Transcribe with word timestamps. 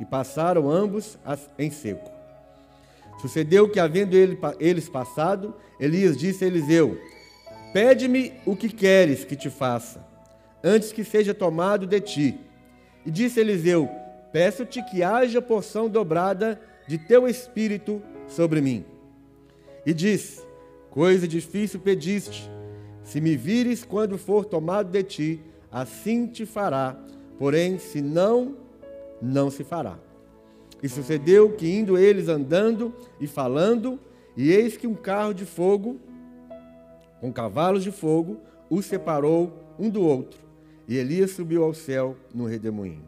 e 0.00 0.04
passaram 0.04 0.70
ambos 0.70 1.18
em 1.58 1.70
seco. 1.70 2.10
Sucedeu 3.20 3.68
que, 3.68 3.80
havendo 3.80 4.16
ele, 4.16 4.38
eles 4.60 4.88
passado, 4.88 5.54
Elias 5.80 6.16
disse 6.16 6.44
a 6.44 6.46
Eliseu: 6.46 6.98
Pede-me 7.72 8.32
o 8.46 8.54
que 8.54 8.68
queres 8.68 9.24
que 9.24 9.36
te 9.36 9.50
faça, 9.50 10.06
antes 10.62 10.92
que 10.92 11.04
seja 11.04 11.34
tomado 11.34 11.86
de 11.86 12.00
ti. 12.00 12.40
E 13.04 13.10
disse 13.10 13.40
Eliseu: 13.40 13.88
Peço-te 14.32 14.82
que 14.82 15.02
haja 15.02 15.42
porção 15.42 15.88
dobrada 15.88 16.60
de 16.86 16.98
teu 16.98 17.26
espírito 17.26 18.02
sobre 18.28 18.60
mim. 18.60 18.84
E 19.84 19.92
disse: 19.92 20.42
Coisa 20.90 21.26
difícil 21.26 21.80
pediste. 21.80 22.48
Se 23.02 23.20
me 23.20 23.36
vires 23.36 23.84
quando 23.84 24.18
for 24.18 24.44
tomado 24.44 24.90
de 24.90 25.02
ti, 25.02 25.40
assim 25.72 26.26
te 26.26 26.44
fará. 26.44 26.96
Porém, 27.38 27.78
se 27.78 28.02
não, 28.02 28.56
não 29.20 29.50
se 29.50 29.64
fará. 29.64 29.98
E 30.82 30.88
sucedeu 30.88 31.50
que, 31.52 31.68
indo 31.68 31.98
eles 31.98 32.28
andando 32.28 32.94
e 33.20 33.26
falando, 33.26 33.98
e 34.36 34.52
eis 34.52 34.76
que 34.76 34.86
um 34.86 34.94
carro 34.94 35.32
de 35.32 35.44
fogo, 35.44 35.98
com 37.20 37.32
cavalos 37.32 37.82
de 37.82 37.90
fogo, 37.90 38.38
os 38.70 38.86
separou 38.86 39.52
um 39.78 39.90
do 39.90 40.02
outro. 40.02 40.38
E 40.86 40.96
Elias 40.96 41.32
subiu 41.32 41.64
ao 41.64 41.74
céu 41.74 42.16
no 42.32 42.46
redemoinho. 42.46 43.04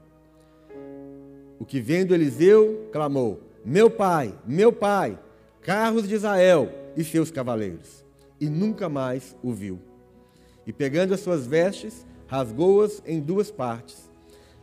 O 1.58 1.64
que 1.64 1.80
vendo 1.80 2.14
Eliseu, 2.14 2.88
clamou: 2.90 3.40
Meu 3.64 3.88
pai, 3.88 4.34
meu 4.44 4.72
pai, 4.72 5.18
carros 5.62 6.08
de 6.08 6.14
Israel 6.14 6.72
e 6.96 7.04
seus 7.04 7.30
cavaleiros. 7.30 8.04
E 8.40 8.48
nunca 8.48 8.88
mais 8.88 9.36
o 9.42 9.52
viu. 9.52 9.78
E 10.66 10.72
pegando 10.72 11.14
as 11.14 11.20
suas 11.20 11.46
vestes, 11.46 12.06
rasgou-as 12.26 13.02
em 13.06 13.20
duas 13.20 13.50
partes. 13.50 14.09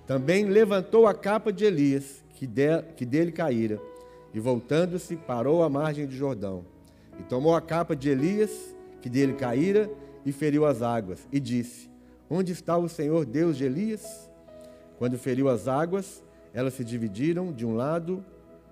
Também 0.07 0.45
levantou 0.45 1.05
a 1.05 1.13
capa 1.13 1.51
de 1.51 1.65
Elias 1.65 2.23
que, 2.33 2.47
de, 2.47 2.81
que 2.95 3.05
dele 3.05 3.31
caíra, 3.31 3.79
e 4.33 4.39
voltando-se, 4.39 5.17
parou 5.17 5.63
à 5.63 5.69
margem 5.69 6.07
de 6.07 6.15
Jordão. 6.15 6.63
E 7.19 7.23
tomou 7.23 7.55
a 7.55 7.61
capa 7.61 7.95
de 7.95 8.09
Elias, 8.09 8.73
que 9.01 9.09
dele 9.09 9.33
caíra, 9.33 9.89
e 10.25 10.31
feriu 10.31 10.65
as 10.65 10.81
águas, 10.81 11.27
e 11.31 11.39
disse: 11.39 11.89
Onde 12.29 12.53
está 12.53 12.77
o 12.77 12.87
Senhor 12.87 13.25
Deus 13.25 13.57
de 13.57 13.65
Elias? 13.65 14.29
Quando 14.97 15.17
feriu 15.17 15.49
as 15.49 15.67
águas, 15.67 16.23
elas 16.53 16.73
se 16.73 16.83
dividiram 16.83 17.51
de 17.51 17.65
um 17.65 17.75
lado 17.75 18.23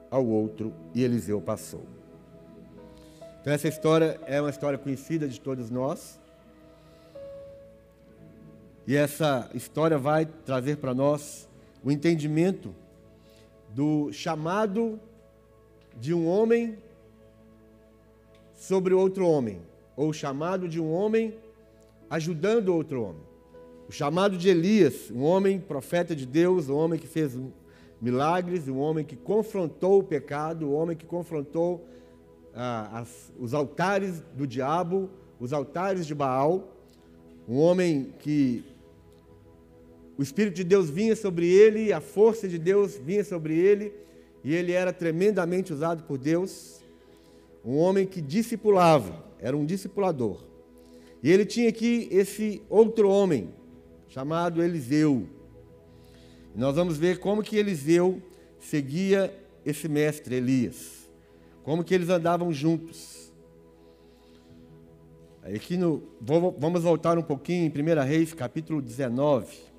ao 0.10 0.26
outro, 0.26 0.74
e 0.94 1.04
Eliseu 1.04 1.42
passou. 1.42 1.86
Então, 3.42 3.54
essa 3.54 3.68
história 3.68 4.20
é 4.26 4.40
uma 4.40 4.50
história 4.50 4.78
conhecida 4.78 5.28
de 5.28 5.40
todos 5.40 5.70
nós. 5.70 6.20
E 8.88 8.96
essa 8.96 9.50
história 9.56 9.98
vai 9.98 10.26
trazer 10.26 10.78
para 10.78 10.94
nós 10.94 11.50
o 11.84 11.92
entendimento 11.92 12.74
do 13.74 14.12
chamado 14.14 15.00
de 16.00 16.14
um 16.14 16.28
homem 16.28 16.78
sobre 18.54 18.94
outro 18.94 19.28
homem, 19.28 19.60
ou 19.98 20.10
o 20.10 20.14
chamado 20.14 20.68
de 20.70 20.80
um 20.80 20.92
homem 20.92 21.34
ajudando 22.10 22.70
outro 22.70 23.02
homem. 23.02 23.22
O 23.90 23.92
chamado 23.92 24.38
de 24.38 24.50
Elias, 24.50 25.10
um 25.10 25.24
homem 25.24 25.60
profeta 25.60 26.16
de 26.16 26.26
Deus, 26.26 26.70
um 26.70 26.76
homem 26.76 27.00
que 27.00 27.08
fez 27.08 27.38
milagres, 28.00 28.68
um 28.68 28.78
homem 28.78 29.04
que 29.04 29.16
confrontou 29.16 30.00
o 30.00 30.04
pecado, 30.04 30.70
um 30.70 30.76
homem 30.76 30.96
que 30.96 31.06
confrontou 31.06 31.88
ah, 32.54 33.00
as, 33.00 33.34
os 33.40 33.54
altares 33.54 34.22
do 34.36 34.46
diabo, 34.46 35.10
os 35.40 35.54
altares 35.54 36.06
de 36.06 36.14
Baal, 36.14 36.72
um 37.48 37.58
homem 37.60 38.14
que 38.20 38.64
o 40.18 40.24
Espírito 40.24 40.56
de 40.56 40.64
Deus 40.64 40.90
vinha 40.90 41.16
sobre 41.16 41.48
ele, 41.48 41.92
a 41.92 42.00
força 42.00 42.48
de 42.48 42.58
Deus 42.58 42.96
vinha 42.96 43.24
sobre 43.24 43.58
ele, 43.58 43.94
e 44.44 44.54
ele 44.54 44.72
era 44.72 44.94
tremendamente 44.94 45.74
usado 45.74 46.04
por 46.04 46.18
Deus. 46.18 46.82
Um 47.64 47.78
homem 47.78 48.06
que 48.06 48.22
discipulava, 48.22 49.26
era 49.40 49.58
um 49.58 49.66
discipulador. 49.66 50.42
E 51.22 51.30
ele 51.30 51.46
tinha 51.46 51.68
aqui 51.68 52.08
esse 52.12 52.62
outro 52.70 53.10
homem, 53.10 53.50
chamado 54.08 54.64
Eliseu. 54.64 55.28
E 56.56 56.60
nós 56.60 56.76
vamos 56.76 56.98
ver 56.98 57.20
como 57.20 57.44
que 57.44 57.58
Eliseu 57.58 58.22
seguia 58.60 59.34
esse 59.66 59.90
mestre 59.90 60.36
Elias. 60.36 61.10
Como 61.64 61.84
que 61.84 61.94
eles 61.94 62.10
andavam 62.10 62.54
juntos. 62.54 63.34
Aqui 65.44 65.76
no, 65.76 66.04
vamos 66.22 66.82
voltar 66.84 67.18
um 67.18 67.24
pouquinho 67.24 67.66
em 67.66 67.70
1 67.70 68.04
Reis, 68.04 68.34
capítulo 68.34 68.82
19. 68.82 69.75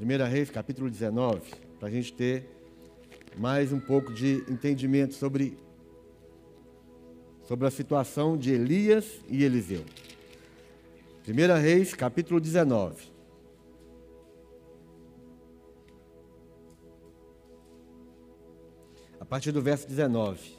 1 0.00 0.30
Reis, 0.30 0.48
capítulo 0.48 0.88
19, 0.88 1.40
para 1.80 1.88
a 1.88 1.90
gente 1.90 2.12
ter 2.12 2.48
mais 3.36 3.72
um 3.72 3.80
pouco 3.80 4.14
de 4.14 4.44
entendimento 4.48 5.14
sobre, 5.14 5.58
sobre 7.42 7.66
a 7.66 7.70
situação 7.70 8.36
de 8.36 8.52
Elias 8.52 9.20
e 9.28 9.42
Eliseu. 9.42 9.84
1 11.26 11.60
Reis, 11.60 11.94
capítulo 11.94 12.40
19. 12.40 13.10
A 19.18 19.24
partir 19.24 19.50
do 19.50 19.60
verso 19.60 19.88
19. 19.88 20.57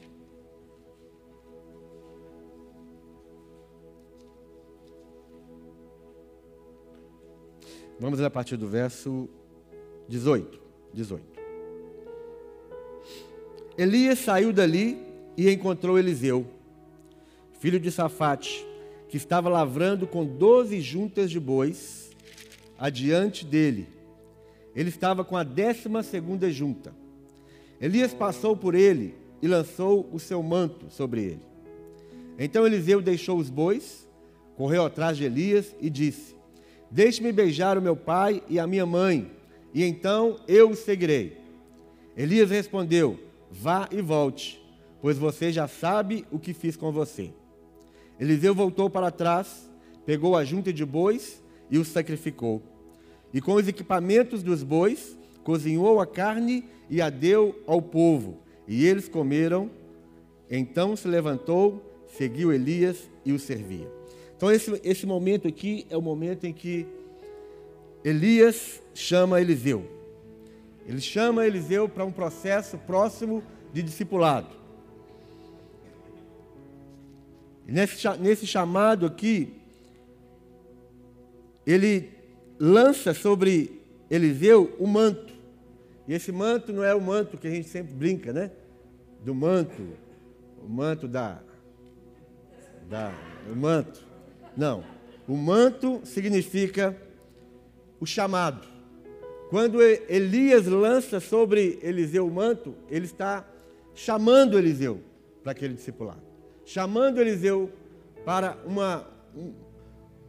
Vamos 7.99 8.21
a 8.21 8.29
partir 8.29 8.55
do 8.55 8.65
verso 8.65 9.27
18. 10.07 10.57
18. 10.93 11.23
Elias 13.77 14.19
saiu 14.19 14.53
dali 14.53 14.97
e 15.35 15.49
encontrou 15.49 15.99
Eliseu, 15.99 16.45
filho 17.59 17.79
de 17.79 17.91
Safate, 17.91 18.65
que 19.09 19.17
estava 19.17 19.49
lavrando 19.49 20.07
com 20.07 20.25
doze 20.25 20.79
juntas 20.79 21.29
de 21.29 21.39
bois 21.39 22.09
adiante 22.77 23.45
dele. 23.45 23.87
Ele 24.73 24.89
estava 24.89 25.25
com 25.25 25.35
a 25.35 25.43
décima 25.43 26.01
segunda 26.01 26.49
junta. 26.49 26.93
Elias 27.81 28.13
passou 28.13 28.55
por 28.55 28.75
ele 28.75 29.13
e 29.41 29.47
lançou 29.47 30.09
o 30.13 30.19
seu 30.19 30.41
manto 30.41 30.89
sobre 30.89 31.21
ele. 31.23 31.41
Então 32.37 32.65
Eliseu 32.65 33.01
deixou 33.01 33.37
os 33.37 33.49
bois, 33.49 34.07
correu 34.55 34.85
atrás 34.85 35.17
de 35.17 35.25
Elias 35.25 35.75
e 35.81 35.89
disse: 35.89 36.38
Deixe-me 36.91 37.31
beijar 37.31 37.77
o 37.77 37.81
meu 37.81 37.95
pai 37.95 38.41
e 38.49 38.59
a 38.59 38.65
minha 38.65 38.85
mãe, 38.85 39.31
e 39.73 39.83
então 39.83 40.39
eu 40.47 40.71
o 40.71 40.75
seguirei. 40.75 41.37
Elias 42.17 42.49
respondeu: 42.49 43.19
Vá 43.51 43.87
e 43.91 44.01
volte, 44.01 44.61
pois 45.01 45.17
você 45.17 45.51
já 45.51 45.67
sabe 45.67 46.25
o 46.31 46.39
que 46.39 46.53
fiz 46.53 46.75
com 46.75 46.91
você. 46.91 47.31
Eliseu 48.19 48.53
voltou 48.53 48.89
para 48.89 49.11
trás, 49.11 49.69
pegou 50.05 50.35
a 50.35 50.43
junta 50.43 50.73
de 50.73 50.85
bois 50.85 51.41
e 51.69 51.77
os 51.77 51.87
sacrificou. 51.87 52.61
E 53.33 53.39
com 53.39 53.53
os 53.53 53.67
equipamentos 53.67 54.41
dos 54.43 54.63
bois, 54.63 55.17
cozinhou 55.43 56.01
a 56.01 56.07
carne 56.07 56.65
e 56.89 57.01
a 57.01 57.09
deu 57.09 57.61
ao 57.65 57.81
povo. 57.81 58.39
E 58.67 58.85
eles 58.85 59.07
comeram. 59.07 59.69
Então 60.49 60.95
se 60.95 61.07
levantou, 61.07 62.05
seguiu 62.17 62.51
Elias 62.51 63.09
e 63.23 63.31
o 63.31 63.39
servia. 63.39 63.98
Então, 64.39 64.49
esse, 64.49 64.79
esse 64.85 65.05
momento 65.05 65.49
aqui 65.49 65.85
é 65.89 65.97
o 65.97 66.01
momento 66.01 66.45
em 66.45 66.53
que 66.53 66.87
Elias 68.05 68.81
chama 68.93 69.41
Eliseu. 69.41 69.85
Ele 70.87 71.01
chama 71.01 71.45
Eliseu 71.45 71.89
para 71.89 72.05
um 72.05 72.11
processo 72.13 72.77
próximo 72.77 73.43
de 73.73 73.83
discipulado. 73.83 74.47
Nesse, 77.67 78.07
nesse 78.17 78.47
chamado 78.47 79.05
aqui, 79.05 79.55
ele 81.67 82.09
lança 82.57 83.13
sobre 83.13 83.81
Eliseu 84.09 84.73
o 84.79 84.87
manto. 84.87 85.33
E 86.07 86.13
esse 86.13 86.31
manto 86.31 86.71
não 86.71 86.85
é 86.85 86.95
o 86.95 87.01
manto 87.01 87.37
que 87.37 87.45
a 87.45 87.51
gente 87.51 87.67
sempre 87.67 87.93
brinca, 87.93 88.31
né? 88.31 88.51
Do 89.21 89.35
manto, 89.35 89.85
o 90.65 90.69
manto 90.69 91.09
da, 91.09 91.41
da 92.89 93.11
o 93.51 93.53
manto 93.53 94.07
não. 94.55 94.83
O 95.27 95.35
manto 95.35 96.01
significa 96.03 96.95
o 97.99 98.05
chamado. 98.05 98.67
Quando 99.49 99.81
Elias 99.81 100.65
lança 100.65 101.19
sobre 101.19 101.79
Eliseu 101.81 102.27
o 102.27 102.31
manto, 102.31 102.75
ele 102.89 103.05
está 103.05 103.45
chamando 103.93 104.57
Eliseu 104.57 105.01
para 105.43 105.51
aquele 105.51 105.73
discipulado. 105.73 106.21
Chamando 106.65 107.19
Eliseu 107.19 107.71
para 108.23 108.57
uma, 108.65 109.07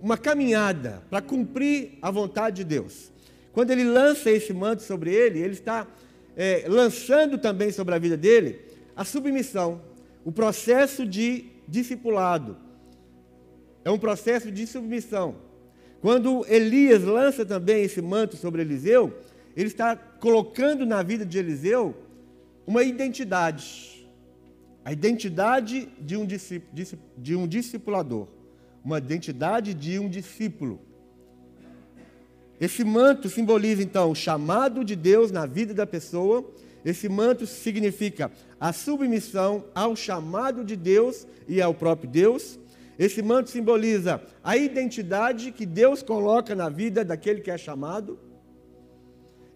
uma 0.01 0.17
caminhada, 0.17 1.03
para 1.11 1.21
cumprir 1.21 1.99
a 2.01 2.11
vontade 2.11 2.57
de 2.57 2.65
Deus. 2.65 3.13
Quando 3.53 3.71
ele 3.71 3.85
lança 3.85 4.31
esse 4.31 4.53
manto 4.53 4.83
sobre 4.83 5.13
ele, 5.13 5.39
ele 5.39 5.55
está 5.55 5.87
é, 6.37 6.65
lançando 6.69 7.37
também 7.37 7.71
sobre 7.73 7.95
a 7.95 7.99
vida 7.99 8.17
dele 8.17 8.61
a 8.97 9.05
submissão, 9.05 9.81
o 10.25 10.33
processo 10.33 11.07
de 11.07 11.47
discipulado 11.67 12.57
é 13.85 13.91
um 13.91 13.99
processo 13.99 14.50
de 14.50 14.67
submissão. 14.67 15.37
Quando 16.00 16.47
Elias 16.49 17.03
lança 17.03 17.44
também 17.44 17.82
esse 17.82 18.00
manto 18.00 18.37
sobre 18.37 18.62
Eliseu, 18.62 19.19
ele 19.56 19.69
está 19.69 19.97
colocando 19.97 20.87
na 20.87 21.03
vida 21.03 21.25
de 21.27 21.38
Eliseu 21.38 21.94
uma 22.67 22.82
identidade. 22.82 24.09
A 24.85 24.93
identidade 24.93 25.88
de 26.00 26.17
um, 26.17 26.27
de 26.27 27.37
um 27.37 27.47
discipulador. 27.47 28.29
Uma 28.85 28.99
identidade 28.99 29.75
de 29.75 29.99
um 29.99 30.09
discípulo. 30.09 30.81
Esse 32.61 32.85
manto 32.85 33.29
simboliza, 33.29 33.83
então, 33.83 34.11
o 34.11 34.15
chamado 34.15 34.85
de 34.85 34.94
Deus 34.94 35.33
na 35.33 35.47
vida 35.47 35.73
da 35.73 35.87
pessoa. 35.87 36.49
Esse 36.85 37.09
manto 37.09 37.47
significa 37.47 38.31
a 38.59 38.73
submissão 38.73 39.65
ao 39.75 39.97
chamado 39.97 40.62
de 40.62 40.76
Deus 40.76 41.26
e 41.49 41.61
ao 41.61 41.75
próprio 41.75 42.09
Deus. 42.09 42.60
Esse 43.00 43.23
manto 43.23 43.49
simboliza 43.49 44.20
a 44.44 44.58
identidade 44.58 45.52
que 45.52 45.64
Deus 45.64 46.02
coloca 46.02 46.55
na 46.55 46.69
vida 46.69 47.02
daquele 47.02 47.41
que 47.41 47.50
é 47.50 47.56
chamado. 47.56 48.19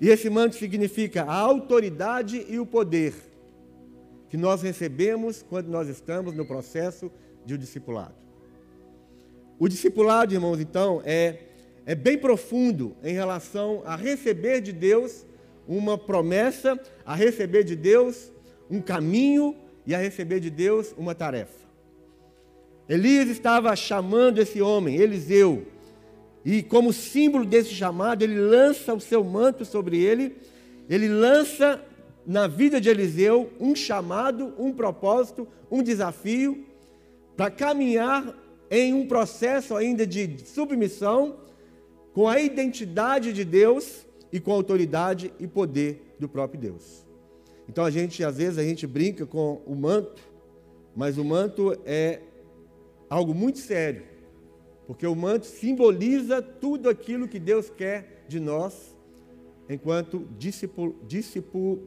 E 0.00 0.08
esse 0.08 0.30
manto 0.30 0.56
significa 0.56 1.24
a 1.24 1.34
autoridade 1.34 2.42
e 2.48 2.58
o 2.58 2.64
poder 2.64 3.12
que 4.30 4.38
nós 4.38 4.62
recebemos 4.62 5.42
quando 5.42 5.68
nós 5.68 5.90
estamos 5.90 6.34
no 6.34 6.46
processo 6.46 7.12
de 7.44 7.52
um 7.52 7.58
discipulado. 7.58 8.14
O 9.58 9.68
discipulado, 9.68 10.32
irmãos, 10.32 10.58
então, 10.58 11.02
é, 11.04 11.40
é 11.84 11.94
bem 11.94 12.16
profundo 12.16 12.96
em 13.04 13.12
relação 13.12 13.82
a 13.84 13.94
receber 13.94 14.62
de 14.62 14.72
Deus 14.72 15.26
uma 15.68 15.98
promessa, 15.98 16.80
a 17.04 17.14
receber 17.14 17.62
de 17.62 17.76
Deus 17.76 18.32
um 18.70 18.80
caminho 18.80 19.54
e 19.86 19.94
a 19.94 19.98
receber 19.98 20.40
de 20.40 20.48
Deus 20.48 20.94
uma 20.96 21.14
tarefa. 21.14 21.63
Elias 22.88 23.28
estava 23.28 23.74
chamando 23.74 24.38
esse 24.38 24.60
homem, 24.60 24.96
Eliseu, 24.96 25.66
e 26.44 26.62
como 26.62 26.92
símbolo 26.92 27.44
desse 27.44 27.70
chamado, 27.70 28.22
ele 28.22 28.38
lança 28.38 28.92
o 28.92 29.00
seu 29.00 29.24
manto 29.24 29.64
sobre 29.64 29.98
ele, 29.98 30.36
ele 30.88 31.08
lança 31.08 31.82
na 32.26 32.46
vida 32.46 32.80
de 32.80 32.90
Eliseu 32.90 33.50
um 33.58 33.74
chamado, 33.74 34.52
um 34.58 34.72
propósito, 34.72 35.48
um 35.70 35.82
desafio 35.82 36.66
para 37.34 37.50
caminhar 37.50 38.36
em 38.70 38.92
um 38.92 39.06
processo 39.06 39.74
ainda 39.74 40.06
de 40.06 40.36
submissão 40.44 41.36
com 42.12 42.28
a 42.28 42.40
identidade 42.40 43.32
de 43.32 43.44
Deus 43.44 44.06
e 44.30 44.38
com 44.38 44.52
a 44.52 44.54
autoridade 44.54 45.32
e 45.40 45.46
poder 45.46 46.14
do 46.18 46.28
próprio 46.28 46.60
Deus. 46.60 47.04
Então 47.68 47.84
a 47.84 47.90
gente 47.90 48.22
às 48.22 48.36
vezes 48.36 48.58
a 48.58 48.62
gente 48.62 48.86
brinca 48.86 49.24
com 49.24 49.62
o 49.66 49.74
manto, 49.74 50.22
mas 50.94 51.16
o 51.16 51.24
manto 51.24 51.76
é 51.86 52.20
algo 53.08 53.34
muito 53.34 53.58
sério, 53.58 54.04
porque 54.86 55.06
o 55.06 55.14
manto 55.14 55.46
simboliza 55.46 56.42
tudo 56.42 56.88
aquilo 56.88 57.28
que 57.28 57.38
Deus 57.38 57.70
quer 57.70 58.24
de 58.28 58.40
nós 58.40 58.94
enquanto 59.68 60.26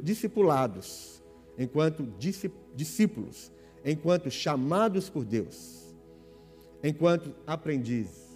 discipulados, 0.02 1.22
enquanto 1.58 2.08
discípulos, 2.76 3.52
enquanto 3.86 4.32
chamados 4.32 5.10
por 5.10 5.24
Deus, 5.24 5.96
enquanto 6.84 7.36
aprendizes. 7.46 8.28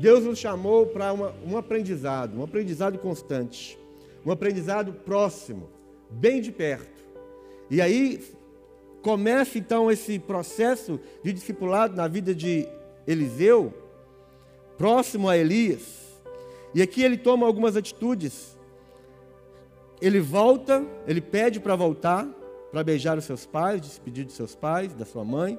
Deus 0.00 0.24
nos 0.24 0.38
chamou 0.38 0.86
para 0.86 1.12
um 1.12 1.56
aprendizado, 1.56 2.38
um 2.38 2.44
aprendizado 2.44 2.98
constante, 2.98 3.78
um 4.24 4.30
aprendizado 4.30 4.92
próximo, 4.92 5.68
bem 6.10 6.40
de 6.40 6.52
perto. 6.52 7.02
E 7.70 7.80
aí 7.80 8.24
Começa 9.08 9.56
então 9.56 9.90
esse 9.90 10.18
processo 10.18 11.00
de 11.24 11.32
discipulado 11.32 11.96
na 11.96 12.06
vida 12.06 12.34
de 12.34 12.68
Eliseu, 13.06 13.72
próximo 14.76 15.30
a 15.30 15.34
Elias. 15.38 16.20
E 16.74 16.82
aqui 16.82 17.02
ele 17.02 17.16
toma 17.16 17.46
algumas 17.46 17.74
atitudes. 17.74 18.58
Ele 19.98 20.20
volta, 20.20 20.84
ele 21.06 21.22
pede 21.22 21.58
para 21.58 21.74
voltar, 21.74 22.28
para 22.70 22.84
beijar 22.84 23.16
os 23.16 23.24
seus 23.24 23.46
pais, 23.46 23.80
despedir 23.80 24.26
de 24.26 24.32
seus 24.32 24.54
pais, 24.54 24.92
da 24.92 25.06
sua 25.06 25.24
mãe. 25.24 25.58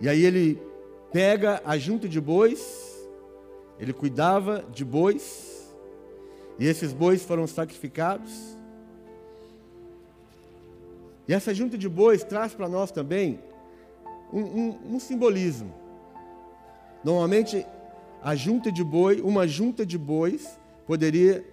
E 0.00 0.08
aí 0.08 0.24
ele 0.24 0.62
pega 1.12 1.60
a 1.64 1.76
junta 1.76 2.08
de 2.08 2.20
bois, 2.20 3.08
ele 3.76 3.92
cuidava 3.92 4.64
de 4.70 4.84
bois, 4.84 5.74
e 6.60 6.66
esses 6.68 6.92
bois 6.92 7.24
foram 7.24 7.44
sacrificados. 7.44 8.55
E 11.28 11.34
essa 11.34 11.52
junta 11.52 11.76
de 11.76 11.88
bois 11.88 12.22
traz 12.22 12.54
para 12.54 12.68
nós 12.68 12.90
também 12.90 13.40
um, 14.32 14.40
um, 14.40 14.78
um, 14.94 15.00
simbolismo. 15.00 15.72
Normalmente, 17.02 17.66
a 18.22 18.34
junta 18.34 18.70
de 18.70 18.84
boi, 18.84 19.20
uma 19.20 19.46
junta 19.46 19.84
de 19.84 19.98
bois, 19.98 20.58
poderia 20.86 21.44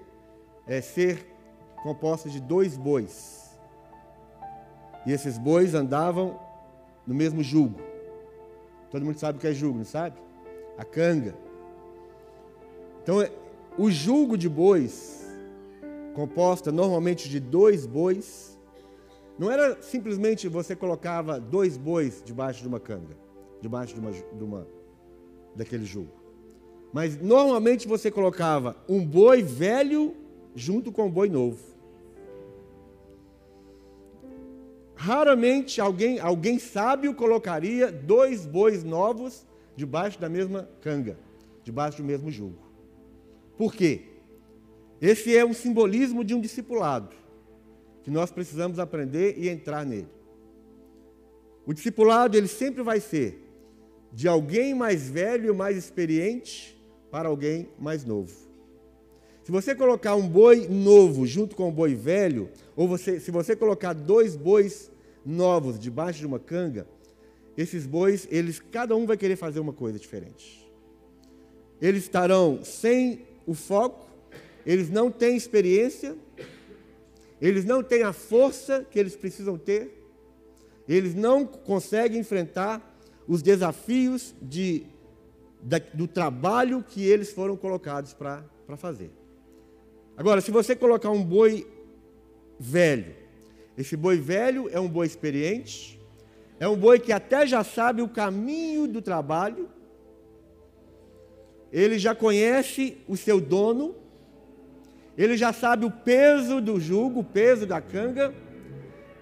é, 0.67 0.81
ser 0.81 1.27
composta 1.81 2.29
de 2.29 2.39
dois 2.39 2.77
bois. 2.77 3.57
E 5.05 5.11
esses 5.11 5.37
bois 5.37 5.73
andavam 5.73 6.39
no 7.05 7.13
mesmo 7.13 7.43
jugo. 7.43 7.79
Todo 8.89 9.05
mundo 9.05 9.17
sabe 9.17 9.37
o 9.37 9.41
que 9.41 9.47
é 9.47 9.53
jugo, 9.53 9.79
não 9.79 9.85
sabe? 9.85 10.15
A 10.77 10.85
canga. 10.85 11.35
Então, 13.01 13.21
é, 13.21 13.31
o 13.77 13.89
jugo 13.89 14.37
de 14.37 14.47
bois, 14.47 15.27
composta 16.13 16.71
normalmente 16.71 17.27
de 17.27 17.39
dois 17.39 17.85
bois, 17.85 18.52
não 19.37 19.49
era 19.51 19.81
simplesmente 19.81 20.47
você 20.47 20.75
colocava 20.75 21.39
dois 21.39 21.77
bois 21.77 22.21
debaixo 22.23 22.61
de 22.61 22.67
uma 22.67 22.79
canga, 22.79 23.17
debaixo 23.61 23.93
de 23.93 23.99
uma, 23.99 24.11
de 24.11 24.43
uma 24.43 24.67
daquele 25.55 25.85
jugo. 25.85 26.11
Mas 26.91 27.19
normalmente 27.19 27.87
você 27.87 28.11
colocava 28.11 28.77
um 28.87 29.03
boi 29.03 29.41
velho 29.41 30.15
junto 30.55 30.91
com 30.91 31.07
um 31.07 31.11
boi 31.11 31.29
novo. 31.29 31.73
Raramente 34.95 35.81
alguém, 35.81 36.19
alguém 36.19 36.59
sábio 36.59 37.15
colocaria 37.15 37.91
dois 37.91 38.45
bois 38.45 38.83
novos 38.83 39.45
debaixo 39.75 40.19
da 40.19 40.29
mesma 40.29 40.69
canga, 40.81 41.17
debaixo 41.63 41.97
do 41.97 42.03
mesmo 42.03 42.29
jugo. 42.29 42.59
Por 43.57 43.73
quê? 43.73 44.03
Esse 45.01 45.35
é 45.35 45.43
um 45.43 45.53
simbolismo 45.53 46.23
de 46.23 46.35
um 46.35 46.39
discipulado 46.39 47.22
que 48.03 48.11
nós 48.11 48.31
precisamos 48.31 48.79
aprender 48.79 49.35
e 49.37 49.49
entrar 49.49 49.85
nele. 49.85 50.07
O 51.65 51.73
discipulado 51.73 52.37
ele 52.37 52.47
sempre 52.47 52.83
vai 52.83 52.99
ser 52.99 53.39
de 54.11 54.27
alguém 54.27 54.75
mais 54.75 55.09
velho, 55.09 55.55
mais 55.55 55.77
experiente, 55.77 56.77
para 57.09 57.29
alguém 57.29 57.69
mais 57.79 58.03
novo. 58.03 58.33
Se 59.43 59.51
você 59.51 59.73
colocar 59.75 60.15
um 60.15 60.27
boi 60.27 60.67
novo 60.67 61.25
junto 61.25 61.55
com 61.55 61.69
um 61.69 61.71
boi 61.71 61.95
velho, 61.95 62.49
ou 62.75 62.87
você, 62.87 63.19
se 63.19 63.31
você 63.31 63.55
colocar 63.55 63.93
dois 63.93 64.35
bois 64.35 64.91
novos 65.25 65.79
debaixo 65.79 66.19
de 66.19 66.25
uma 66.25 66.39
canga, 66.39 66.87
esses 67.57 67.85
bois, 67.85 68.27
eles 68.31 68.59
cada 68.59 68.95
um 68.95 69.05
vai 69.05 69.17
querer 69.17 69.35
fazer 69.35 69.59
uma 69.59 69.73
coisa 69.73 69.99
diferente. 69.99 70.67
Eles 71.81 72.03
estarão 72.03 72.63
sem 72.63 73.21
o 73.45 73.53
foco, 73.53 74.07
eles 74.65 74.89
não 74.89 75.11
têm 75.11 75.35
experiência, 75.35 76.15
eles 77.43 77.65
não 77.65 77.83
têm 77.83 78.03
a 78.03 78.13
força 78.13 78.87
que 78.89 78.97
eles 78.97 79.17
precisam 79.17 79.57
ter, 79.57 80.01
eles 80.87 81.13
não 81.13 81.45
conseguem 81.45 82.21
enfrentar 82.21 82.97
os 83.27 83.41
desafios 83.41 84.33
de, 84.41 84.85
do 85.93 86.07
trabalho 86.07 86.81
que 86.81 87.05
eles 87.05 87.33
foram 87.33 87.57
colocados 87.57 88.13
para 88.13 88.45
fazer. 88.77 89.11
Agora, 90.15 90.39
se 90.39 90.51
você 90.51 90.73
colocar 90.73 91.09
um 91.09 91.21
boi 91.21 91.67
velho, 92.57 93.13
esse 93.77 93.97
boi 93.97 94.17
velho 94.17 94.69
é 94.71 94.79
um 94.79 94.87
boi 94.87 95.05
experiente, 95.05 95.99
é 96.61 96.67
um 96.69 96.77
boi 96.77 96.97
que 96.97 97.11
até 97.11 97.45
já 97.45 97.61
sabe 97.61 98.01
o 98.01 98.07
caminho 98.07 98.87
do 98.87 99.01
trabalho, 99.01 99.69
ele 101.73 101.99
já 101.99 102.15
conhece 102.15 102.99
o 103.05 103.17
seu 103.17 103.41
dono, 103.41 103.95
ele 105.17 105.37
já 105.37 105.53
sabe 105.53 105.85
o 105.85 105.91
peso 105.91 106.59
do 106.59 106.79
jugo, 106.79 107.19
o 107.19 107.23
peso 107.23 107.65
da 107.65 107.79
canga. 107.79 108.33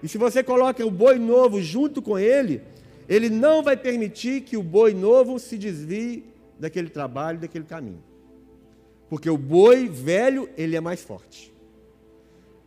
E 0.02 0.08
se 0.08 0.18
você 0.18 0.42
coloca 0.42 0.84
o 0.84 0.90
boi 0.90 1.18
novo 1.18 1.60
junto 1.60 2.00
com 2.00 2.18
ele, 2.18 2.62
ele 3.08 3.28
não 3.28 3.62
vai 3.62 3.76
permitir 3.76 4.42
que 4.42 4.56
o 4.56 4.62
boi 4.62 4.94
novo 4.94 5.38
se 5.38 5.58
desvie 5.58 6.24
daquele 6.58 6.88
trabalho, 6.88 7.38
daquele 7.38 7.64
caminho. 7.64 8.02
Porque 9.08 9.28
o 9.28 9.36
boi 9.36 9.88
velho, 9.88 10.48
ele 10.56 10.76
é 10.76 10.80
mais 10.80 11.02
forte. 11.02 11.52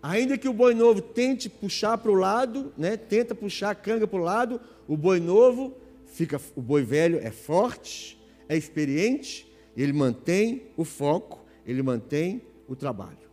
Ainda 0.01 0.37
que 0.37 0.47
o 0.47 0.53
boi 0.53 0.75
novo 0.75 1.01
tente 1.01 1.49
puxar 1.49 1.97
para 1.97 2.11
o 2.11 2.15
lado, 2.15 2.71
né, 2.77 2.95
tenta 2.95 3.33
puxar 3.33 3.71
a 3.71 3.75
canga 3.75 4.05
para 4.05 4.19
o 4.19 4.23
lado, 4.23 4.61
o 4.87 4.95
boi 4.95 5.19
novo 5.19 5.73
fica, 6.05 6.39
o 6.55 6.61
boi 6.61 6.83
velho 6.83 7.19
é 7.23 7.31
forte, 7.31 8.15
é 8.47 8.55
experiente, 8.55 9.51
ele 9.75 9.91
mantém 9.91 10.67
o 10.77 10.85
foco, 10.85 11.43
ele 11.65 11.81
mantém 11.81 12.43
o 12.67 12.75
trabalho. 12.75 13.29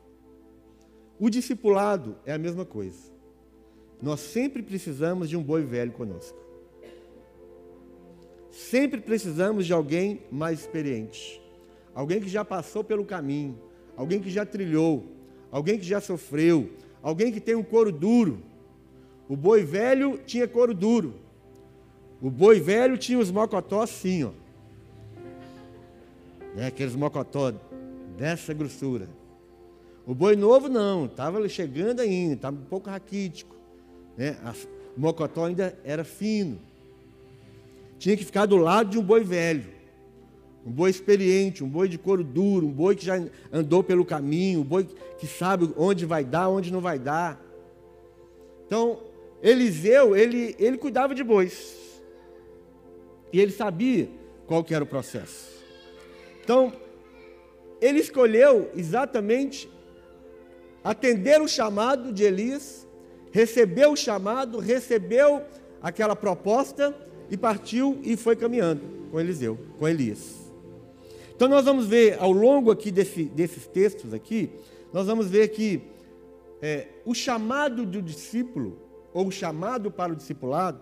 O 1.18 1.30
discipulado 1.30 2.16
é 2.26 2.32
a 2.32 2.38
mesma 2.38 2.64
coisa. 2.64 3.12
Nós 4.00 4.20
sempre 4.20 4.62
precisamos 4.62 5.28
de 5.28 5.36
um 5.36 5.42
boi 5.42 5.62
velho 5.62 5.92
conosco. 5.92 6.38
Sempre 8.50 9.00
precisamos 9.00 9.66
de 9.66 9.72
alguém 9.72 10.22
mais 10.30 10.60
experiente. 10.60 11.40
Alguém 11.94 12.20
que 12.20 12.28
já 12.28 12.44
passou 12.44 12.82
pelo 12.82 13.04
caminho. 13.04 13.58
alguém 13.96 14.20
que 14.20 14.30
já 14.30 14.44
trilhou, 14.44 15.04
alguém 15.50 15.78
que 15.78 15.84
já 15.84 16.00
sofreu, 16.00 16.70
alguém 17.02 17.30
que 17.30 17.40
tem 17.40 17.54
um 17.54 17.62
couro 17.62 17.92
duro. 17.92 18.42
O 19.28 19.36
boi 19.36 19.62
velho 19.64 20.18
tinha 20.26 20.48
couro 20.48 20.74
duro. 20.74 21.14
O 22.20 22.30
boi 22.30 22.60
velho 22.60 22.96
tinha 22.96 23.18
os 23.18 23.30
mocotós 23.30 23.90
assim, 23.90 24.24
ó. 24.24 24.30
Né, 26.54 26.66
aqueles 26.66 26.94
mocotó 26.94 27.52
dessa 28.16 28.52
grossura. 28.52 29.08
O 30.06 30.14
boi 30.14 30.34
novo 30.34 30.68
não, 30.68 31.06
estava 31.06 31.48
chegando 31.48 32.00
ainda, 32.00 32.34
estava 32.34 32.56
um 32.56 32.64
pouco 32.64 32.90
raquítico. 32.90 33.54
Né? 34.16 34.36
O 34.96 35.00
mocotó 35.00 35.44
ainda 35.44 35.78
era 35.84 36.04
fino. 36.04 36.58
Tinha 37.98 38.16
que 38.16 38.24
ficar 38.24 38.46
do 38.46 38.56
lado 38.56 38.90
de 38.90 38.98
um 38.98 39.02
boi 39.02 39.22
velho. 39.22 39.64
Um 40.66 40.70
boi 40.70 40.90
experiente, 40.90 41.62
um 41.62 41.68
boi 41.68 41.88
de 41.88 41.98
couro 41.98 42.22
duro, 42.22 42.66
um 42.66 42.72
boi 42.72 42.94
que 42.94 43.04
já 43.04 43.20
andou 43.52 43.82
pelo 43.82 44.04
caminho, 44.04 44.60
um 44.60 44.64
boi 44.64 44.86
que 45.18 45.26
sabe 45.26 45.72
onde 45.76 46.04
vai 46.04 46.24
dar, 46.24 46.48
onde 46.48 46.72
não 46.72 46.80
vai 46.80 46.98
dar. 46.98 47.40
Então, 48.66 49.00
Eliseu, 49.42 50.16
ele, 50.16 50.54
ele 50.58 50.78
cuidava 50.78 51.14
de 51.14 51.22
bois. 51.22 51.76
E 53.32 53.40
ele 53.40 53.52
sabia 53.52 54.08
qual 54.46 54.62
que 54.62 54.74
era 54.74 54.84
o 54.84 54.86
processo. 54.86 55.50
Então, 56.42 56.72
ele 57.80 57.98
escolheu 57.98 58.70
exatamente 58.76 59.68
atender 60.82 61.40
o 61.40 61.48
chamado 61.48 62.12
de 62.12 62.24
Elias, 62.24 62.86
recebeu 63.30 63.92
o 63.92 63.96
chamado, 63.96 64.58
recebeu 64.58 65.42
aquela 65.80 66.14
proposta 66.14 66.94
e 67.30 67.36
partiu 67.36 67.98
e 68.02 68.16
foi 68.16 68.36
caminhando 68.36 68.82
com 69.10 69.20
Eliseu, 69.20 69.58
com 69.78 69.88
Elias. 69.88 70.42
Então 71.34 71.48
nós 71.48 71.64
vamos 71.64 71.86
ver 71.86 72.18
ao 72.20 72.30
longo 72.30 72.70
aqui 72.70 72.90
desse, 72.90 73.24
desses 73.24 73.66
textos 73.66 74.14
aqui, 74.14 74.50
nós 74.92 75.06
vamos 75.06 75.28
ver 75.28 75.48
que 75.48 75.82
é, 76.60 76.86
o 77.04 77.14
chamado 77.14 77.84
do 77.84 78.00
discípulo, 78.00 78.78
ou 79.12 79.26
o 79.26 79.32
chamado 79.32 79.90
para 79.90 80.12
o 80.12 80.16
discipulado, 80.16 80.80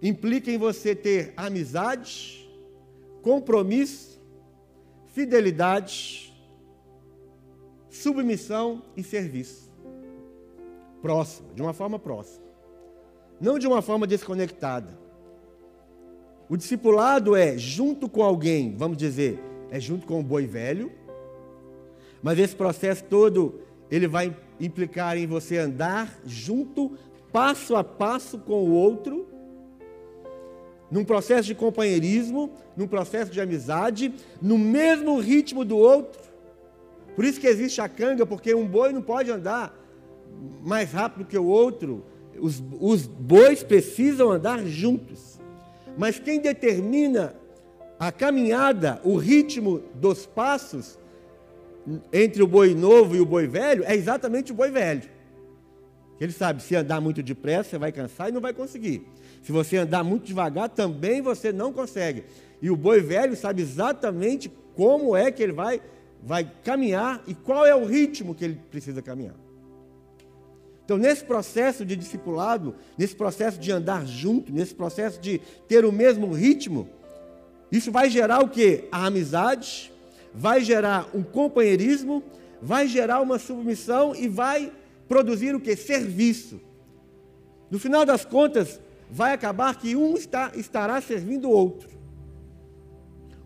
implica 0.00 0.50
em 0.50 0.58
você 0.58 0.94
ter 0.94 1.32
amizade, 1.36 2.48
compromisso, 3.20 4.20
fidelidade, 5.06 6.31
submissão 7.92 8.82
e 8.96 9.02
serviço. 9.02 9.70
Próximo, 11.02 11.48
de 11.54 11.60
uma 11.60 11.74
forma 11.74 11.98
próxima. 11.98 12.42
Não 13.38 13.58
de 13.58 13.66
uma 13.66 13.82
forma 13.82 14.06
desconectada. 14.06 14.98
O 16.48 16.56
discipulado 16.56 17.36
é 17.36 17.56
junto 17.58 18.08
com 18.08 18.22
alguém, 18.22 18.74
vamos 18.76 18.96
dizer, 18.96 19.38
é 19.70 19.78
junto 19.78 20.06
com 20.06 20.18
o 20.18 20.22
boi 20.22 20.46
velho, 20.46 20.90
mas 22.22 22.38
esse 22.38 22.56
processo 22.56 23.04
todo, 23.04 23.60
ele 23.90 24.08
vai 24.08 24.34
implicar 24.58 25.18
em 25.18 25.26
você 25.26 25.58
andar 25.58 26.18
junto, 26.24 26.96
passo 27.30 27.76
a 27.76 27.84
passo 27.84 28.38
com 28.38 28.64
o 28.64 28.70
outro, 28.70 29.28
num 30.90 31.04
processo 31.04 31.44
de 31.44 31.54
companheirismo, 31.54 32.52
num 32.76 32.86
processo 32.86 33.30
de 33.30 33.40
amizade, 33.40 34.14
no 34.40 34.56
mesmo 34.56 35.18
ritmo 35.18 35.64
do 35.64 35.76
outro, 35.76 36.31
por 37.14 37.24
isso 37.24 37.40
que 37.40 37.46
existe 37.46 37.80
a 37.80 37.88
canga, 37.88 38.24
porque 38.24 38.54
um 38.54 38.66
boi 38.66 38.92
não 38.92 39.02
pode 39.02 39.30
andar 39.30 39.78
mais 40.62 40.92
rápido 40.92 41.26
que 41.26 41.36
o 41.36 41.44
outro. 41.44 42.04
Os, 42.38 42.62
os 42.80 43.06
bois 43.06 43.62
precisam 43.62 44.30
andar 44.30 44.64
juntos. 44.64 45.38
Mas 45.96 46.18
quem 46.18 46.40
determina 46.40 47.34
a 47.98 48.10
caminhada, 48.10 49.00
o 49.04 49.16
ritmo 49.16 49.80
dos 49.94 50.26
passos 50.26 50.98
entre 52.12 52.42
o 52.42 52.46
boi 52.46 52.74
novo 52.74 53.14
e 53.14 53.20
o 53.20 53.26
boi 53.26 53.46
velho 53.46 53.84
é 53.84 53.94
exatamente 53.94 54.52
o 54.52 54.54
boi 54.54 54.70
velho. 54.70 55.08
Ele 56.20 56.32
sabe, 56.32 56.62
se 56.62 56.76
andar 56.76 57.00
muito 57.00 57.22
depressa, 57.22 57.70
você 57.70 57.78
vai 57.78 57.90
cansar 57.90 58.28
e 58.28 58.32
não 58.32 58.40
vai 58.40 58.52
conseguir. 58.52 59.06
Se 59.42 59.50
você 59.50 59.76
andar 59.76 60.04
muito 60.04 60.24
devagar, 60.24 60.68
também 60.68 61.20
você 61.20 61.52
não 61.52 61.72
consegue. 61.72 62.24
E 62.60 62.70
o 62.70 62.76
boi 62.76 63.00
velho 63.00 63.36
sabe 63.36 63.60
exatamente 63.60 64.50
como 64.76 65.16
é 65.16 65.32
que 65.32 65.42
ele 65.42 65.52
vai 65.52 65.80
vai 66.22 66.50
caminhar 66.62 67.22
e 67.26 67.34
qual 67.34 67.66
é 67.66 67.74
o 67.74 67.84
ritmo 67.84 68.34
que 68.34 68.44
ele 68.44 68.60
precisa 68.70 69.02
caminhar. 69.02 69.34
Então, 70.84 70.96
nesse 70.96 71.24
processo 71.24 71.84
de 71.84 71.96
discipulado, 71.96 72.74
nesse 72.98 73.16
processo 73.16 73.58
de 73.58 73.72
andar 73.72 74.06
junto, 74.06 74.52
nesse 74.52 74.74
processo 74.74 75.20
de 75.20 75.40
ter 75.66 75.84
o 75.84 75.92
mesmo 75.92 76.32
ritmo, 76.32 76.88
isso 77.70 77.90
vai 77.90 78.10
gerar 78.10 78.40
o 78.40 78.48
que? 78.48 78.84
A 78.92 79.06
amizade, 79.06 79.92
vai 80.34 80.62
gerar 80.62 81.08
um 81.14 81.22
companheirismo, 81.22 82.22
vai 82.60 82.86
gerar 82.86 83.20
uma 83.20 83.38
submissão 83.38 84.14
e 84.14 84.28
vai 84.28 84.72
produzir 85.08 85.54
o 85.54 85.60
que? 85.60 85.74
Serviço. 85.76 86.60
No 87.70 87.78
final 87.78 88.04
das 88.04 88.24
contas, 88.24 88.78
vai 89.10 89.32
acabar 89.32 89.74
que 89.76 89.96
um 89.96 90.14
está, 90.14 90.52
estará 90.54 91.00
servindo 91.00 91.48
o 91.48 91.52
outro. 91.52 91.88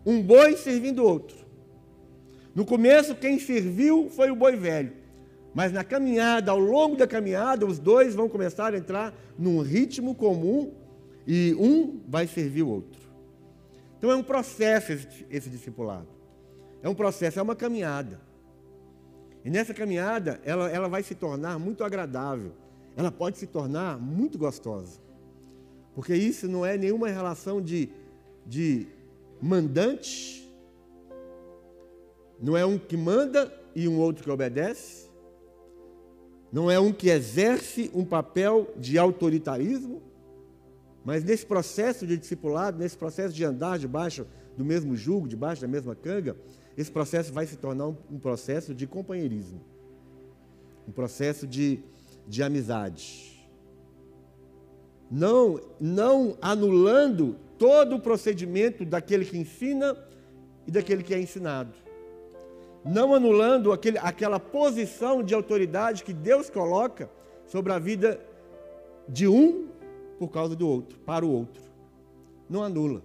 Um 0.05 0.21
boi 0.21 0.57
servindo 0.57 1.03
o 1.03 1.07
outro. 1.07 1.46
No 2.57 2.65
começo, 2.65 3.13
quem 3.13 3.37
serviu 3.37 4.09
foi 4.09 4.31
o 4.31 4.35
boi 4.35 4.55
velho. 4.55 4.91
Mas 5.53 5.71
na 5.71 5.83
caminhada, 5.83 6.49
ao 6.49 6.57
longo 6.57 6.95
da 6.95 7.05
caminhada, 7.05 7.67
os 7.67 7.77
dois 7.77 8.15
vão 8.15 8.27
começar 8.27 8.73
a 8.73 8.77
entrar 8.79 9.13
num 9.37 9.61
ritmo 9.61 10.15
comum 10.15 10.73
e 11.27 11.53
um 11.59 12.01
vai 12.07 12.25
servir 12.25 12.63
o 12.63 12.69
outro. 12.69 12.99
Então 13.95 14.09
é 14.09 14.15
um 14.15 14.23
processo 14.23 14.91
esse, 14.91 15.07
esse 15.29 15.49
discipulado. 15.51 16.07
É 16.81 16.89
um 16.89 16.95
processo, 16.95 17.37
é 17.37 17.43
uma 17.43 17.55
caminhada. 17.55 18.19
E 19.45 19.51
nessa 19.51 19.71
caminhada, 19.71 20.41
ela, 20.43 20.67
ela 20.67 20.89
vai 20.89 21.03
se 21.03 21.13
tornar 21.13 21.59
muito 21.59 21.83
agradável. 21.83 22.53
Ela 22.95 23.11
pode 23.11 23.37
se 23.37 23.45
tornar 23.45 23.99
muito 23.99 24.35
gostosa. 24.35 24.99
Porque 25.93 26.15
isso 26.15 26.47
não 26.47 26.65
é 26.65 26.75
nenhuma 26.75 27.07
relação 27.07 27.61
de, 27.61 27.87
de 28.47 28.87
mandante 29.39 30.46
não 32.39 32.55
é 32.55 32.65
um 32.65 32.77
que 32.77 32.95
manda 32.95 33.51
e 33.75 33.87
um 33.87 33.99
outro 33.99 34.23
que 34.23 34.29
obedece. 34.29 35.07
Não 36.51 36.69
é 36.71 36.79
um 36.79 36.93
que 36.93 37.09
exerce 37.09 37.91
um 37.93 38.05
papel 38.05 38.73
de 38.77 38.97
autoritarismo. 38.97 40.01
Mas 41.03 41.23
nesse 41.23 41.45
processo 41.45 42.05
de 42.05 42.17
discipulado, 42.17 42.77
nesse 42.77 42.97
processo 42.97 43.33
de 43.33 43.43
andar 43.43 43.79
debaixo 43.79 44.25
do 44.55 44.63
mesmo 44.63 44.95
jugo, 44.95 45.27
debaixo 45.27 45.61
da 45.61 45.67
mesma 45.67 45.95
canga, 45.95 46.35
esse 46.77 46.91
processo 46.91 47.33
vai 47.33 47.45
se 47.45 47.57
tornar 47.57 47.87
um, 47.87 48.19
processo 48.19 48.73
de 48.73 48.85
companheirismo, 48.85 49.61
um 50.87 50.91
processo 50.91 51.47
de, 51.47 51.79
de 52.27 52.43
amizade. 52.43 53.47
Não, 55.09 55.59
não 55.79 56.37
anulando 56.41 57.37
todo 57.57 57.95
o 57.95 57.99
procedimento 57.99 58.85
daquele 58.85 59.25
que 59.25 59.37
ensina 59.37 59.97
e 60.67 60.71
daquele 60.71 61.01
que 61.01 61.13
é 61.13 61.19
ensinado 61.19 61.86
não 62.87 63.13
anulando 63.13 63.71
aquele, 63.71 63.97
aquela 63.97 64.39
posição 64.39 65.21
de 65.21 65.33
autoridade 65.33 66.03
que 66.03 66.13
Deus 66.13 66.49
coloca 66.49 67.09
sobre 67.45 67.73
a 67.73 67.79
vida 67.79 68.19
de 69.07 69.27
um 69.27 69.67
por 70.17 70.29
causa 70.29 70.55
do 70.55 70.67
outro, 70.67 70.97
para 70.99 71.25
o 71.25 71.31
outro. 71.31 71.61
Não 72.49 72.63
anula. 72.63 73.01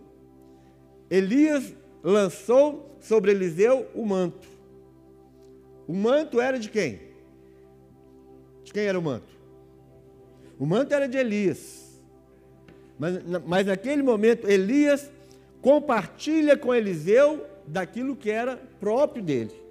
Elias 1.11 1.75
lançou 2.03 2.97
sobre 3.01 3.33
Eliseu 3.33 3.87
o 3.95 4.07
manto. 4.07 4.49
O 5.87 5.93
manto 5.93 6.41
era 6.41 6.59
de 6.59 6.71
quem? 6.71 7.01
De 8.65 8.73
quem 8.73 8.85
era 8.85 8.99
o 8.99 9.03
manto? 9.03 9.33
O 10.59 10.65
manto 10.65 10.95
era 10.95 11.09
de 11.09 11.19
Elias. 11.19 12.01
Mas, 12.99 13.23
mas 13.47 13.67
naquele 13.67 14.03
momento, 14.03 14.49
Elias 14.49 15.11
compartilha 15.61 16.57
com 16.57 16.73
Eliseu 16.73 17.45
daquilo 17.67 18.17
que 18.17 18.31
era 18.31 18.57
próprio 18.81 19.23
dele. 19.23 19.62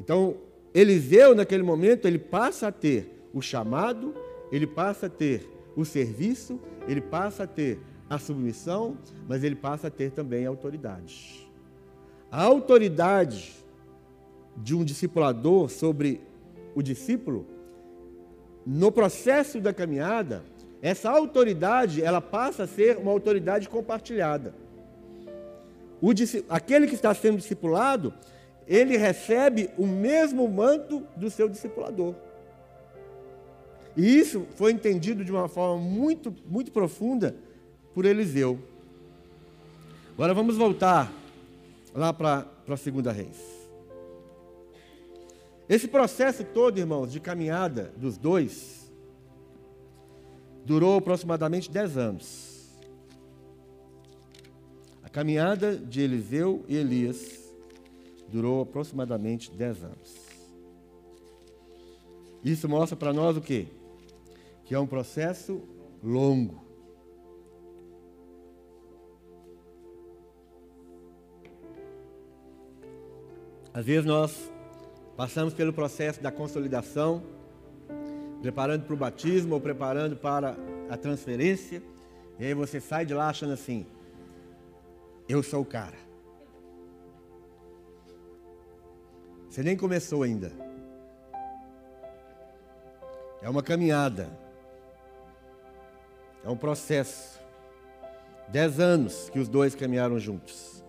Então, 0.00 0.36
Eliseu, 0.72 1.34
naquele 1.34 1.62
momento, 1.62 2.08
ele 2.08 2.18
passa 2.18 2.68
a 2.68 2.72
ter 2.72 3.28
o 3.32 3.42
chamado, 3.42 4.14
ele 4.50 4.66
passa 4.66 5.06
a 5.06 5.10
ter 5.10 5.48
o 5.76 5.84
serviço, 5.84 6.58
ele 6.88 7.00
passa 7.00 7.44
a 7.44 7.46
ter 7.46 7.78
a 8.08 8.18
submissão, 8.18 8.96
mas 9.28 9.44
ele 9.44 9.54
passa 9.54 9.88
a 9.88 9.90
ter 9.90 10.10
também 10.10 10.46
a 10.46 10.48
autoridade. 10.48 11.48
A 12.30 12.42
autoridade 12.42 13.54
de 14.56 14.74
um 14.74 14.84
discipulador 14.84 15.68
sobre 15.68 16.20
o 16.74 16.82
discípulo, 16.82 17.46
no 18.66 18.90
processo 18.90 19.60
da 19.60 19.72
caminhada, 19.72 20.44
essa 20.82 21.10
autoridade 21.10 22.02
ela 22.02 22.20
passa 22.20 22.64
a 22.64 22.66
ser 22.66 22.96
uma 22.96 23.10
autoridade 23.10 23.68
compartilhada. 23.68 24.54
O, 26.00 26.10
aquele 26.48 26.86
que 26.86 26.94
está 26.94 27.12
sendo 27.12 27.36
discipulado, 27.36 28.14
ele 28.70 28.96
recebe 28.96 29.68
o 29.76 29.84
mesmo 29.84 30.48
manto 30.48 31.04
do 31.16 31.28
seu 31.28 31.48
discipulador. 31.48 32.14
E 33.96 34.16
isso 34.16 34.46
foi 34.54 34.70
entendido 34.70 35.24
de 35.24 35.32
uma 35.32 35.48
forma 35.48 35.82
muito, 35.82 36.32
muito 36.46 36.70
profunda 36.70 37.34
por 37.92 38.04
Eliseu. 38.04 38.60
Agora 40.12 40.32
vamos 40.32 40.56
voltar 40.56 41.12
lá 41.92 42.12
para 42.12 42.46
a 42.68 42.76
segunda 42.76 43.10
reis. 43.10 43.36
Esse 45.68 45.88
processo 45.88 46.44
todo, 46.44 46.78
irmãos, 46.78 47.10
de 47.10 47.18
caminhada 47.18 47.92
dos 47.96 48.16
dois, 48.16 48.88
durou 50.64 50.98
aproximadamente 50.98 51.68
10 51.68 51.96
anos. 51.96 52.70
A 55.02 55.08
caminhada 55.08 55.76
de 55.76 56.02
Eliseu 56.02 56.64
e 56.68 56.76
Elias 56.76 57.39
durou 58.30 58.62
aproximadamente 58.62 59.50
10 59.50 59.84
anos. 59.84 60.30
Isso 62.44 62.68
mostra 62.68 62.96
para 62.96 63.12
nós 63.12 63.36
o 63.36 63.40
quê? 63.40 63.66
Que 64.64 64.74
é 64.74 64.78
um 64.78 64.86
processo 64.86 65.60
longo. 66.02 66.64
Às 73.72 73.84
vezes 73.84 74.04
nós 74.04 74.50
passamos 75.16 75.54
pelo 75.54 75.72
processo 75.72 76.22
da 76.22 76.32
consolidação, 76.32 77.22
preparando 78.40 78.84
para 78.84 78.94
o 78.94 78.96
batismo 78.96 79.54
ou 79.54 79.60
preparando 79.60 80.16
para 80.16 80.56
a 80.88 80.96
transferência, 80.96 81.82
e 82.38 82.46
aí 82.46 82.54
você 82.54 82.80
sai 82.80 83.04
de 83.04 83.14
lá 83.14 83.28
achando 83.28 83.52
assim: 83.52 83.86
eu 85.28 85.42
sou 85.42 85.62
o 85.62 85.64
cara. 85.64 86.09
Você 89.50 89.64
nem 89.64 89.76
começou 89.76 90.22
ainda. 90.22 90.52
É 93.42 93.50
uma 93.50 93.64
caminhada. 93.64 94.30
É 96.44 96.48
um 96.48 96.56
processo. 96.56 97.40
Dez 98.48 98.78
anos 98.78 99.28
que 99.28 99.40
os 99.40 99.48
dois 99.48 99.74
caminharam 99.74 100.20
juntos. 100.20 100.84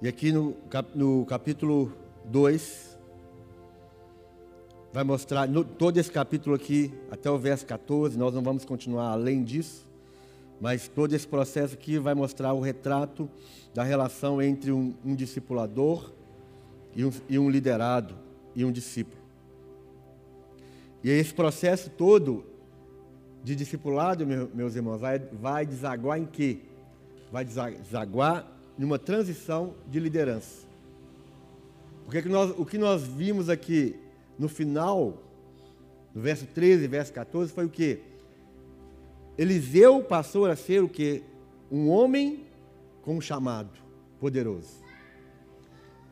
E 0.00 0.08
aqui 0.08 0.32
no, 0.32 0.56
no 0.94 1.26
capítulo 1.26 1.92
2, 2.24 2.98
vai 4.92 5.02
mostrar, 5.02 5.48
no, 5.48 5.64
todo 5.64 5.98
esse 5.98 6.10
capítulo 6.10 6.54
aqui, 6.54 6.94
até 7.10 7.30
o 7.30 7.36
verso 7.36 7.66
14, 7.66 8.16
nós 8.16 8.32
não 8.32 8.42
vamos 8.42 8.64
continuar 8.64 9.10
além 9.10 9.42
disso, 9.42 9.87
mas 10.60 10.88
todo 10.88 11.14
esse 11.14 11.26
processo 11.26 11.74
aqui 11.74 11.98
vai 11.98 12.14
mostrar 12.14 12.52
o 12.52 12.60
retrato 12.60 13.30
da 13.72 13.82
relação 13.82 14.42
entre 14.42 14.72
um, 14.72 14.94
um 15.04 15.14
discipulador 15.14 16.12
e 16.94 17.04
um, 17.04 17.12
e 17.28 17.38
um 17.38 17.48
liderado 17.48 18.14
e 18.54 18.64
um 18.64 18.72
discípulo. 18.72 19.18
E 21.02 21.10
esse 21.10 21.32
processo 21.32 21.90
todo 21.90 22.44
de 23.42 23.54
discipulado, 23.54 24.26
meus 24.26 24.74
irmãos, 24.74 25.00
vai, 25.00 25.18
vai 25.18 25.64
desaguar 25.64 26.18
em 26.18 26.26
quê? 26.26 26.58
Vai 27.30 27.44
desaguar 27.44 28.50
numa 28.76 28.98
transição 28.98 29.74
de 29.88 30.00
liderança. 30.00 30.66
Porque 32.04 32.22
que 32.22 32.28
nós, 32.28 32.54
o 32.58 32.64
que 32.64 32.78
nós 32.78 33.02
vimos 33.04 33.48
aqui 33.48 33.94
no 34.38 34.48
final, 34.48 35.22
no 36.14 36.20
verso 36.20 36.46
13 36.46 36.84
e 36.84 36.88
verso 36.88 37.12
14, 37.12 37.52
foi 37.52 37.66
o 37.66 37.68
que? 37.68 38.00
Eliseu 39.38 40.02
passou 40.02 40.46
a 40.46 40.56
ser 40.56 40.82
o 40.82 40.88
que? 40.88 41.22
Um 41.70 41.88
homem 41.88 42.44
com 43.02 43.16
um 43.16 43.20
chamado 43.20 43.70
poderoso. 44.18 44.84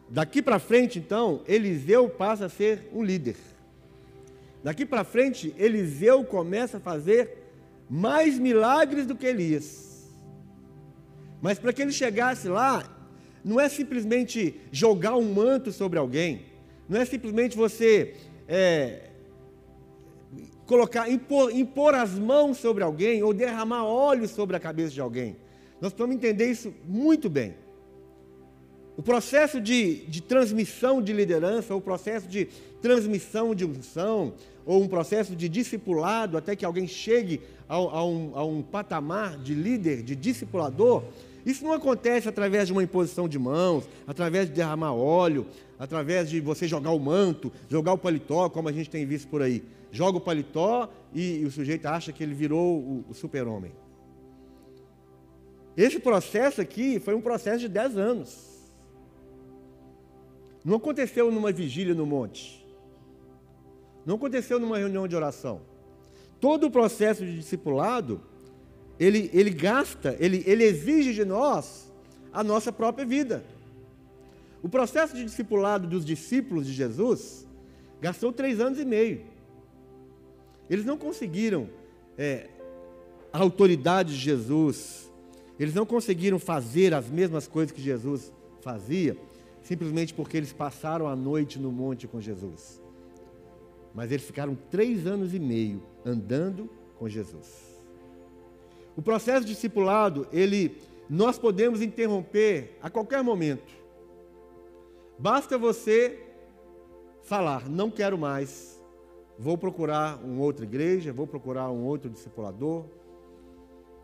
Daqui 0.09 0.41
para 0.41 0.61
frente, 0.61 1.01
então, 1.01 1.43
Eliseu 1.49 2.09
passa 2.09 2.47
a 2.47 2.49
ser 2.49 2.89
um 2.93 3.03
líder. 3.03 3.37
Daqui 4.63 4.87
para 4.87 5.03
frente, 5.03 5.53
Eliseu 5.59 6.25
começa 6.25 6.77
a 6.77 6.81
fazer 6.81 7.45
mais 7.91 8.39
milagres 8.39 9.07
do 9.07 9.17
que 9.17 9.27
Elias. 9.27 10.09
Mas 11.43 11.59
para 11.59 11.73
que 11.73 11.83
ele 11.83 11.93
chegasse 11.93 12.49
lá, 12.49 12.85
não 13.45 13.61
é 13.61 13.69
simplesmente 13.69 14.61
jogar 14.71 15.17
um 15.17 15.33
manto 15.33 15.73
sobre 15.73 15.99
alguém, 15.99 16.47
não 16.89 17.01
é 17.01 17.05
simplesmente 17.05 17.57
você 17.57 18.15
é, 18.49 19.06
colocar, 20.67 21.09
impor, 21.09 21.51
impor 21.55 21.95
as 21.95 22.19
mãos 22.19 22.59
sobre 22.59 22.83
alguém 22.83 23.23
ou 23.23 23.33
derramar 23.33 23.85
óleo 23.85 24.29
sobre 24.29 24.57
a 24.57 24.61
cabeça 24.61 24.93
de 24.93 25.01
alguém. 25.01 25.37
Nós 25.81 25.93
precisamos 25.93 26.17
entender 26.17 26.51
isso 26.51 26.75
muito 26.87 27.31
bem. 27.31 27.55
O 28.97 29.03
processo 29.03 29.61
de, 29.61 30.07
de 30.07 30.23
transmissão 30.23 31.03
de 31.03 31.13
liderança, 31.13 31.75
o 31.75 31.81
processo 31.81 32.27
de 32.27 32.47
transmissão 32.81 33.55
de 33.55 33.65
unção, 33.65 34.35
ou 34.65 34.83
um 34.83 34.89
processo 34.89 35.37
de 35.37 35.49
discipulado 35.49 36.37
até 36.37 36.57
que 36.57 36.65
alguém 36.65 36.89
chegue 36.89 37.41
a, 37.69 37.75
a, 37.77 38.05
um, 38.05 38.33
a 38.35 38.45
um 38.45 38.63
patamar 38.63 39.39
de 39.39 39.55
líder, 39.55 40.03
de 40.03 40.17
discipulador, 40.17 41.05
isso 41.45 41.65
não 41.65 41.73
acontece 41.73 42.29
através 42.29 42.67
de 42.67 42.73
uma 42.73 42.83
imposição 42.83 43.29
de 43.29 43.39
mãos, 43.39 43.89
através 44.05 44.49
de 44.49 44.55
derramar 44.55 44.93
óleo, 44.93 45.47
através 45.79 46.29
de 46.29 46.41
você 46.41 46.67
jogar 46.67 46.91
o 46.91 46.99
manto, 46.99 47.53
jogar 47.69 47.93
o 47.93 47.99
paletó, 47.99 48.49
como 48.49 48.69
a 48.69 48.73
gente 48.73 48.91
tem 48.91 49.07
visto 49.07 49.29
por 49.29 49.41
aí. 49.41 49.63
Joga 49.91 50.19
o 50.19 50.21
paletó 50.21 50.91
e, 51.13 51.39
e 51.39 51.45
o 51.45 51.51
sujeito 51.51 51.87
acha 51.87 52.13
que 52.13 52.23
ele 52.23 52.35
virou 52.35 52.79
o, 52.79 53.05
o 53.09 53.15
super-homem. 53.15 53.73
Esse 55.77 55.99
processo 55.99 56.61
aqui 56.61 56.99
foi 56.99 57.15
um 57.15 57.21
processo 57.21 57.61
de 57.61 57.69
10 57.69 57.99
anos. 57.99 58.57
Não 60.65 60.77
aconteceu 60.77 61.31
numa 61.31 61.53
vigília 61.53 61.95
no 61.95 62.07
monte. 62.07 62.67
Não 64.05 64.17
aconteceu 64.17 64.59
numa 64.59 64.79
reunião 64.79 65.07
de 65.07 65.15
oração. 65.15 65.61
Todo 66.41 66.67
o 66.67 66.71
processo 66.71 67.25
de 67.25 67.37
discipulado 67.37 68.21
ele, 68.99 69.31
ele 69.33 69.51
gasta, 69.51 70.17
ele, 70.19 70.43
ele 70.47 70.65
exige 70.65 71.13
de 71.13 71.25
nós 71.25 71.93
a 72.33 72.43
nossa 72.43 72.73
própria 72.73 73.05
vida. 73.05 73.45
O 74.63 74.69
processo 74.69 75.15
de 75.15 75.25
discipulado 75.25 75.87
dos 75.87 76.05
discípulos 76.05 76.67
de 76.67 76.73
Jesus 76.73 77.47
gastou 78.01 78.33
três 78.33 78.59
anos 78.61 78.79
e 78.79 78.85
meio. 78.85 79.25
Eles 80.69 80.85
não 80.85 80.97
conseguiram 80.97 81.69
é, 82.19 82.49
a 83.33 83.39
autoridade 83.39 84.15
de 84.15 84.19
Jesus, 84.19 85.11
eles 85.59 85.75
não 85.75 85.87
conseguiram 85.87 86.39
fazer 86.39 86.95
as 86.95 87.09
mesmas 87.09 87.47
coisas 87.47 87.71
que 87.73 87.81
Jesus 87.81 88.33
fazia, 88.61 89.17
simplesmente 89.63 90.13
porque 90.13 90.37
eles 90.37 90.53
passaram 90.53 91.07
a 91.07 91.17
noite 91.17 91.59
no 91.59 91.71
monte 91.71 92.07
com 92.07 92.21
Jesus. 92.21 92.81
Mas 93.95 94.13
eles 94.13 94.27
ficaram 94.27 94.57
três 94.71 95.07
anos 95.07 95.35
e 95.35 95.39
meio 95.39 95.83
andando 96.05 96.69
com 96.99 97.09
Jesus. 97.09 97.77
O 98.97 99.03
processo 99.03 99.47
discipulado, 99.47 100.27
ele, 100.33 100.77
nós 101.09 101.39
podemos 101.39 101.83
interromper 101.83 102.77
a 102.83 102.89
qualquer 102.91 103.23
momento. 103.23 103.75
Basta 105.19 105.57
você 105.57 106.19
falar, 107.23 107.69
não 107.69 107.91
quero 107.91 108.17
mais, 108.17 108.76
vou 109.39 109.57
procurar 109.59 110.23
uma 110.25 110.43
outra 110.43 110.65
igreja, 110.65 111.13
vou 111.13 111.27
procurar 111.27 111.71
um 111.71 111.85
outro 111.85 112.11
discipulador. 112.11 112.85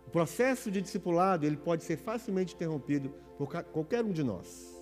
O 0.07 0.11
processo 0.11 0.71
de 0.71 0.81
discipulado, 0.83 1.47
ele 1.47 1.57
pode 1.57 1.85
ser 1.85 1.97
facilmente 1.97 2.55
interrompido 2.55 3.11
por 3.38 3.49
qualquer 3.64 4.05
um 4.05 4.12
de 4.12 4.23
nós. 4.23 4.73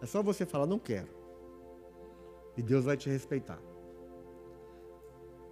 É 0.00 0.06
só 0.06 0.22
você 0.22 0.46
falar, 0.46 0.66
não 0.66 0.78
quero. 0.78 1.08
E 2.56 2.62
Deus 2.62 2.84
vai 2.84 2.96
te 2.96 3.08
respeitar. 3.08 3.60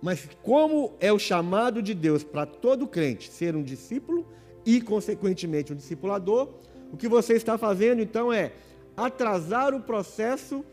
Mas 0.00 0.28
como 0.42 0.92
é 1.00 1.12
o 1.12 1.18
chamado 1.18 1.82
de 1.82 1.94
Deus 1.94 2.22
para 2.22 2.44
todo 2.44 2.86
crente 2.86 3.30
ser 3.30 3.56
um 3.56 3.62
discípulo 3.62 4.26
e, 4.64 4.80
consequentemente, 4.80 5.72
um 5.72 5.76
discipulador, 5.76 6.50
o 6.92 6.96
que 6.96 7.08
você 7.08 7.34
está 7.34 7.56
fazendo 7.58 8.00
então 8.00 8.32
é 8.32 8.52
atrasar 8.96 9.74
o 9.74 9.80
processo 9.80 10.64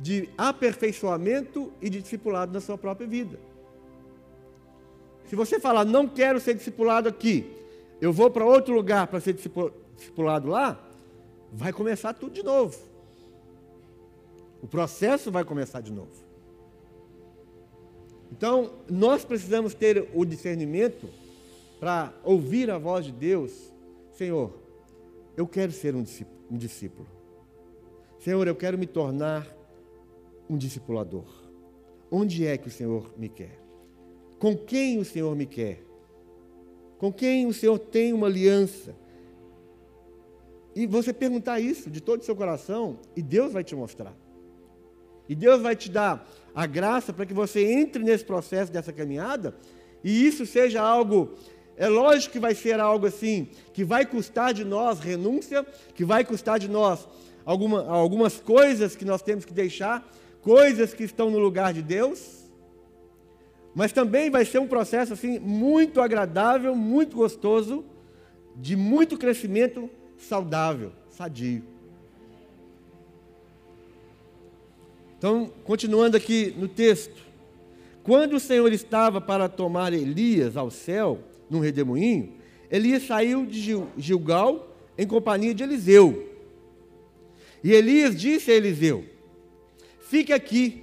de 0.00 0.28
aperfeiçoamento 0.36 1.72
e 1.80 1.90
de 1.90 2.00
discipulado 2.00 2.52
na 2.52 2.60
sua 2.60 2.78
própria 2.78 3.06
vida. 3.06 3.38
Se 5.26 5.36
você 5.36 5.60
falar, 5.60 5.84
não 5.84 6.08
quero 6.08 6.40
ser 6.40 6.54
discipulado 6.54 7.08
aqui, 7.08 7.46
eu 8.00 8.12
vou 8.12 8.30
para 8.30 8.44
outro 8.44 8.74
lugar 8.74 9.06
para 9.06 9.20
ser 9.20 9.34
discipulado 9.34 10.48
lá, 10.48 10.80
vai 11.52 11.72
começar 11.72 12.14
tudo 12.14 12.32
de 12.32 12.42
novo. 12.42 12.76
O 14.62 14.66
processo 14.66 15.30
vai 15.30 15.44
começar 15.44 15.80
de 15.80 15.92
novo. 15.92 16.10
Então, 18.32 18.70
nós 18.88 19.24
precisamos 19.24 19.74
ter 19.74 20.08
o 20.14 20.24
discernimento 20.24 21.08
para 21.78 22.12
ouvir 22.24 22.70
a 22.70 22.78
voz 22.78 23.04
de 23.04 23.12
Deus. 23.12 23.72
Senhor, 24.12 24.52
eu 25.36 25.46
quero 25.46 25.72
ser 25.72 25.94
um 25.94 26.02
discípulo. 26.56 27.06
Senhor, 28.18 28.46
eu 28.46 28.54
quero 28.54 28.78
me 28.78 28.86
tornar 28.86 29.59
um 30.50 30.58
discipulador. 30.58 31.24
Onde 32.10 32.44
é 32.44 32.58
que 32.58 32.66
o 32.66 32.70
Senhor 32.70 33.14
me 33.16 33.28
quer? 33.28 33.58
Com 34.38 34.56
quem 34.56 34.98
o 34.98 35.04
Senhor 35.04 35.34
me 35.36 35.46
quer? 35.46 35.80
Com 36.98 37.12
quem 37.12 37.46
o 37.46 37.54
Senhor 37.54 37.78
tem 37.78 38.12
uma 38.12 38.26
aliança? 38.26 38.94
E 40.74 40.86
você 40.86 41.12
perguntar 41.12 41.60
isso 41.60 41.88
de 41.88 42.00
todo 42.00 42.20
o 42.20 42.24
seu 42.24 42.34
coração, 42.34 42.98
e 43.14 43.22
Deus 43.22 43.52
vai 43.52 43.62
te 43.62 43.76
mostrar. 43.76 44.14
E 45.28 45.34
Deus 45.34 45.62
vai 45.62 45.76
te 45.76 45.88
dar 45.88 46.28
a 46.52 46.66
graça 46.66 47.12
para 47.12 47.24
que 47.24 47.32
você 47.32 47.64
entre 47.64 48.02
nesse 48.02 48.24
processo 48.24 48.72
dessa 48.72 48.92
caminhada 48.92 49.54
e 50.02 50.26
isso 50.26 50.46
seja 50.46 50.82
algo 50.82 51.34
é 51.76 51.88
lógico 51.88 52.32
que 52.32 52.38
vai 52.38 52.54
ser 52.54 52.78
algo 52.78 53.06
assim, 53.06 53.48
que 53.72 53.84
vai 53.84 54.04
custar 54.04 54.52
de 54.52 54.64
nós 54.64 54.98
renúncia, 55.00 55.64
que 55.94 56.04
vai 56.04 56.22
custar 56.24 56.58
de 56.58 56.68
nós 56.68 57.08
alguma, 57.42 57.86
algumas 57.88 58.38
coisas 58.38 58.94
que 58.94 59.04
nós 59.04 59.22
temos 59.22 59.46
que 59.46 59.52
deixar, 59.54 60.06
coisas 60.42 60.94
que 60.94 61.04
estão 61.04 61.30
no 61.30 61.38
lugar 61.38 61.72
de 61.72 61.82
Deus. 61.82 62.40
Mas 63.74 63.92
também 63.92 64.30
vai 64.30 64.44
ser 64.44 64.58
um 64.58 64.66
processo 64.66 65.12
assim 65.12 65.38
muito 65.38 66.00
agradável, 66.00 66.74
muito 66.74 67.16
gostoso, 67.16 67.84
de 68.56 68.76
muito 68.76 69.16
crescimento 69.16 69.88
saudável, 70.18 70.92
sadio. 71.08 71.62
Então, 75.16 75.52
continuando 75.64 76.16
aqui 76.16 76.54
no 76.56 76.66
texto. 76.66 77.28
Quando 78.02 78.36
o 78.36 78.40
Senhor 78.40 78.72
estava 78.72 79.20
para 79.20 79.48
tomar 79.48 79.92
Elias 79.92 80.56
ao 80.56 80.70
céu, 80.70 81.20
num 81.48 81.60
redemoinho, 81.60 82.32
Elias 82.70 83.02
saiu 83.02 83.44
de 83.44 83.60
Gilgal 83.98 84.74
em 84.96 85.06
companhia 85.06 85.54
de 85.54 85.62
Eliseu. 85.62 86.26
E 87.62 87.72
Elias 87.72 88.16
disse 88.16 88.50
a 88.50 88.54
Eliseu: 88.54 89.04
Fique 90.10 90.32
aqui, 90.32 90.82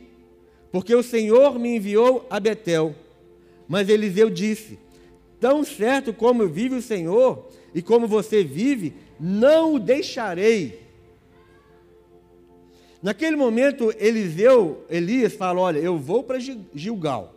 porque 0.72 0.96
o 0.96 1.04
Senhor 1.04 1.60
me 1.60 1.76
enviou 1.76 2.26
a 2.30 2.40
Betel. 2.40 2.96
Mas 3.68 3.90
Eliseu 3.90 4.30
disse: 4.30 4.80
Tão 5.38 5.66
certo 5.66 6.14
como 6.14 6.48
vive 6.48 6.76
o 6.76 6.82
Senhor 6.82 7.46
e 7.76 7.82
como 7.82 8.08
você 8.08 8.42
vive, 8.42 8.94
não 9.20 9.74
o 9.74 9.80
deixarei. 9.80 10.80
Naquele 13.04 13.36
momento, 13.36 13.94
Eliseu, 14.00 14.86
Elias 14.90 15.34
fala: 15.34 15.60
Olha, 15.60 15.80
eu 15.80 15.98
vou 15.98 16.24
para 16.24 16.40
Gilgal. 16.40 17.36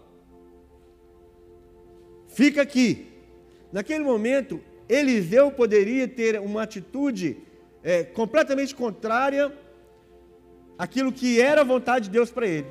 Fica 2.29 2.63
aqui. 2.63 3.09
Naquele 3.73 4.05
momento, 4.05 4.61
Eliseu 4.89 5.51
poderia 5.51 6.07
ter 6.07 6.39
uma 6.39 6.63
atitude 6.63 7.39
é, 7.83 8.05
completamente 8.05 8.77
contrária 8.77 9.53
àquilo 10.81 11.13
que 11.13 11.39
era 11.39 11.61
a 11.61 11.65
vontade 11.65 12.07
de 12.07 12.11
Deus 12.11 12.31
para 12.31 12.47
ele. 12.47 12.67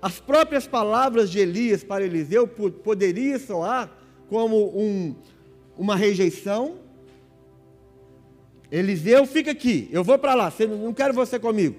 As 0.00 0.18
próprias 0.18 0.66
palavras 0.66 1.30
de 1.30 1.38
Elias 1.38 1.84
para 1.84 2.02
Eliseu 2.02 2.48
poderiam 2.48 3.38
soar 3.38 3.94
como 4.30 4.68
um, 4.74 5.14
uma 5.76 5.94
rejeição. 5.94 6.78
Eliseu, 8.72 9.26
fica 9.26 9.50
aqui, 9.50 9.90
eu 9.92 10.02
vou 10.02 10.18
para 10.18 10.34
lá, 10.34 10.50
não 10.70 10.94
quero 10.94 11.12
você 11.12 11.38
comigo. 11.38 11.76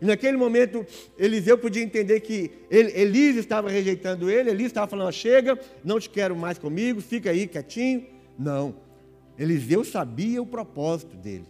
E 0.00 0.06
naquele 0.06 0.38
momento, 0.38 0.86
Eliseu 1.18 1.58
podia 1.58 1.82
entender 1.82 2.20
que 2.20 2.50
Elias 2.70 3.36
estava 3.36 3.68
rejeitando 3.68 4.30
ele, 4.30 4.48
Elias 4.48 4.70
estava 4.70 4.86
falando: 4.86 5.12
chega, 5.12 5.58
não 5.84 6.00
te 6.00 6.08
quero 6.08 6.34
mais 6.34 6.56
comigo, 6.56 7.02
fica 7.02 7.30
aí 7.30 7.46
quietinho. 7.46 8.06
Não. 8.38 8.74
Eliseu 9.38 9.84
sabia 9.84 10.40
o 10.40 10.46
propósito 10.46 11.16
dele. 11.16 11.46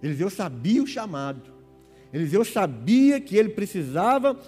Eliseu 0.00 0.30
sabia 0.30 0.80
o 0.80 0.86
chamado. 0.86 1.51
Eliseu 2.12 2.44
sabia 2.44 3.20
que 3.20 3.36
ele 3.36 3.48
precisava 3.48 4.38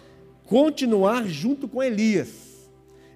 continuar 0.47 1.27
junto 1.27 1.67
com 1.67 1.83
Elias. 1.83 2.69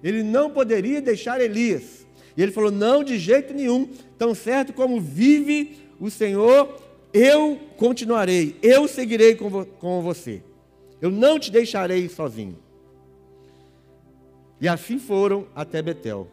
Ele 0.03 0.23
não 0.23 0.49
poderia 0.49 1.01
deixar 1.01 1.39
Elias. 1.39 2.05
E 2.35 2.41
ele 2.41 2.51
falou: 2.51 2.71
não, 2.71 3.03
de 3.03 3.17
jeito 3.17 3.53
nenhum. 3.53 3.89
Tão 4.17 4.33
certo 4.33 4.73
como 4.73 4.99
vive 4.99 5.77
o 5.99 6.09
Senhor, 6.09 6.81
eu 7.13 7.59
continuarei, 7.77 8.55
eu 8.61 8.87
seguirei 8.87 9.35
com, 9.35 9.49
vo 9.49 9.65
com 9.65 10.01
você. 10.01 10.41
Eu 11.01 11.11
não 11.11 11.39
te 11.39 11.51
deixarei 11.51 12.07
sozinho. 12.09 12.57
E 14.59 14.67
assim 14.67 14.99
foram 14.99 15.47
até 15.55 15.81
Betel. 15.81 16.27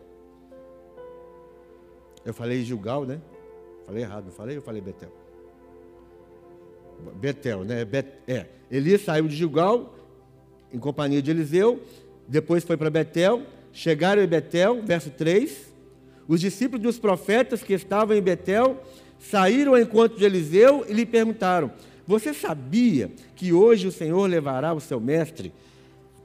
Eu 2.24 2.34
falei 2.34 2.62
Gilgal, 2.64 3.04
né? 3.04 3.20
Falei 3.86 4.02
errado, 4.02 4.24
não 4.24 4.32
falei? 4.32 4.56
Eu 4.56 4.62
falei 4.62 4.80
Betel. 4.80 5.12
Betel, 7.14 7.64
né? 7.64 7.84
Bet 7.84 8.08
é. 8.26 8.46
Elias 8.70 9.02
saiu 9.02 9.28
de 9.28 9.36
Gilgal 9.36 9.94
em 10.72 10.78
companhia 10.78 11.22
de 11.22 11.30
Eliseu, 11.30 11.80
depois 12.28 12.64
foi 12.64 12.76
para 12.76 12.90
Betel, 12.90 13.42
chegaram 13.72 14.22
em 14.22 14.26
Betel, 14.26 14.82
verso 14.82 15.10
3. 15.10 15.74
Os 16.26 16.40
discípulos 16.40 16.82
dos 16.82 16.98
profetas 16.98 17.62
que 17.62 17.72
estavam 17.72 18.16
em 18.16 18.20
Betel 18.20 18.82
saíram 19.18 19.74
ao 19.74 19.80
encontro 19.80 20.18
de 20.18 20.24
Eliseu 20.24 20.84
e 20.88 20.92
lhe 20.92 21.06
perguntaram: 21.06 21.70
Você 22.06 22.34
sabia 22.34 23.10
que 23.36 23.52
hoje 23.52 23.86
o 23.86 23.92
Senhor 23.92 24.26
levará 24.26 24.74
o 24.74 24.80
seu 24.80 25.00
mestre, 25.00 25.52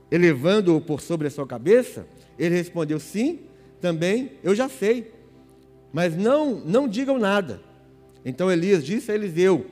elevando-o 0.10 0.82
por 0.82 1.02
sobre 1.02 1.28
a 1.28 1.32
sua 1.32 1.46
cabeça? 1.46 2.08
Ele 2.38 2.56
respondeu: 2.56 3.00
Sim, 3.00 3.40
também 3.80 4.32
eu 4.44 4.56
já 4.56 4.68
sei. 4.68 5.12
Mas 5.94 6.16
não, 6.16 6.56
não 6.56 6.88
digam 6.88 7.20
nada. 7.20 7.62
Então 8.26 8.52
Elias 8.52 8.84
disse 8.84 9.12
a 9.12 9.16
Eliseu: 9.16 9.66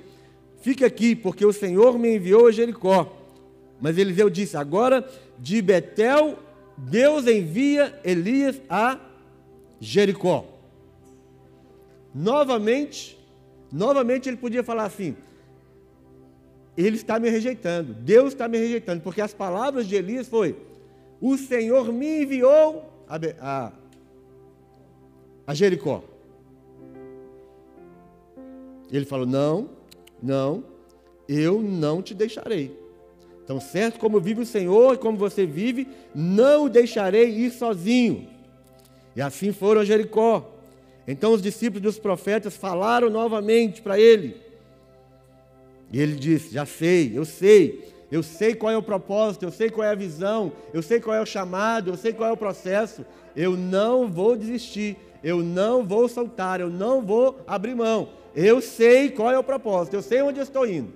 Fique 0.62 0.84
aqui, 0.84 1.16
porque 1.16 1.46
o 1.46 1.54
Senhor 1.54 1.98
me 1.98 2.16
enviou 2.16 2.48
a 2.48 2.52
Jericó. 2.52 3.16
Mas 3.80 3.98
Eliseu 3.98 4.30
disse: 4.30 4.58
Agora 4.58 5.08
de 5.38 5.62
Betel, 5.62 6.38
Deus 6.78 7.28
envia 7.28 8.00
Elias 8.04 8.62
a 8.70 9.00
Jericó. 9.80 10.46
Novamente, 12.14 13.18
novamente 13.72 14.28
ele 14.28 14.38
podia 14.38 14.64
falar 14.64 14.86
assim: 14.86 15.16
ele 16.76 16.96
está 16.96 17.20
me 17.20 17.30
rejeitando, 17.30 17.94
Deus 17.94 18.34
está 18.34 18.48
me 18.48 18.58
rejeitando, 18.58 19.02
porque 19.02 19.22
as 19.22 19.34
palavras 19.34 19.88
de 19.88 19.96
Elias 19.96 20.28
foi: 20.28 20.56
o 21.22 21.38
Senhor 21.38 21.92
me 21.92 22.24
enviou 22.24 22.90
a, 23.08 23.20
a, 23.40 23.72
a 25.48 25.54
Jericó. 25.54 26.04
Ele 28.92 29.06
falou: 29.06 29.26
não, 29.26 29.70
não, 30.22 30.64
eu 31.28 31.62
não 31.62 32.02
te 32.02 32.14
deixarei. 32.14 32.78
Então, 33.44 33.60
certo 33.60 34.00
como 34.00 34.20
vive 34.20 34.42
o 34.42 34.46
Senhor 34.46 34.94
e 34.94 34.98
como 34.98 35.18
você 35.18 35.46
vive, 35.46 35.88
não 36.14 36.66
o 36.66 36.70
deixarei 36.70 37.30
ir 37.30 37.52
sozinho. 37.52 38.28
E 39.16 39.22
assim 39.22 39.52
foram 39.52 39.82
a 39.82 39.86
Jericó. 39.86 40.54
Então 41.08 41.34
os 41.34 41.42
discípulos 41.42 41.82
dos 41.82 41.98
profetas 41.98 42.56
falaram 42.56 43.10
novamente 43.10 43.82
para 43.82 44.00
ele. 44.00 44.38
E 45.92 46.00
ele 46.00 46.14
disse: 46.14 46.54
Já 46.54 46.66
sei, 46.66 47.12
eu 47.18 47.26
sei, 47.26 47.92
eu 48.12 48.22
sei 48.22 48.54
qual 48.54 48.72
é 48.72 48.78
o 48.78 48.84
propósito, 48.84 49.44
eu 49.44 49.52
sei 49.52 49.72
qual 49.72 49.88
é 49.88 49.92
a 49.92 49.96
visão, 49.96 50.52
eu 50.72 50.84
sei 50.84 51.00
qual 51.00 51.16
é 51.16 51.22
o 51.22 51.26
chamado, 51.26 51.90
eu 51.90 51.98
sei 51.98 52.14
qual 52.14 52.30
é 52.30 52.32
o 52.32 52.38
processo. 52.38 53.04
Eu 53.36 53.58
não 53.58 54.08
vou 54.08 54.36
desistir, 54.36 54.96
eu 55.24 55.42
não 55.42 55.84
vou 55.84 56.08
soltar, 56.08 56.62
eu 56.62 56.70
não 56.70 57.02
vou 57.02 57.40
abrir 57.48 57.74
mão. 57.74 58.10
Eu 58.36 58.62
sei 58.62 59.10
qual 59.10 59.32
é 59.32 59.40
o 59.40 59.44
propósito, 59.44 59.96
eu 59.96 60.02
sei 60.02 60.22
onde 60.22 60.40
eu 60.40 60.44
estou 60.44 60.68
indo. 60.68 60.94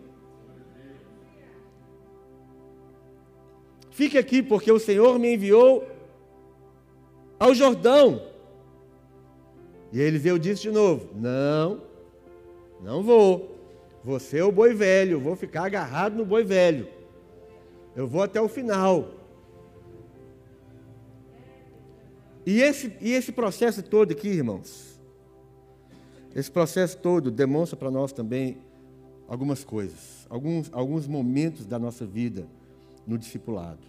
Fique 3.91 4.17
aqui, 4.17 4.41
porque 4.41 4.72
o 4.72 4.80
Senhor 4.80 5.19
me 5.19 5.34
enviou 5.34 5.88
ao 7.39 7.54
Jordão 7.54 8.34
e 9.93 10.02
Eliseu 10.02 10.39
disse 10.39 10.63
de 10.63 10.72
novo: 10.72 11.10
Não, 11.15 11.84
não 12.82 13.04
vou. 13.04 13.56
Você 14.04 14.39
é 14.39 14.43
o 14.43 14.52
boi 14.52 14.74
velho, 14.74 15.19
vou 15.19 15.36
ficar 15.36 15.65
agarrado 15.65 16.15
no 16.15 16.26
boi 16.26 16.43
velho. 16.43 16.88
Eu 17.96 18.08
vou 18.08 18.24
até 18.24 18.41
o 18.41 18.50
final. 18.50 19.12
E 22.46 22.60
esse, 22.60 22.91
e 23.00 23.13
esse 23.13 23.32
processo 23.32 23.84
todo 23.84 24.12
aqui, 24.12 24.28
irmãos, 24.30 24.92
esse 26.36 26.50
processo 26.50 26.98
todo 26.98 27.30
demonstra 27.30 27.78
para 27.78 27.91
nós 27.91 28.12
também 28.12 28.58
algumas 29.28 29.63
coisas, 29.63 30.26
alguns, 30.30 30.69
alguns 30.74 31.08
momentos 31.08 31.65
da 31.65 31.78
nossa 31.78 32.06
vida 32.06 32.48
no 33.06 33.17
discipulado. 33.17 33.82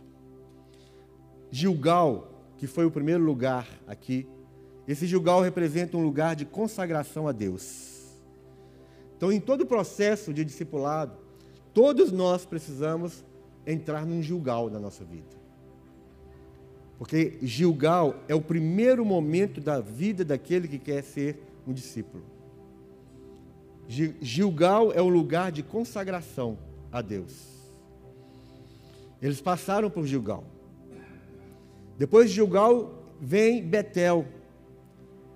Gilgal, 1.50 2.30
que 2.56 2.66
foi 2.66 2.84
o 2.84 2.90
primeiro 2.90 3.22
lugar 3.22 3.68
aqui 3.86 4.26
esse 4.86 5.06
Gilgal 5.06 5.40
representa 5.40 5.96
um 5.96 6.02
lugar 6.02 6.36
de 6.36 6.44
consagração 6.44 7.26
a 7.26 7.32
Deus. 7.32 8.02
Então, 9.16 9.32
em 9.32 9.40
todo 9.40 9.62
o 9.62 9.66
processo 9.66 10.32
de 10.32 10.44
discipulado, 10.44 11.16
todos 11.72 12.12
nós 12.12 12.44
precisamos 12.44 13.24
entrar 13.66 14.04
num 14.04 14.22
Gilgal 14.22 14.68
na 14.68 14.78
nossa 14.78 15.04
vida. 15.04 15.42
Porque 16.98 17.38
Gilgal 17.42 18.14
é 18.28 18.34
o 18.34 18.42
primeiro 18.42 19.04
momento 19.04 19.60
da 19.60 19.80
vida 19.80 20.24
daquele 20.24 20.68
que 20.68 20.78
quer 20.78 21.02
ser 21.02 21.42
um 21.66 21.72
discípulo. 21.72 22.22
Gilgal 23.88 24.92
é 24.92 25.00
o 25.00 25.08
lugar 25.08 25.52
de 25.52 25.62
consagração 25.62 26.58
a 26.90 27.02
Deus. 27.02 27.54
Eles 29.20 29.40
passaram 29.40 29.90
por 29.90 30.06
Gilgal. 30.06 30.44
Depois 31.98 32.28
de 32.28 32.36
Gilgal 32.36 32.92
vem 33.20 33.62
Betel, 33.62 34.26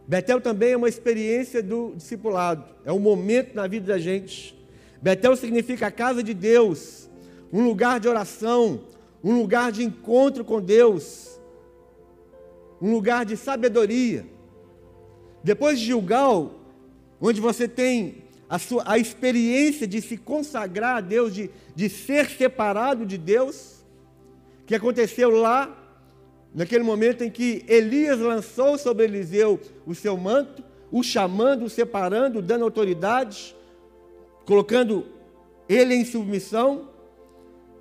Betel 0.08 0.40
também 0.40 0.72
é 0.72 0.76
uma 0.76 0.88
experiência 0.88 1.62
do 1.62 1.92
discipulado, 1.94 2.64
é 2.82 2.90
um 2.90 2.98
momento 2.98 3.54
na 3.54 3.66
vida 3.66 3.88
da 3.88 3.98
gente. 3.98 4.58
Betel 5.02 5.36
significa 5.36 5.88
a 5.88 5.90
casa 5.90 6.22
de 6.22 6.32
Deus, 6.32 7.10
um 7.52 7.62
lugar 7.62 8.00
de 8.00 8.08
oração, 8.08 8.80
um 9.22 9.36
lugar 9.36 9.70
de 9.70 9.84
encontro 9.84 10.46
com 10.46 10.62
Deus, 10.62 11.38
um 12.80 12.90
lugar 12.90 13.26
de 13.26 13.36
sabedoria. 13.36 14.24
Depois 15.44 15.78
de 15.78 15.84
Gilgal, 15.84 16.54
onde 17.20 17.38
você 17.38 17.68
tem 17.68 18.24
a, 18.48 18.58
sua, 18.58 18.82
a 18.86 18.98
experiência 18.98 19.86
de 19.86 20.00
se 20.00 20.16
consagrar 20.16 20.96
a 20.96 21.00
Deus, 21.00 21.34
de, 21.34 21.50
de 21.74 21.88
ser 21.88 22.30
separado 22.30 23.04
de 23.04 23.18
Deus, 23.18 23.84
que 24.66 24.74
aconteceu 24.74 25.30
lá, 25.30 25.76
naquele 26.54 26.82
momento 26.82 27.22
em 27.22 27.30
que 27.30 27.64
Elias 27.68 28.18
lançou 28.18 28.78
sobre 28.78 29.04
Eliseu 29.04 29.60
o 29.86 29.94
seu 29.94 30.16
manto, 30.16 30.62
o 30.90 31.02
chamando, 31.02 31.64
o 31.64 31.70
separando, 31.70 32.40
dando 32.40 32.64
autoridade, 32.64 33.54
colocando 34.46 35.06
ele 35.68 35.94
em 35.94 36.04
submissão. 36.04 36.88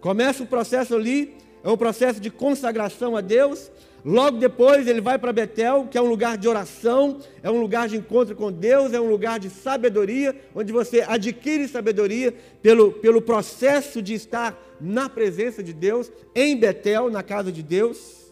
Começa 0.01 0.43
o 0.43 0.47
processo 0.47 0.95
ali, 0.95 1.37
é 1.63 1.69
um 1.69 1.77
processo 1.77 2.19
de 2.19 2.29
consagração 2.29 3.15
a 3.15 3.21
Deus. 3.21 3.71
Logo 4.05 4.37
depois 4.37 4.87
ele 4.87 5.01
vai 5.01 5.17
para 5.17 5.33
Betel, 5.33 5.87
que 5.89 5.97
é 5.97 6.01
um 6.01 6.07
lugar 6.07 6.37
de 6.37 6.47
oração, 6.47 7.19
é 7.43 7.51
um 7.51 7.59
lugar 7.59 7.87
de 7.87 7.97
encontro 7.97 8.35
com 8.35 8.51
Deus, 8.51 8.93
é 8.93 9.01
um 9.01 9.09
lugar 9.09 9.39
de 9.39 9.49
sabedoria, 9.49 10.35
onde 10.55 10.71
você 10.71 11.01
adquire 11.01 11.67
sabedoria 11.67 12.33
pelo, 12.61 12.91
pelo 12.91 13.21
processo 13.21 14.01
de 14.01 14.13
estar 14.13 14.57
na 14.79 15.09
presença 15.09 15.61
de 15.61 15.73
Deus, 15.73 16.11
em 16.33 16.57
Betel, 16.57 17.09
na 17.09 17.23
casa 17.23 17.51
de 17.51 17.63
Deus. 17.63 18.31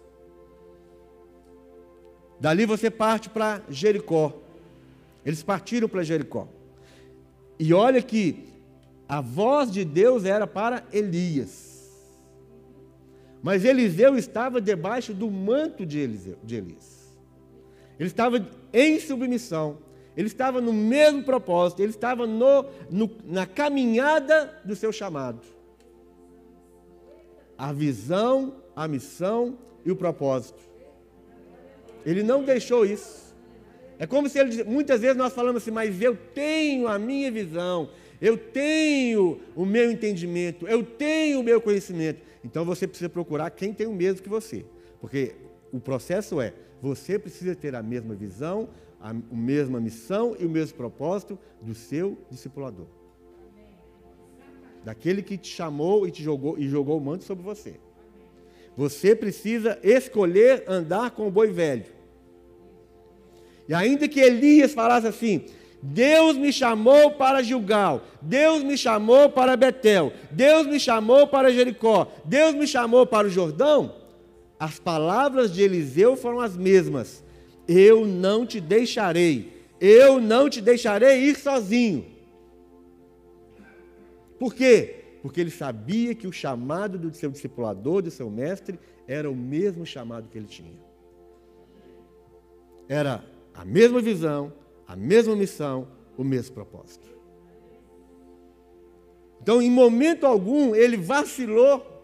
Dali 2.40 2.66
você 2.66 2.92
parte 2.92 3.30
para 3.30 3.62
Jericó. 3.70 4.34
Eles 5.26 5.42
partiram 5.42 5.90
para 5.90 6.04
Jericó. 6.04 6.48
E 7.58 7.74
olha 7.74 8.02
que 8.02 8.46
a 9.08 9.22
voz 9.22 9.72
de 9.72 9.84
Deus 9.84 10.26
era 10.26 10.46
para 10.46 10.84
Elias. 10.92 11.65
Mas 13.46 13.64
Eliseu 13.64 14.18
estava 14.18 14.60
debaixo 14.60 15.14
do 15.14 15.30
manto 15.30 15.86
de, 15.86 16.00
Eliseu, 16.00 16.36
de 16.44 16.56
Elias. 16.56 17.16
Ele 18.00 18.08
estava 18.08 18.44
em 18.74 19.00
submissão. 19.00 19.78
Ele 20.18 20.26
estava 20.26 20.60
no 20.60 20.74
mesmo 20.74 21.22
propósito. 21.22 21.80
Ele 21.80 21.92
estava 21.92 22.26
no, 22.26 22.66
no, 22.90 23.08
na 23.24 23.46
caminhada 23.46 24.52
do 24.66 24.76
seu 24.76 24.92
chamado. 24.92 25.42
A 27.56 27.72
visão, 27.72 28.56
a 28.76 28.88
missão 28.88 29.60
e 29.86 29.92
o 29.92 29.96
propósito. 29.96 30.64
Ele 32.04 32.24
não 32.24 32.44
deixou 32.44 32.84
isso. 32.84 33.36
É 34.00 34.08
como 34.08 34.28
se 34.28 34.40
ele. 34.40 34.64
Muitas 34.64 35.02
vezes 35.02 35.16
nós 35.16 35.34
falamos 35.34 35.62
assim, 35.62 35.70
mas 35.70 36.02
eu 36.02 36.18
tenho 36.34 36.88
a 36.88 36.98
minha 36.98 37.32
visão, 37.32 37.92
eu 38.20 38.40
tenho 38.40 39.40
o 39.56 39.68
meu 39.68 39.92
entendimento, 39.92 40.68
eu 40.68 40.84
tenho 40.84 41.42
o 41.42 41.44
meu 41.44 41.62
conhecimento. 41.62 42.25
Então 42.46 42.64
você 42.64 42.88
precisa 42.88 43.10
procurar 43.10 43.50
quem 43.50 43.74
tem 43.74 43.88
o 43.88 43.94
mesmo 43.94 44.22
que 44.22 44.30
você. 44.30 44.64
Porque 45.02 45.34
o 45.74 45.80
processo 45.80 46.40
é, 46.40 46.54
você 46.80 47.18
precisa 47.18 47.56
ter 47.56 47.74
a 47.74 47.82
mesma 47.82 48.14
visão, 48.14 48.70
a, 49.02 49.10
a 49.10 49.14
mesma 49.14 49.82
missão 49.82 50.36
e 50.40 50.46
o 50.46 50.50
mesmo 50.50 50.78
propósito 50.78 51.40
do 51.60 51.74
seu 51.74 52.16
discipulador. 52.30 52.86
Daquele 54.84 55.24
que 55.24 55.40
te 55.40 55.48
chamou 55.48 56.08
e 56.08 56.12
te 56.12 56.22
jogou 56.22 56.60
e 56.60 56.70
jogou 56.70 57.00
o 57.00 57.02
manto 57.02 57.24
sobre 57.24 57.44
você. 57.44 57.80
Você 58.78 59.16
precisa 59.16 59.80
escolher 59.82 60.64
andar 60.68 61.12
com 61.12 61.28
o 61.28 61.32
boi 61.32 61.48
velho. 61.48 61.86
E 63.68 63.74
ainda 63.74 64.08
que 64.08 64.20
Elias 64.20 64.72
falasse 64.72 65.08
assim: 65.08 65.46
Deus 65.88 66.36
me 66.36 66.52
chamou 66.52 67.12
para 67.12 67.44
Gilgal, 67.44 68.02
Deus 68.20 68.64
me 68.64 68.76
chamou 68.76 69.30
para 69.30 69.56
Betel, 69.56 70.12
Deus 70.32 70.66
me 70.66 70.80
chamou 70.80 71.28
para 71.28 71.54
Jericó, 71.54 72.12
Deus 72.26 72.56
me 72.56 72.66
chamou 72.66 73.06
para 73.06 73.28
o 73.28 73.30
Jordão. 73.30 73.94
As 74.60 74.80
palavras 74.80 75.54
de 75.54 75.62
Eliseu 75.62 76.16
foram 76.16 76.40
as 76.40 76.58
mesmas: 76.58 77.24
Eu 77.68 78.04
não 78.04 78.48
te 78.48 78.60
deixarei, 78.60 79.62
eu 79.80 80.20
não 80.20 80.50
te 80.50 80.60
deixarei 80.60 81.20
ir 81.20 81.36
sozinho. 81.36 82.04
Por 84.40 84.56
quê? 84.56 85.04
Porque 85.22 85.40
ele 85.40 85.52
sabia 85.52 86.16
que 86.16 86.26
o 86.26 86.32
chamado 86.32 86.98
do 86.98 87.14
seu 87.14 87.30
discipulador, 87.30 88.02
do 88.02 88.10
seu 88.10 88.28
mestre, 88.28 88.80
era 89.08 89.30
o 89.30 89.36
mesmo 89.36 89.86
chamado 89.86 90.30
que 90.30 90.38
ele 90.38 90.48
tinha. 90.48 90.80
Era 92.90 93.24
a 93.54 93.64
mesma 93.64 94.02
visão, 94.02 94.52
a 94.88 94.96
mesma 94.96 95.36
missão, 95.36 95.88
o 96.18 96.24
mesmo 96.24 96.54
propósito. 96.54 97.08
Então, 99.42 99.62
em 99.62 99.70
momento 99.70 100.26
algum, 100.26 100.76
ele 100.76 100.98
vacilou, 100.98 101.96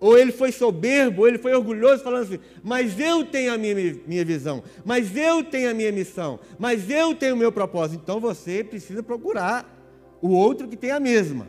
ou 0.00 0.16
ele 0.16 0.32
foi 0.32 0.52
soberbo, 0.52 1.22
ou 1.22 1.28
ele 1.28 1.38
foi 1.38 1.54
orgulhoso, 1.54 2.02
falando 2.02 2.22
assim: 2.22 2.40
Mas 2.62 2.98
eu 2.98 3.24
tenho 3.24 3.52
a 3.52 3.58
minha, 3.58 3.96
minha 4.06 4.24
visão, 4.24 4.62
mas 4.84 5.16
eu 5.16 5.42
tenho 5.42 5.70
a 5.70 5.74
minha 5.74 5.92
missão, 5.92 6.38
mas 6.58 6.88
eu 6.90 7.14
tenho 7.14 7.34
o 7.34 7.38
meu 7.38 7.50
propósito. 7.50 8.00
Então 8.02 8.20
você 8.20 8.62
precisa 8.62 9.02
procurar 9.02 9.76
o 10.20 10.30
outro 10.30 10.68
que 10.68 10.76
tem 10.76 10.90
a 10.90 11.00
mesma. 11.00 11.46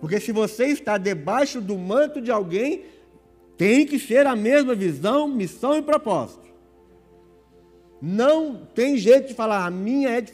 Porque 0.00 0.20
se 0.20 0.32
você 0.32 0.66
está 0.66 0.98
debaixo 0.98 1.60
do 1.60 1.76
manto 1.78 2.20
de 2.20 2.30
alguém, 2.30 2.84
tem 3.56 3.86
que 3.86 3.98
ser 3.98 4.26
a 4.26 4.36
mesma 4.36 4.74
visão, 4.74 5.26
missão 5.26 5.76
e 5.76 5.82
propósito. 5.82 6.45
Não 8.08 8.54
tem 8.72 8.96
jeito 8.96 9.26
de 9.26 9.34
falar, 9.34 9.66
a 9.66 9.70
minha, 9.70 10.16
é, 10.16 10.24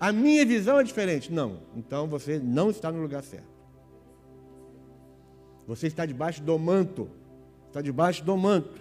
a 0.00 0.10
minha 0.10 0.44
visão 0.44 0.80
é 0.80 0.82
diferente. 0.82 1.32
Não. 1.32 1.58
Então 1.76 2.08
você 2.08 2.40
não 2.40 2.70
está 2.70 2.90
no 2.90 3.00
lugar 3.00 3.22
certo. 3.22 3.46
Você 5.64 5.86
está 5.86 6.04
debaixo 6.04 6.42
do 6.42 6.58
manto. 6.58 7.08
Está 7.68 7.80
debaixo 7.80 8.24
do 8.24 8.36
manto. 8.36 8.80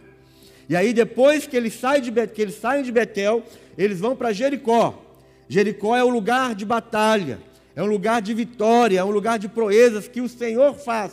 E 0.67 0.75
aí, 0.75 0.93
depois 0.93 1.45
que 1.45 1.55
eles 1.55 1.75
saem 1.75 2.01
de, 2.01 2.27
que 2.27 2.41
eles 2.41 2.55
saem 2.55 2.83
de 2.83 2.91
Betel, 2.91 3.43
eles 3.77 3.99
vão 3.99 4.15
para 4.15 4.33
Jericó. 4.33 4.99
Jericó 5.47 5.95
é 5.95 6.03
o 6.03 6.09
lugar 6.09 6.55
de 6.55 6.65
batalha, 6.65 7.39
é 7.75 7.83
um 7.83 7.87
lugar 7.87 8.19
de 8.19 8.33
vitória, 8.33 8.99
é 8.99 9.03
um 9.03 9.11
lugar 9.11 9.37
de 9.37 9.47
proezas 9.47 10.07
que 10.07 10.21
o 10.21 10.29
Senhor 10.29 10.73
faz. 10.73 11.11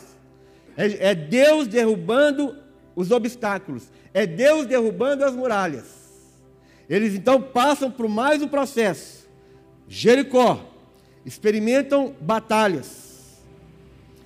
É, 0.75 1.09
é 1.09 1.15
Deus 1.15 1.67
derrubando 1.67 2.55
os 2.95 3.11
obstáculos, 3.11 3.91
é 4.11 4.25
Deus 4.25 4.65
derrubando 4.65 5.23
as 5.23 5.35
muralhas. 5.35 6.06
Eles 6.89 7.13
então 7.13 7.41
passam 7.41 7.91
por 7.91 8.07
mais 8.07 8.41
um 8.41 8.47
processo. 8.47 9.27
Jericó, 9.87 10.65
experimentam 11.25 12.15
batalhas, 12.21 13.43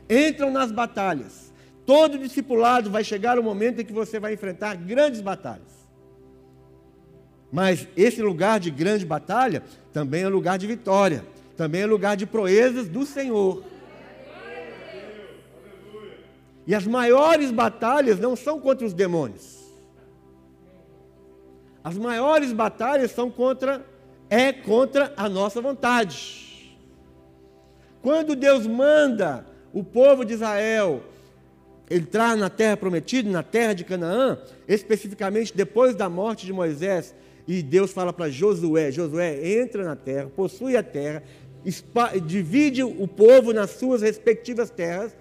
entram 0.10 0.52
nas 0.52 0.72
batalhas. 0.72 1.52
Todo 1.86 2.18
discipulado 2.18 2.90
vai 2.90 3.04
chegar 3.04 3.40
o 3.40 3.44
momento 3.44 3.82
em 3.82 3.86
que 3.86 3.94
você 3.94 4.20
vai 4.20 4.34
enfrentar 4.34 4.76
grandes 4.76 5.22
batalhas. 5.22 5.82
Mas 7.52 7.88
esse 7.98 8.22
lugar 8.22 8.60
de 8.60 8.72
grande 8.72 9.06
batalha 9.06 9.64
também 9.92 10.24
é 10.24 10.30
lugar 10.30 10.58
de 10.58 10.68
vitória, 10.68 11.26
também 11.58 11.82
é 11.82 11.86
lugar 11.86 12.16
de 12.16 12.26
proezas 12.26 12.88
do 12.88 13.06
Senhor. 13.06 13.64
E 16.66 16.76
as 16.76 16.86
maiores 16.86 17.52
batalhas 17.52 18.20
não 18.20 18.36
são 18.36 18.60
contra 18.60 18.86
os 18.86 18.94
demônios. 18.94 19.61
As 21.84 21.98
maiores 21.98 22.54
batalhas 22.54 23.12
são 23.12 23.30
contra 23.30 23.86
é 24.30 24.54
contra 24.54 25.14
a 25.18 25.28
nossa 25.28 25.60
vontade. 25.60 26.78
Quando 28.02 28.34
Deus 28.34 28.66
manda 28.66 29.46
o 29.74 29.84
povo 29.84 30.24
de 30.24 30.34
Israel 30.34 31.04
entrar 31.90 32.38
na 32.38 32.50
terra 32.50 32.78
prometida, 32.78 33.30
na 33.30 33.44
terra 33.44 33.74
de 33.74 33.84
Canaã, 33.84 34.40
especificamente 34.70 35.54
depois 35.54 35.96
da 35.96 36.10
morte 36.10 36.46
de 36.46 36.54
Moisés, 36.54 37.14
e 37.46 37.62
Deus 37.62 37.92
fala 37.92 38.14
para 38.14 38.30
Josué: 38.30 38.90
Josué, 38.90 39.60
entra 39.60 39.84
na 39.84 39.98
terra, 39.98 40.32
possui 40.34 40.78
a 40.78 40.84
terra, 40.84 41.24
divide 42.26 42.84
o 42.84 43.08
povo 43.08 43.52
nas 43.52 43.72
suas 43.72 44.02
respectivas 44.02 44.70
terras. 44.70 45.14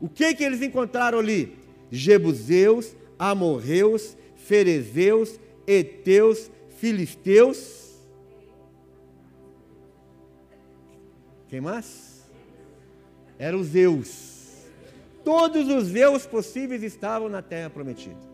O 0.00 0.08
que, 0.08 0.34
que 0.34 0.42
eles 0.42 0.60
encontraram 0.60 1.20
ali? 1.20 1.56
Jebuseus, 1.90 2.96
amorreus, 3.16 4.16
ferezeus 4.34 5.38
heteus, 5.70 6.50
filisteus. 6.78 7.98
Quem 11.48 11.60
mais? 11.60 12.24
Eram 13.38 13.60
os 13.60 13.68
Zeus. 13.68 14.30
Todos 15.24 15.68
os 15.68 15.84
Zeus 15.84 16.26
possíveis 16.26 16.82
estavam 16.82 17.28
na 17.28 17.42
terra 17.42 17.70
prometida. 17.70 18.30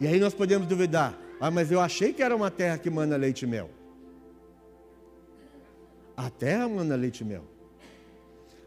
E 0.00 0.06
aí 0.06 0.18
nós 0.18 0.34
podemos 0.34 0.66
duvidar. 0.66 1.18
Ah, 1.40 1.50
mas 1.50 1.70
eu 1.70 1.80
achei 1.80 2.12
que 2.12 2.22
era 2.22 2.34
uma 2.34 2.50
terra 2.50 2.78
que 2.78 2.90
manda 2.90 3.16
leite 3.16 3.42
e 3.42 3.46
mel. 3.46 3.70
A 6.16 6.30
terra 6.30 6.68
manda 6.68 6.94
leite 6.94 7.20
e 7.20 7.24
mel. 7.24 7.44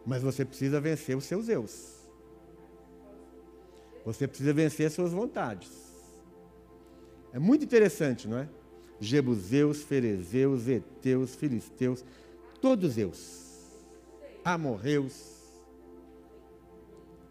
Mas 0.06 0.22
você 0.22 0.44
precisa 0.46 0.80
vencer 0.80 1.16
os 1.16 1.26
seus 1.26 1.46
Zeus. 1.46 1.97
Você 4.08 4.26
precisa 4.26 4.54
vencer 4.54 4.88
as 4.88 4.94
suas 4.94 5.12
vontades. 5.12 5.70
É 7.34 7.40
muito 7.40 7.66
interessante, 7.66 8.26
não 8.26 8.38
é? 8.38 8.48
Jebuseus, 9.02 9.84
Ferezeus, 9.84 10.66
Eteus, 10.66 11.36
Filisteus, 11.36 12.06
todos 12.62 12.98
eus. 12.98 13.46
Amorreus. 14.46 15.36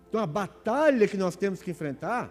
Então 0.06 0.20
a 0.20 0.26
batalha 0.26 1.08
que 1.08 1.16
nós 1.16 1.34
temos 1.34 1.62
que 1.62 1.70
enfrentar 1.70 2.30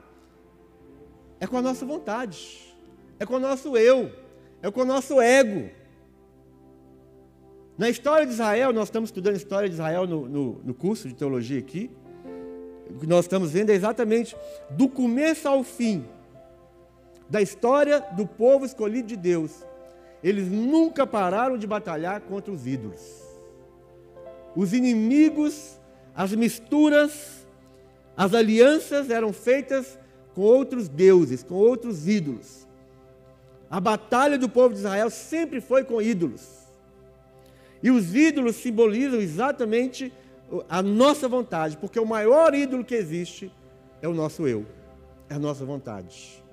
é 1.39 1.47
com 1.47 1.57
a 1.57 1.61
nossa 1.63 1.83
vontade, 1.83 2.71
é 3.19 3.25
com 3.25 3.37
o 3.37 3.39
nosso 3.39 3.75
eu, 3.75 4.11
é 4.61 4.69
com 4.69 4.81
o 4.81 4.85
nosso 4.85 5.19
ego. 5.19 5.71
Na 7.79 7.89
história 7.89 8.27
de 8.27 8.33
Israel, 8.33 8.71
nós 8.71 8.89
estamos 8.89 9.09
estudando 9.09 9.33
a 9.33 9.37
história 9.37 9.67
de 9.67 9.73
Israel 9.73 10.05
no, 10.05 10.29
no, 10.29 10.53
no 10.63 10.73
curso 10.75 11.07
de 11.07 11.15
teologia 11.15 11.57
aqui. 11.57 11.89
O 12.89 12.99
que 12.99 13.07
nós 13.07 13.25
estamos 13.25 13.51
vendo 13.51 13.69
é 13.69 13.73
exatamente 13.73 14.35
do 14.69 14.87
começo 14.87 15.47
ao 15.47 15.63
fim 15.63 16.05
da 17.29 17.41
história 17.41 18.01
do 18.15 18.25
povo 18.25 18.65
escolhido 18.65 19.07
de 19.07 19.15
Deus. 19.15 19.63
Eles 20.23 20.47
nunca 20.47 21.05
pararam 21.05 21.57
de 21.57 21.67
batalhar 21.67 22.21
contra 22.21 22.51
os 22.51 22.65
ídolos. 22.65 23.01
Os 24.55 24.73
inimigos, 24.73 25.79
as 26.15 26.33
misturas, 26.33 27.45
as 28.15 28.33
alianças 28.33 29.09
eram 29.09 29.33
feitas 29.33 29.99
com 30.33 30.41
outros 30.41 30.87
deuses, 30.87 31.43
com 31.43 31.55
outros 31.55 32.07
ídolos. 32.07 32.65
A 33.69 33.79
batalha 33.79 34.37
do 34.37 34.47
povo 34.47 34.73
de 34.73 34.79
Israel 34.79 35.09
sempre 35.09 35.59
foi 35.59 35.83
com 35.83 36.01
ídolos. 36.01 36.65
E 37.83 37.91
os 37.91 38.15
ídolos 38.15 38.55
simbolizam 38.55 39.19
exatamente 39.19 40.13
a 40.69 40.81
nossa 40.81 41.27
vontade, 41.27 41.77
porque 41.77 41.99
o 41.99 42.05
maior 42.05 42.53
ídolo 42.53 42.83
que 42.83 42.95
existe 42.95 43.51
é 44.01 44.07
o 44.07 44.13
nosso 44.13 44.47
eu, 44.47 44.65
é 45.29 45.35
a 45.35 45.39
nossa 45.39 45.65
vontade, 45.65 46.43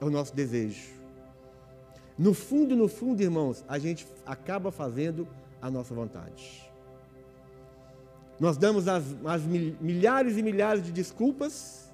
é 0.00 0.04
o 0.04 0.10
nosso 0.10 0.34
desejo. 0.34 0.98
No 2.18 2.34
fundo, 2.34 2.76
no 2.76 2.88
fundo, 2.88 3.22
irmãos, 3.22 3.64
a 3.68 3.78
gente 3.78 4.06
acaba 4.26 4.70
fazendo 4.70 5.26
a 5.62 5.70
nossa 5.70 5.94
vontade. 5.94 6.68
Nós 8.38 8.56
damos 8.56 8.86
as, 8.86 9.04
as 9.24 9.42
milhares 9.42 10.36
e 10.36 10.42
milhares 10.42 10.84
de 10.84 10.92
desculpas 10.92 11.90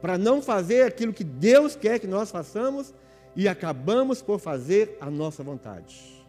para 0.00 0.16
não 0.16 0.40
fazer 0.42 0.84
aquilo 0.84 1.12
que 1.12 1.24
Deus 1.24 1.76
quer 1.76 1.98
que 1.98 2.06
nós 2.06 2.30
façamos 2.30 2.94
e 3.36 3.48
acabamos 3.48 4.22
por 4.22 4.38
fazer 4.38 4.96
a 5.00 5.10
nossa 5.10 5.42
vontade 5.42 6.22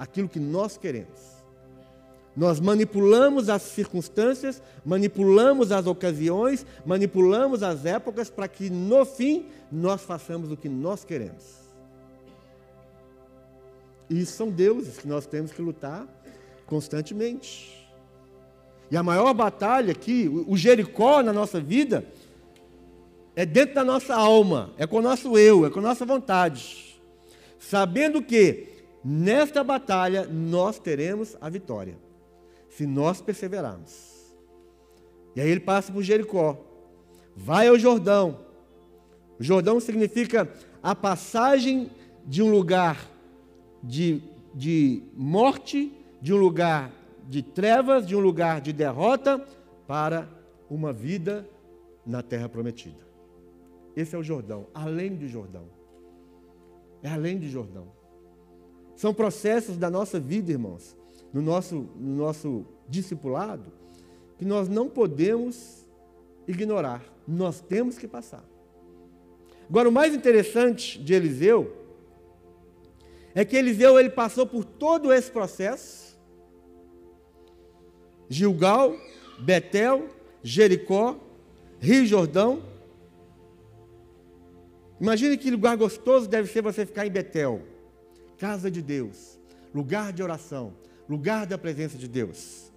aquilo 0.00 0.30
que 0.30 0.40
nós 0.40 0.78
queremos. 0.78 1.39
Nós 2.36 2.60
manipulamos 2.60 3.48
as 3.48 3.62
circunstâncias, 3.62 4.62
manipulamos 4.84 5.72
as 5.72 5.86
ocasiões, 5.86 6.64
manipulamos 6.86 7.62
as 7.62 7.84
épocas 7.84 8.30
para 8.30 8.46
que 8.46 8.70
no 8.70 9.04
fim 9.04 9.46
nós 9.70 10.02
façamos 10.02 10.50
o 10.50 10.56
que 10.56 10.68
nós 10.68 11.04
queremos. 11.04 11.60
E 14.08 14.24
são 14.24 14.48
deuses 14.48 14.98
que 14.98 15.08
nós 15.08 15.26
temos 15.26 15.52
que 15.52 15.60
lutar 15.60 16.06
constantemente. 16.66 17.88
E 18.90 18.96
a 18.96 19.02
maior 19.02 19.32
batalha 19.34 19.92
aqui, 19.92 20.28
o 20.46 20.56
Jericó 20.56 21.22
na 21.22 21.32
nossa 21.32 21.60
vida, 21.60 22.04
é 23.36 23.46
dentro 23.46 23.74
da 23.74 23.84
nossa 23.84 24.14
alma, 24.14 24.72
é 24.76 24.86
com 24.86 24.98
o 24.98 25.02
nosso 25.02 25.38
eu, 25.38 25.66
é 25.66 25.70
com 25.70 25.78
a 25.78 25.82
nossa 25.82 26.04
vontade. 26.04 26.98
Sabendo 27.58 28.22
que 28.22 28.70
Nesta 29.02 29.64
batalha 29.64 30.26
nós 30.26 30.78
teremos 30.78 31.36
a 31.40 31.48
vitória, 31.48 31.96
se 32.70 32.86
nós 32.86 33.20
perseverarmos. 33.20 34.34
E 35.36 35.40
aí 35.40 35.50
ele 35.50 35.60
passa 35.60 35.92
por 35.92 36.02
Jericó, 36.02 36.58
vai 37.36 37.68
ao 37.68 37.78
Jordão. 37.78 38.38
O 39.38 39.42
Jordão 39.42 39.78
significa 39.80 40.50
a 40.82 40.94
passagem 40.94 41.90
de 42.26 42.42
um 42.42 42.50
lugar 42.50 43.10
de, 43.82 44.22
de 44.54 45.02
morte, 45.14 45.92
de 46.20 46.32
um 46.32 46.36
lugar 46.36 46.92
de 47.28 47.42
trevas, 47.42 48.06
de 48.06 48.16
um 48.16 48.20
lugar 48.20 48.60
de 48.60 48.72
derrota, 48.72 49.44
para 49.86 50.28
uma 50.68 50.92
vida 50.92 51.48
na 52.04 52.22
terra 52.22 52.48
prometida. 52.48 53.10
Esse 53.96 54.14
é 54.14 54.18
o 54.18 54.22
Jordão, 54.22 54.66
além 54.72 55.14
do 55.14 55.26
Jordão. 55.26 55.64
É 57.02 57.08
além 57.08 57.38
do 57.38 57.48
Jordão. 57.48 57.88
São 58.94 59.14
processos 59.14 59.76
da 59.76 59.90
nossa 59.90 60.20
vida, 60.20 60.52
irmãos, 60.52 60.96
no 61.32 61.40
nosso, 61.40 61.88
no 61.96 62.16
nosso 62.16 62.66
discipulado, 62.88 63.72
que 64.38 64.44
nós 64.44 64.68
não 64.68 64.88
podemos 64.88 65.86
ignorar, 66.46 67.02
nós 67.26 67.60
temos 67.60 67.98
que 67.98 68.08
passar. 68.08 68.44
Agora, 69.68 69.88
o 69.88 69.92
mais 69.92 70.14
interessante 70.14 70.98
de 70.98 71.14
Eliseu 71.14 71.76
é 73.34 73.44
que 73.44 73.56
Eliseu 73.56 73.98
ele 73.98 74.10
passou 74.10 74.46
por 74.46 74.64
todo 74.64 75.12
esse 75.12 75.30
processo. 75.30 76.18
Gilgal, 78.28 78.96
Betel, 79.38 80.08
Jericó, 80.42 81.16
Rio 81.78 82.04
Jordão. 82.04 82.62
Imagine 85.00 85.36
que 85.36 85.50
lugar 85.50 85.76
gostoso 85.76 86.28
deve 86.28 86.50
ser 86.50 86.62
você 86.62 86.84
ficar 86.84 87.06
em 87.06 87.10
Betel 87.10 87.62
casa 88.40 88.70
de 88.70 88.80
Deus, 88.80 89.38
lugar 89.74 90.14
de 90.14 90.22
oração, 90.22 90.72
lugar 91.10 91.44
da 91.44 91.58
presença 91.58 91.98
de 91.98 92.06
Deus. 92.06 92.70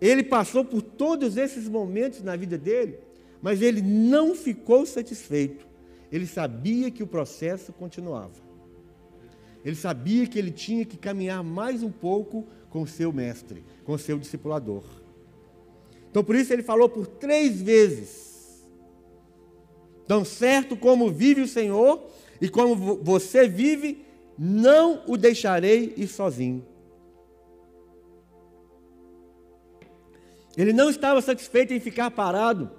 Ele 0.00 0.22
passou 0.22 0.64
por 0.64 0.80
todos 0.80 1.36
esses 1.36 1.68
momentos 1.68 2.22
na 2.22 2.34
vida 2.34 2.56
dele, 2.56 2.98
mas 3.42 3.60
ele 3.60 3.82
não 3.82 4.34
ficou 4.34 4.86
satisfeito. 4.86 5.66
Ele 6.10 6.26
sabia 6.26 6.90
que 6.90 7.02
o 7.02 7.06
processo 7.06 7.70
continuava. 7.70 8.40
Ele 9.62 9.76
sabia 9.76 10.26
que 10.26 10.38
ele 10.38 10.50
tinha 10.50 10.86
que 10.86 10.96
caminhar 10.96 11.44
mais 11.44 11.82
um 11.82 11.90
pouco 11.90 12.46
com 12.70 12.86
seu 12.86 13.12
mestre, 13.12 13.62
com 13.84 13.96
seu 13.98 14.18
discipulador. 14.18 14.82
Então, 16.10 16.24
por 16.24 16.34
isso, 16.34 16.50
ele 16.52 16.62
falou 16.62 16.88
por 16.88 17.06
três 17.06 17.60
vezes: 17.60 18.62
Tão 20.06 20.24
certo 20.24 20.76
como 20.76 21.12
vive 21.12 21.42
o 21.42 21.48
Senhor 21.48 22.02
e 22.40 22.48
como 22.48 22.74
você 22.74 23.46
vive, 23.46 24.04
não 24.38 25.02
o 25.06 25.16
deixarei 25.16 25.92
ir 25.96 26.08
sozinho. 26.08 26.71
Ele 30.56 30.72
não 30.72 30.90
estava 30.90 31.20
satisfeito 31.20 31.72
em 31.72 31.80
ficar 31.80 32.10
parado 32.10 32.70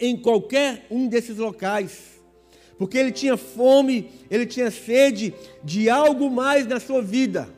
em 0.00 0.16
qualquer 0.16 0.86
um 0.90 1.06
desses 1.06 1.36
locais, 1.36 2.20
porque 2.76 2.98
ele 2.98 3.12
tinha 3.12 3.36
fome, 3.36 4.10
ele 4.30 4.46
tinha 4.46 4.70
sede 4.70 5.32
de 5.62 5.88
algo 5.88 6.30
mais 6.30 6.66
na 6.66 6.80
sua 6.80 7.00
vida. 7.00 7.48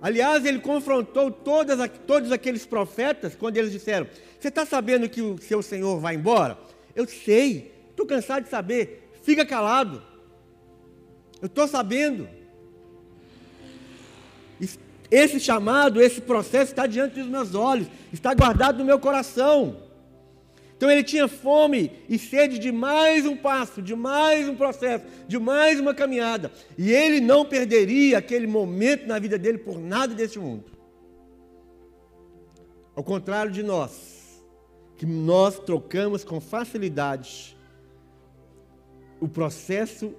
Aliás, 0.00 0.44
ele 0.44 0.60
confrontou 0.60 1.30
todas, 1.30 1.78
todos 2.06 2.30
aqueles 2.30 2.64
profetas 2.64 3.34
quando 3.34 3.56
eles 3.56 3.72
disseram: 3.72 4.06
Você 4.38 4.48
está 4.48 4.64
sabendo 4.64 5.08
que 5.08 5.20
o 5.20 5.38
seu 5.38 5.62
Senhor 5.62 5.98
vai 5.98 6.14
embora? 6.14 6.58
Eu 6.94 7.06
sei, 7.06 7.72
estou 7.90 8.06
cansado 8.06 8.44
de 8.44 8.50
saber, 8.50 9.10
fica 9.22 9.44
calado. 9.44 10.02
Eu 11.40 11.46
estou 11.46 11.66
sabendo. 11.68 12.28
Esse 15.10 15.40
chamado, 15.40 16.00
esse 16.00 16.20
processo 16.20 16.72
está 16.72 16.86
diante 16.86 17.14
dos 17.20 17.28
meus 17.28 17.54
olhos, 17.54 17.86
está 18.12 18.34
guardado 18.34 18.78
no 18.78 18.84
meu 18.84 18.98
coração. 18.98 19.88
Então 20.76 20.88
ele 20.88 21.02
tinha 21.02 21.26
fome 21.26 21.90
e 22.08 22.16
sede 22.16 22.56
de 22.56 22.70
mais 22.70 23.26
um 23.26 23.36
passo, 23.36 23.82
de 23.82 23.96
mais 23.96 24.48
um 24.48 24.54
processo, 24.54 25.04
de 25.26 25.36
mais 25.36 25.80
uma 25.80 25.92
caminhada. 25.92 26.52
E 26.76 26.92
ele 26.92 27.20
não 27.20 27.44
perderia 27.44 28.18
aquele 28.18 28.46
momento 28.46 29.06
na 29.06 29.18
vida 29.18 29.36
dele 29.36 29.58
por 29.58 29.80
nada 29.80 30.14
deste 30.14 30.38
mundo. 30.38 30.66
Ao 32.94 33.02
contrário 33.02 33.50
de 33.50 33.62
nós, 33.62 34.40
que 34.96 35.06
nós 35.06 35.58
trocamos 35.58 36.22
com 36.22 36.40
facilidade 36.40 37.56
o 39.20 39.26
processo 39.26 40.14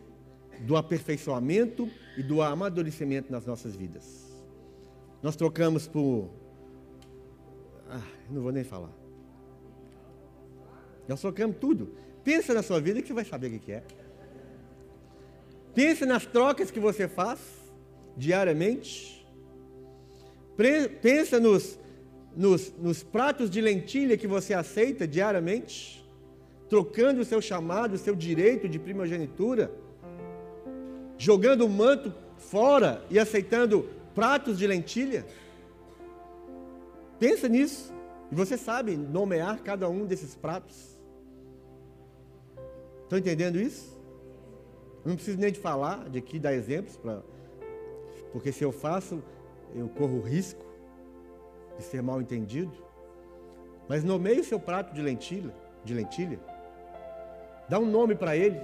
do 0.61 0.75
aperfeiçoamento 0.75 1.89
e 2.17 2.23
do 2.23 2.41
amadurecimento 2.41 3.31
nas 3.31 3.45
nossas 3.45 3.75
vidas. 3.75 4.28
Nós 5.21 5.35
trocamos 5.35 5.87
por. 5.87 6.29
Ah, 7.89 8.01
não 8.29 8.41
vou 8.41 8.51
nem 8.51 8.63
falar. 8.63 8.91
Nós 11.07 11.19
trocamos 11.21 11.57
tudo. 11.59 11.93
Pensa 12.23 12.53
na 12.53 12.61
sua 12.61 12.79
vida 12.79 13.01
que 13.01 13.07
você 13.07 13.13
vai 13.13 13.25
saber 13.25 13.47
o 13.47 13.59
que 13.59 13.71
é. 13.71 13.83
Pensa 15.73 16.05
nas 16.05 16.25
trocas 16.25 16.71
que 16.71 16.79
você 16.79 17.07
faz 17.07 17.39
diariamente. 18.15 19.25
Pensa 21.01 21.39
nos, 21.39 21.79
nos, 22.35 22.73
nos 22.77 23.01
pratos 23.01 23.49
de 23.49 23.61
lentilha 23.61 24.17
que 24.17 24.27
você 24.27 24.53
aceita 24.53 25.07
diariamente, 25.07 26.05
trocando 26.69 27.21
o 27.21 27.25
seu 27.25 27.41
chamado, 27.41 27.93
o 27.93 27.97
seu 27.97 28.15
direito 28.15 28.67
de 28.67 28.77
primogenitura 28.77 29.71
jogando 31.19 31.65
o 31.65 31.69
manto 31.69 32.13
fora 32.37 33.03
e 33.11 33.19
aceitando 33.19 33.87
pratos 34.19 34.57
de 34.57 34.67
lentilha? 34.67 35.25
Pensa 37.17 37.47
nisso. 37.47 37.93
E 38.29 38.35
você 38.35 38.57
sabe 38.57 38.97
nomear 38.97 39.61
cada 39.63 39.89
um 39.89 40.05
desses 40.05 40.35
pratos. 40.35 40.99
Estão 43.03 43.17
entendendo 43.17 43.59
isso? 43.59 43.97
não 45.05 45.15
preciso 45.15 45.39
nem 45.39 45.51
de 45.51 45.59
falar, 45.59 46.09
de 46.09 46.19
aqui 46.19 46.37
dar 46.37 46.53
exemplos, 46.53 46.97
pra, 46.97 47.23
porque 48.33 48.51
se 48.51 48.63
eu 48.63 48.71
faço, 48.71 49.23
eu 49.73 49.87
corro 49.87 50.19
risco 50.19 50.63
de 51.77 51.83
ser 51.83 52.03
mal 52.03 52.21
entendido. 52.21 52.71
Mas 53.87 54.03
nomeie 54.03 54.41
o 54.41 54.43
seu 54.43 54.59
prato 54.59 54.93
de 54.93 55.01
lentilha, 55.01 55.55
de 55.83 55.93
lentilha. 55.93 56.39
Dá 57.67 57.79
um 57.79 57.89
nome 57.89 58.13
para 58.13 58.35
ele. 58.35 58.59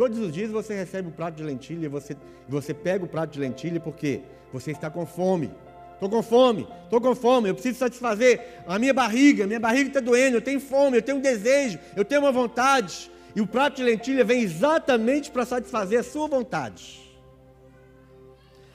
Todos 0.00 0.18
os 0.18 0.32
dias 0.32 0.50
você 0.50 0.74
recebe 0.74 1.08
um 1.08 1.10
prato 1.10 1.34
de 1.34 1.42
lentilha, 1.42 1.86
você, 1.86 2.16
você 2.48 2.72
pega 2.72 3.04
o 3.04 3.06
prato 3.06 3.32
de 3.32 3.38
lentilha 3.38 3.78
porque 3.78 4.22
você 4.50 4.70
está 4.70 4.88
com 4.88 5.04
fome. 5.04 5.50
Estou 5.92 6.08
com 6.08 6.22
fome, 6.22 6.66
estou 6.84 7.02
com 7.02 7.14
fome, 7.14 7.50
eu 7.50 7.54
preciso 7.54 7.78
satisfazer 7.78 8.62
a 8.66 8.78
minha 8.78 8.94
barriga, 8.94 9.46
minha 9.46 9.60
barriga 9.60 9.88
está 9.88 10.00
doendo, 10.00 10.38
eu 10.38 10.40
tenho 10.40 10.58
fome, 10.58 10.96
eu 10.96 11.02
tenho 11.02 11.18
um 11.18 11.20
desejo, 11.20 11.78
eu 11.94 12.02
tenho 12.02 12.22
uma 12.22 12.32
vontade. 12.32 13.10
E 13.36 13.42
o 13.42 13.46
prato 13.46 13.76
de 13.76 13.82
lentilha 13.82 14.24
vem 14.24 14.40
exatamente 14.40 15.30
para 15.30 15.44
satisfazer 15.44 16.00
a 16.00 16.02
sua 16.02 16.26
vontade. 16.26 17.09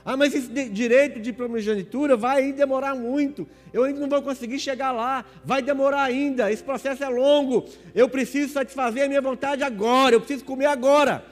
Ah, 0.07 0.15
mas 0.15 0.35
esse 0.35 0.69
direito 0.69 1.19
de 1.19 1.33
primogenitura 1.33 2.15
vai 2.15 2.53
demorar 2.53 2.93
muito. 2.93 3.47
Eu 3.73 3.85
ainda 3.85 3.99
não 3.99 4.07
vou 4.07 4.21
conseguir 4.21 4.59
chegar 4.59 4.91
lá. 4.91 5.25
Vai 5.43 5.63
demorar 5.63 6.03
ainda. 6.03 6.51
Esse 6.51 6.63
processo 6.63 7.03
é 7.03 7.09
longo. 7.09 7.65
Eu 7.95 8.07
preciso 8.07 8.53
satisfazer 8.53 9.05
a 9.05 9.07
minha 9.07 9.21
vontade 9.21 9.63
agora. 9.63 10.13
Eu 10.13 10.21
preciso 10.21 10.45
comer 10.45 10.67
agora. 10.67 11.25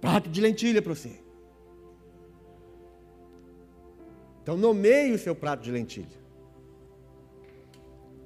Prato 0.00 0.28
de 0.28 0.40
lentilha 0.40 0.82
para 0.82 0.92
você. 0.92 1.20
Então 4.42 4.56
nomeie 4.56 5.12
o 5.12 5.18
seu 5.18 5.36
prato 5.36 5.62
de 5.62 5.70
lentilha. 5.70 6.18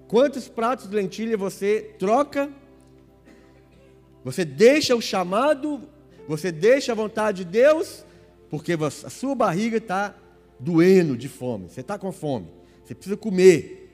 Quantos 0.09 0.49
pratos 0.49 0.89
de 0.89 0.97
lentilha 0.97 1.37
você 1.37 1.95
troca? 1.99 2.49
Você 4.25 4.47
deixa 4.47 4.97
o 4.97 5.03
chamado, 5.03 5.83
você 6.27 6.51
deixa 6.51 6.93
a 6.93 6.95
vontade 6.95 7.45
de 7.45 7.51
Deus, 7.51 8.03
porque 8.55 8.75
a 8.75 9.11
sua 9.11 9.35
barriga 9.35 9.79
está 9.79 10.15
doendo 10.61 11.17
de 11.17 11.29
fome. 11.29 11.69
Você 11.69 11.81
está 11.81 11.99
com 11.99 12.13
fome. 12.13 12.47
Você 12.85 12.95
precisa 12.95 13.17
comer. 13.17 13.93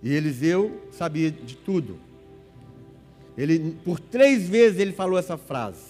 E 0.00 0.14
Eliseu 0.14 0.82
sabia 0.92 1.28
de 1.28 1.56
tudo. 1.56 1.98
Ele, 3.36 3.76
por 3.84 3.98
três 3.98 4.48
vezes 4.48 4.78
ele 4.78 4.92
falou 4.92 5.18
essa 5.18 5.36
frase. 5.36 5.82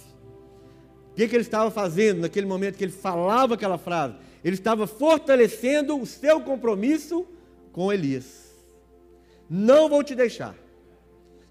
O 1.13 1.17
que, 1.17 1.29
que 1.29 1.37
ele 1.37 1.43
estava 1.43 1.71
fazendo 1.71 2.23
naquele 2.23 2.47
momento 2.47 2.79
que 2.79 2.85
ele 2.85 2.91
falava 2.91 3.57
aquela 3.57 3.77
frase? 3.77 4.15
Ele 4.43 4.55
estava 4.55 4.87
fortalecendo 4.87 6.01
o 6.01 6.07
seu 6.07 6.41
compromisso 6.41 7.27
com 7.73 7.93
Elias. 7.93 8.55
Não 9.51 9.87
vou 9.87 10.03
te 10.03 10.15
deixar. 10.15 10.55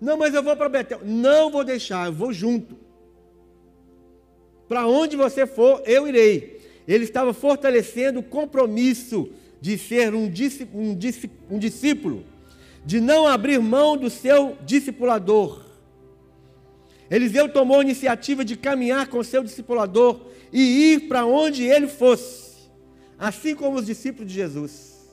Não, 0.02 0.18
mas 0.18 0.34
eu 0.34 0.42
vou 0.42 0.58
para 0.58 0.70
Betel. 0.70 1.02
Não 1.06 1.52
vou 1.52 1.64
deixar, 1.64 2.08
eu 2.08 2.14
vou 2.14 2.34
junto. 2.34 2.89
Para 4.70 4.88
onde 4.88 5.18
você 5.18 5.46
for, 5.46 5.84
eu 5.86 6.08
irei. 6.08 6.62
Ele 6.88 7.04
estava 7.04 7.34
fortalecendo 7.34 8.22
o 8.22 8.24
compromisso 8.24 9.30
de 9.60 9.78
ser 9.78 10.14
um, 10.14 10.32
um, 10.74 10.98
um 11.50 11.60
discípulo, 11.60 12.24
de 12.86 13.02
não 13.02 13.28
abrir 13.28 13.60
mão 13.60 13.98
do 13.98 14.10
seu 14.10 14.58
discipulador 14.66 15.68
Eliseu 17.10 17.50
tomou 17.50 17.80
a 17.80 17.84
iniciativa 17.84 18.46
de 18.46 18.56
caminhar 18.56 19.08
com 19.08 19.24
seu 19.24 19.44
discipulador 19.44 20.28
e 20.54 20.94
ir 20.94 21.08
para 21.08 21.26
onde 21.26 21.64
ele 21.64 21.88
fosse, 21.88 22.70
assim 23.18 23.56
como 23.56 23.78
os 23.78 23.86
discípulos 23.86 24.32
de 24.32 24.36
Jesus. 24.36 25.10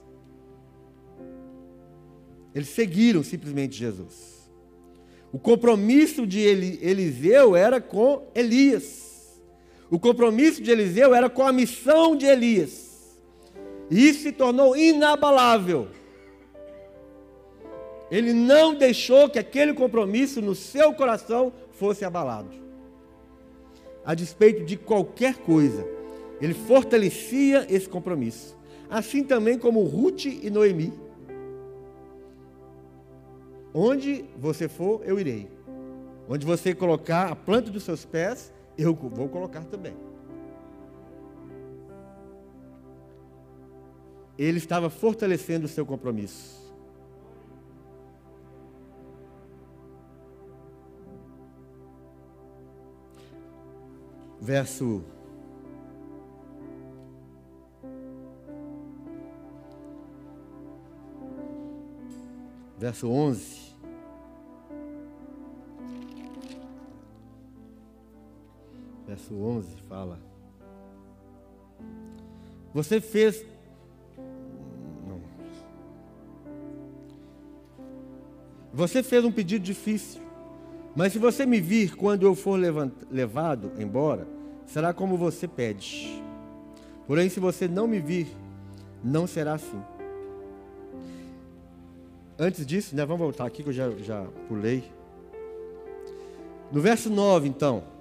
Eles 2.54 2.68
seguiram 2.68 3.22
simplesmente 3.22 3.76
Jesus. 3.76 4.36
O 5.32 5.38
compromisso 5.38 6.26
de 6.26 6.40
Eliseu 6.40 7.56
era 7.56 7.80
com 7.80 8.26
Elias. 8.34 9.05
O 9.90 9.98
compromisso 9.98 10.62
de 10.62 10.70
Eliseu 10.70 11.14
era 11.14 11.30
com 11.30 11.42
a 11.42 11.52
missão 11.52 12.16
de 12.16 12.26
Elias. 12.26 13.18
E 13.90 14.08
isso 14.08 14.22
se 14.22 14.32
tornou 14.32 14.76
inabalável. 14.76 15.88
Ele 18.10 18.32
não 18.32 18.74
deixou 18.74 19.28
que 19.28 19.38
aquele 19.38 19.74
compromisso 19.74 20.40
no 20.40 20.54
seu 20.54 20.92
coração 20.92 21.52
fosse 21.72 22.04
abalado. 22.04 22.50
A 24.04 24.14
despeito 24.14 24.64
de 24.64 24.76
qualquer 24.76 25.38
coisa, 25.38 25.86
ele 26.40 26.54
fortalecia 26.54 27.66
esse 27.68 27.88
compromisso. 27.88 28.56
Assim 28.88 29.24
também 29.24 29.58
como 29.58 29.82
Ruth 29.82 30.26
e 30.26 30.48
Noemi. 30.50 30.92
Onde 33.74 34.24
você 34.38 34.68
for, 34.68 35.02
eu 35.04 35.18
irei. 35.18 35.48
Onde 36.28 36.46
você 36.46 36.74
colocar 36.74 37.30
a 37.30 37.36
planta 37.36 37.70
dos 37.70 37.82
seus 37.82 38.04
pés, 38.04 38.52
eu 38.76 38.94
vou 38.94 39.28
colocar 39.28 39.64
também. 39.64 39.94
Ele 44.38 44.58
estava 44.58 44.90
fortalecendo 44.90 45.66
o 45.66 45.68
seu 45.68 45.86
compromisso. 45.86 46.56
verso 54.46 55.02
verso 62.78 63.10
11. 63.10 63.65
Verso 69.26 69.34
11 69.34 69.76
fala: 69.88 70.18
Você 72.72 73.00
fez. 73.00 73.44
Não. 75.06 75.20
Você 78.72 79.02
fez 79.02 79.24
um 79.24 79.32
pedido 79.32 79.64
difícil, 79.64 80.20
mas 80.94 81.12
se 81.12 81.18
você 81.18 81.44
me 81.44 81.60
vir 81.60 81.96
quando 81.96 82.24
eu 82.24 82.36
for 82.36 82.58
levado 83.10 83.72
embora, 83.78 84.28
será 84.64 84.92
como 84.94 85.16
você 85.16 85.48
pede. 85.48 86.22
Porém, 87.06 87.28
se 87.28 87.40
você 87.40 87.66
não 87.66 87.88
me 87.88 87.98
vir, 87.98 88.28
não 89.02 89.26
será 89.26 89.54
assim. 89.54 89.82
Antes 92.38 92.66
disso, 92.66 92.94
né, 92.94 93.04
vamos 93.04 93.22
voltar 93.22 93.46
aqui 93.46 93.62
que 93.62 93.70
eu 93.70 93.72
já, 93.72 93.90
já 93.98 94.24
pulei. 94.46 94.84
No 96.70 96.80
verso 96.80 97.08
9, 97.08 97.48
então, 97.48 97.95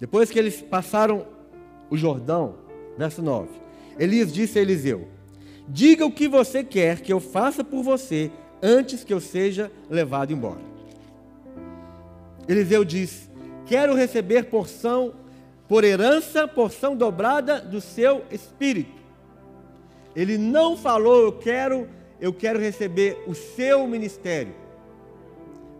depois 0.00 0.30
que 0.30 0.38
eles 0.38 0.60
passaram 0.60 1.26
o 1.90 1.96
Jordão, 1.96 2.56
verso 2.96 3.22
9, 3.22 3.48
Elias 3.98 4.32
disse 4.32 4.58
a 4.58 4.62
Eliseu: 4.62 5.08
Diga 5.68 6.04
o 6.04 6.12
que 6.12 6.28
você 6.28 6.62
quer 6.62 7.00
que 7.00 7.12
eu 7.12 7.20
faça 7.20 7.62
por 7.64 7.82
você 7.82 8.30
antes 8.62 9.04
que 9.04 9.12
eu 9.12 9.20
seja 9.20 9.70
levado 9.88 10.32
embora. 10.32 10.60
Eliseu 12.48 12.84
disse: 12.84 13.30
Quero 13.66 13.94
receber 13.94 14.44
porção 14.44 15.14
por 15.68 15.84
herança, 15.84 16.46
porção 16.46 16.94
dobrada 16.94 17.60
do 17.60 17.80
seu 17.80 18.22
espírito. 18.30 19.02
Ele 20.14 20.38
não 20.38 20.76
falou, 20.76 21.22
eu 21.22 21.32
quero, 21.32 21.88
eu 22.20 22.32
quero 22.32 22.58
receber 22.58 23.22
o 23.26 23.34
seu 23.34 23.86
ministério. 23.86 24.54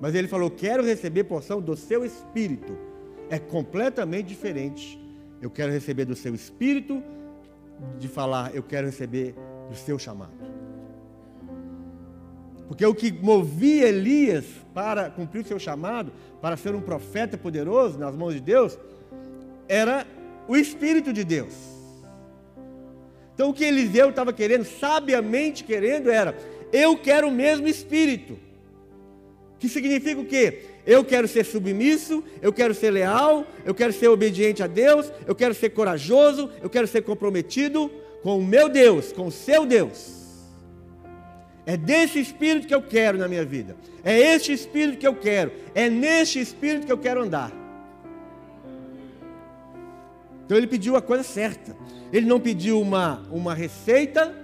Mas 0.01 0.15
ele 0.15 0.27
falou, 0.27 0.51
quero 0.51 0.83
receber 0.83 1.25
porção 1.25 1.61
do 1.61 1.77
seu 1.77 2.05
espírito. 2.05 2.77
É 3.35 3.39
completamente 3.41 4.29
diferente. 4.29 4.97
Eu 5.43 5.51
quero 5.51 5.73
receber 5.73 6.05
do 6.05 6.15
seu 6.15 6.33
espírito, 6.37 7.03
de 7.99 8.07
falar, 8.07 8.55
eu 8.55 8.63
quero 8.63 8.87
receber 8.87 9.35
do 9.69 9.75
seu 9.75 9.99
chamado. 9.99 10.31
Porque 12.69 12.87
o 12.87 12.95
que 12.95 13.11
movia 13.11 13.89
Elias 13.89 14.45
para 14.73 15.11
cumprir 15.11 15.41
o 15.43 15.49
seu 15.49 15.59
chamado, 15.59 16.13
para 16.41 16.57
ser 16.57 16.77
um 16.77 16.81
profeta 16.81 17.37
poderoso 17.37 17.99
nas 17.99 18.15
mãos 18.15 18.35
de 18.35 18.41
Deus, 18.41 18.79
era 19.67 20.07
o 20.47 20.57
Espírito 20.57 21.13
de 21.13 21.25
Deus. 21.25 21.55
Então 23.35 23.51
o 23.51 23.53
que 23.53 23.65
Eliseu 23.65 24.11
estava 24.11 24.33
querendo, 24.33 24.65
sabiamente 24.65 25.65
querendo, 25.65 26.09
era: 26.09 26.39
eu 26.73 26.97
quero 26.97 27.27
o 27.27 27.33
mesmo 27.33 27.67
Espírito. 27.67 28.39
Que 29.59 29.69
significa 29.69 30.21
o 30.21 30.25
quê? 30.25 30.74
Eu 30.87 31.05
quero 31.05 31.27
ser 31.27 31.45
submisso, 31.45 32.23
eu 32.43 32.53
quero 32.53 32.75
ser 32.75 32.91
leal, 32.91 33.47
eu 33.65 33.75
quero 33.75 33.93
ser 33.93 34.09
obediente 34.09 34.63
a 34.63 34.67
Deus, 34.67 35.11
eu 35.27 35.35
quero 35.35 35.55
ser 35.55 35.71
corajoso, 35.71 36.51
eu 36.63 36.69
quero 36.69 36.87
ser 36.87 37.03
comprometido 37.03 37.91
com 38.23 38.39
o 38.39 38.45
meu 38.45 38.69
Deus, 38.69 39.13
com 39.13 39.27
o 39.27 39.33
seu 39.33 39.65
Deus. 39.65 40.15
É 41.67 41.77
desse 41.77 42.21
espírito 42.21 42.67
que 42.67 42.75
eu 42.75 42.83
quero 42.83 43.17
na 43.17 43.27
minha 43.27 43.45
vida. 43.45 43.75
É 44.03 44.19
este 44.19 44.53
espírito 44.53 44.99
que 44.99 45.07
eu 45.07 45.15
quero. 45.15 45.51
É 45.75 45.89
neste 45.89 46.39
espírito 46.39 46.87
que 46.87 46.93
eu 46.93 46.99
quero 46.99 47.23
andar. 47.23 47.51
Então 50.45 50.59
ele 50.59 50.67
pediu 50.67 50.95
a 50.97 51.01
coisa 51.01 51.23
certa. 51.23 51.75
Ele 52.13 52.27
não 52.27 52.39
pediu 52.39 52.79
uma, 52.81 53.23
uma 53.31 53.55
receita. 53.55 54.44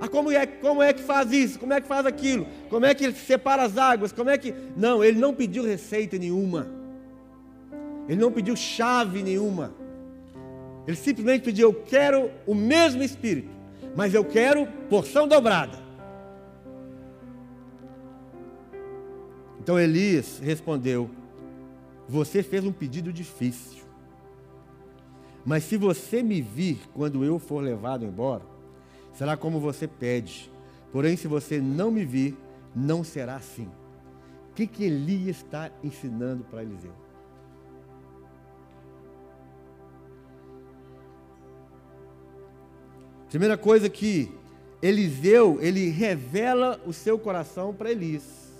Ah, 0.00 0.08
como 0.08 0.30
é, 0.30 0.46
como 0.46 0.82
é 0.82 0.92
que 0.92 1.02
faz 1.02 1.30
isso? 1.32 1.58
Como 1.58 1.72
é 1.72 1.80
que 1.80 1.86
faz 1.86 2.04
aquilo? 2.06 2.46
Como 2.68 2.84
é 2.84 2.94
que 2.94 3.12
separa 3.12 3.62
as 3.62 3.78
águas? 3.78 4.12
Como 4.12 4.30
é 4.30 4.36
que. 4.36 4.52
Não, 4.76 5.02
ele 5.02 5.18
não 5.18 5.32
pediu 5.32 5.64
receita 5.64 6.18
nenhuma. 6.18 6.66
Ele 8.08 8.20
não 8.20 8.32
pediu 8.32 8.56
chave 8.56 9.22
nenhuma. 9.22 9.72
Ele 10.86 10.96
simplesmente 10.96 11.42
pediu: 11.42 11.68
Eu 11.68 11.74
quero 11.74 12.30
o 12.46 12.54
mesmo 12.54 13.02
Espírito, 13.02 13.50
mas 13.94 14.12
eu 14.12 14.24
quero 14.24 14.66
porção 14.88 15.28
dobrada. 15.28 15.78
Então 19.60 19.78
Elias 19.78 20.40
respondeu: 20.42 21.08
Você 22.08 22.42
fez 22.42 22.64
um 22.64 22.72
pedido 22.72 23.12
difícil. 23.12 23.82
Mas 25.44 25.64
se 25.64 25.76
você 25.76 26.22
me 26.22 26.40
vir 26.40 26.78
quando 26.94 27.24
eu 27.24 27.38
for 27.38 27.62
levado 27.62 28.04
embora, 28.04 28.51
será 29.14 29.36
como 29.36 29.60
você 29.60 29.86
pede. 29.86 30.50
Porém, 30.90 31.16
se 31.16 31.26
você 31.26 31.60
não 31.60 31.90
me 31.90 32.04
vir, 32.04 32.36
não 32.74 33.02
será 33.02 33.36
assim. 33.36 33.68
O 34.50 34.54
que, 34.54 34.66
que 34.66 34.84
Elias 34.84 35.38
está 35.38 35.70
ensinando 35.82 36.44
para 36.44 36.62
Eliseu? 36.62 36.92
Primeira 43.30 43.56
coisa 43.56 43.88
que 43.88 44.30
Eliseu, 44.82 45.58
ele 45.62 45.88
revela 45.88 46.78
o 46.84 46.92
seu 46.92 47.18
coração 47.18 47.72
para 47.72 47.90
Elias. 47.90 48.52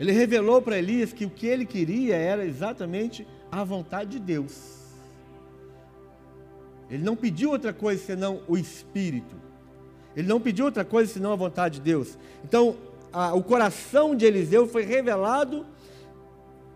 Ele 0.00 0.12
revelou 0.12 0.62
para 0.62 0.78
Elias 0.78 1.12
que 1.12 1.26
o 1.26 1.30
que 1.30 1.46
ele 1.46 1.66
queria 1.66 2.16
era 2.16 2.44
exatamente 2.46 3.26
a 3.50 3.64
vontade 3.64 4.12
de 4.12 4.20
Deus. 4.20 4.77
Ele 6.90 7.02
não 7.02 7.14
pediu 7.14 7.50
outra 7.50 7.72
coisa 7.72 8.02
senão 8.02 8.40
o 8.48 8.56
Espírito. 8.56 9.36
Ele 10.16 10.26
não 10.26 10.40
pediu 10.40 10.64
outra 10.64 10.84
coisa 10.84 11.12
senão 11.12 11.32
a 11.32 11.36
vontade 11.36 11.76
de 11.76 11.80
Deus. 11.82 12.18
Então, 12.44 12.76
a, 13.12 13.34
o 13.34 13.42
coração 13.42 14.14
de 14.16 14.24
Eliseu 14.24 14.66
foi 14.66 14.84
revelado 14.84 15.66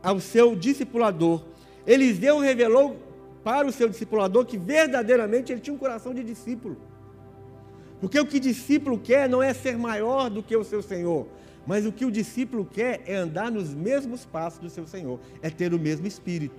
ao 0.02 0.20
seu 0.20 0.54
discipulador. 0.54 1.42
Eliseu 1.86 2.38
revelou 2.38 2.96
para 3.42 3.66
o 3.66 3.72
seu 3.72 3.88
discipulador 3.88 4.44
que 4.44 4.56
verdadeiramente 4.56 5.52
ele 5.52 5.60
tinha 5.60 5.74
um 5.74 5.78
coração 5.78 6.14
de 6.14 6.22
discípulo. 6.22 6.76
Porque 8.00 8.18
o 8.18 8.26
que 8.26 8.40
discípulo 8.40 8.98
quer 8.98 9.28
não 9.28 9.42
é 9.42 9.54
ser 9.54 9.78
maior 9.78 10.28
do 10.28 10.42
que 10.42 10.56
o 10.56 10.64
seu 10.64 10.82
Senhor, 10.82 11.26
mas 11.66 11.86
o 11.86 11.92
que 11.92 12.04
o 12.04 12.10
discípulo 12.10 12.64
quer 12.64 13.00
é 13.06 13.14
andar 13.14 13.50
nos 13.50 13.72
mesmos 13.72 14.24
passos 14.24 14.58
do 14.58 14.68
seu 14.68 14.86
Senhor, 14.86 15.20
é 15.40 15.48
ter 15.48 15.72
o 15.72 15.78
mesmo 15.78 16.06
espírito. 16.06 16.54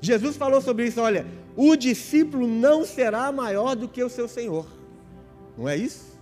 Jesus 0.00 0.36
falou 0.36 0.60
sobre 0.60 0.86
isso, 0.86 1.00
olha, 1.00 1.26
o 1.56 1.76
discípulo 1.76 2.46
não 2.46 2.84
será 2.84 3.30
maior 3.30 3.76
do 3.76 3.88
que 3.88 4.02
o 4.02 4.08
seu 4.08 4.26
Senhor. 4.26 4.66
Não 5.56 5.68
é 5.68 5.76
isso? 5.76 6.18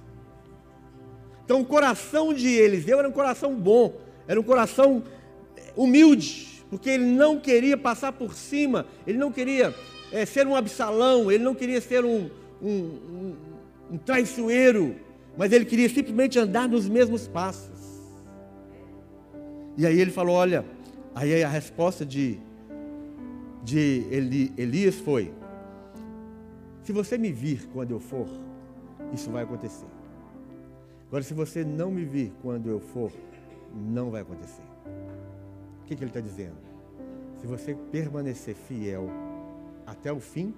Então 1.45 1.61
o 1.61 1.65
coração 1.65 2.35
de 2.35 2.49
Eliseu 2.49 2.99
era 2.99 3.09
um 3.09 3.13
coração 3.13 3.55
bom, 3.55 3.95
era 4.27 4.39
um 4.39 4.43
coração 4.43 5.03
humilde, 5.77 6.65
porque 6.69 6.91
ele 6.91 7.05
não 7.05 7.39
queria 7.39 7.77
passar 7.77 8.13
por 8.13 8.35
cima, 8.35 8.87
ele 9.07 9.17
não 9.17 9.33
queria 9.33 9.75
é, 10.13 10.27
ser 10.27 10.47
um 10.47 10.57
absalão, 10.57 11.31
ele 11.31 11.43
não 11.43 11.55
queria 11.55 11.81
ser 11.81 12.05
um, 12.05 12.29
um, 12.61 12.71
um, 12.71 13.37
um 13.93 13.99
traiçoeiro, 13.99 14.97
mas 15.37 15.53
ele 15.53 15.65
queria 15.65 15.89
simplesmente 15.89 16.39
andar 16.39 16.69
nos 16.69 16.89
mesmos 16.89 17.29
passos. 17.29 17.79
E 19.77 19.87
aí 19.87 19.99
ele 20.01 20.11
falou: 20.11 20.35
Olha, 20.35 20.65
aí 21.15 21.43
a 21.43 21.49
resposta 21.49 22.05
de, 22.05 22.39
de 23.69 24.07
Eli, 24.11 24.53
Elias 24.57 24.95
foi: 24.95 25.31
Se 26.83 26.91
você 26.91 27.19
me 27.19 27.31
vir 27.31 27.69
quando 27.73 27.91
eu 27.91 28.01
for, 28.01 28.27
isso 29.13 29.31
vai 29.31 29.45
acontecer. 29.45 29.87
Agora, 31.07 31.23
se 31.23 31.35
você 31.35 31.65
não 31.65 31.91
me 31.91 32.05
vir 32.05 32.33
quando 32.43 32.71
eu 32.71 32.81
for, 32.81 33.13
não 33.75 34.11
vai 34.11 34.23
acontecer. 34.23 34.63
O 35.83 35.85
que, 35.85 35.95
que 35.95 36.03
ele 36.03 36.11
está 36.11 36.21
dizendo? 36.21 36.57
Se 37.41 37.47
você 37.47 37.75
permanecer 37.93 38.55
fiel 38.55 39.09
até 39.87 40.11
o 40.13 40.21
fim, 40.21 40.55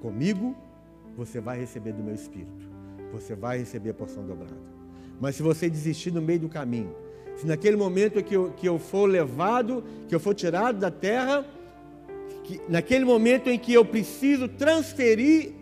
comigo, 0.00 0.56
você 1.16 1.40
vai 1.40 1.58
receber 1.58 1.92
do 1.92 2.02
meu 2.02 2.14
espírito. 2.14 2.68
Você 3.12 3.34
vai 3.34 3.58
receber 3.58 3.90
a 3.90 3.94
porção 3.94 4.26
dobrada. 4.26 4.56
Mas 5.20 5.36
se 5.36 5.42
você 5.42 5.70
desistir 5.70 6.12
no 6.12 6.20
meio 6.20 6.40
do 6.40 6.48
caminho, 6.48 6.94
se 7.36 7.46
naquele 7.46 7.76
momento 7.76 8.22
que 8.22 8.34
eu, 8.34 8.50
que 8.50 8.68
eu 8.68 8.78
for 8.78 9.08
levado, 9.08 9.82
que 10.08 10.14
eu 10.14 10.20
for 10.20 10.34
tirado 10.34 10.78
da 10.78 10.90
terra, 10.90 11.44
que, 12.46 12.60
naquele 12.68 13.04
momento 13.04 13.50
em 13.50 13.58
que 13.58 13.72
eu 13.72 13.84
preciso 13.84 14.46
transferir 14.46 15.52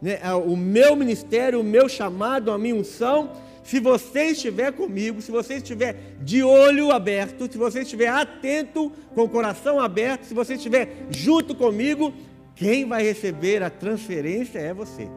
né, 0.00 0.18
o 0.34 0.56
meu 0.56 0.94
ministério, 0.94 1.60
o 1.60 1.64
meu 1.64 1.88
chamado, 1.88 2.52
a 2.52 2.58
minha 2.58 2.74
unção, 2.74 3.32
se 3.64 3.78
você 3.78 4.26
estiver 4.26 4.72
comigo, 4.72 5.20
se 5.20 5.30
você 5.30 5.54
estiver 5.54 6.16
de 6.22 6.42
olho 6.42 6.90
aberto, 6.90 7.50
se 7.50 7.58
você 7.58 7.82
estiver 7.82 8.08
atento, 8.08 8.90
com 9.14 9.22
o 9.22 9.28
coração 9.28 9.78
aberto, 9.78 10.24
se 10.24 10.34
você 10.34 10.54
estiver 10.54 11.06
junto 11.10 11.54
comigo, 11.54 12.14
quem 12.54 12.86
vai 12.86 13.02
receber 13.02 13.62
a 13.62 13.68
transferência 13.68 14.58
é 14.58 14.72
você. 14.72 15.08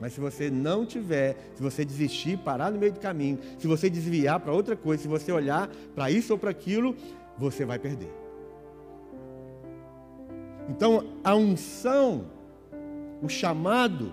Mas 0.00 0.14
se 0.14 0.20
você 0.20 0.50
não 0.50 0.86
tiver, 0.86 1.36
se 1.54 1.62
você 1.62 1.84
desistir, 1.84 2.38
parar 2.38 2.70
no 2.70 2.78
meio 2.78 2.92
do 2.92 3.00
caminho, 3.00 3.38
se 3.58 3.66
você 3.66 3.90
desviar 3.90 4.40
para 4.40 4.52
outra 4.52 4.74
coisa, 4.74 5.02
se 5.02 5.08
você 5.08 5.30
olhar 5.30 5.68
para 5.94 6.10
isso 6.10 6.32
ou 6.32 6.38
para 6.38 6.50
aquilo, 6.50 6.96
você 7.38 7.66
vai 7.66 7.78
perder. 7.78 8.19
Então, 10.70 11.04
a 11.24 11.34
unção 11.34 12.26
o 13.20 13.28
chamado 13.28 14.12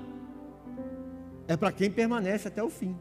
é 1.47 1.55
para 1.55 1.71
quem 1.71 1.89
permanece 1.89 2.47
até 2.47 2.63
o 2.63 2.69
fim. 2.69 2.95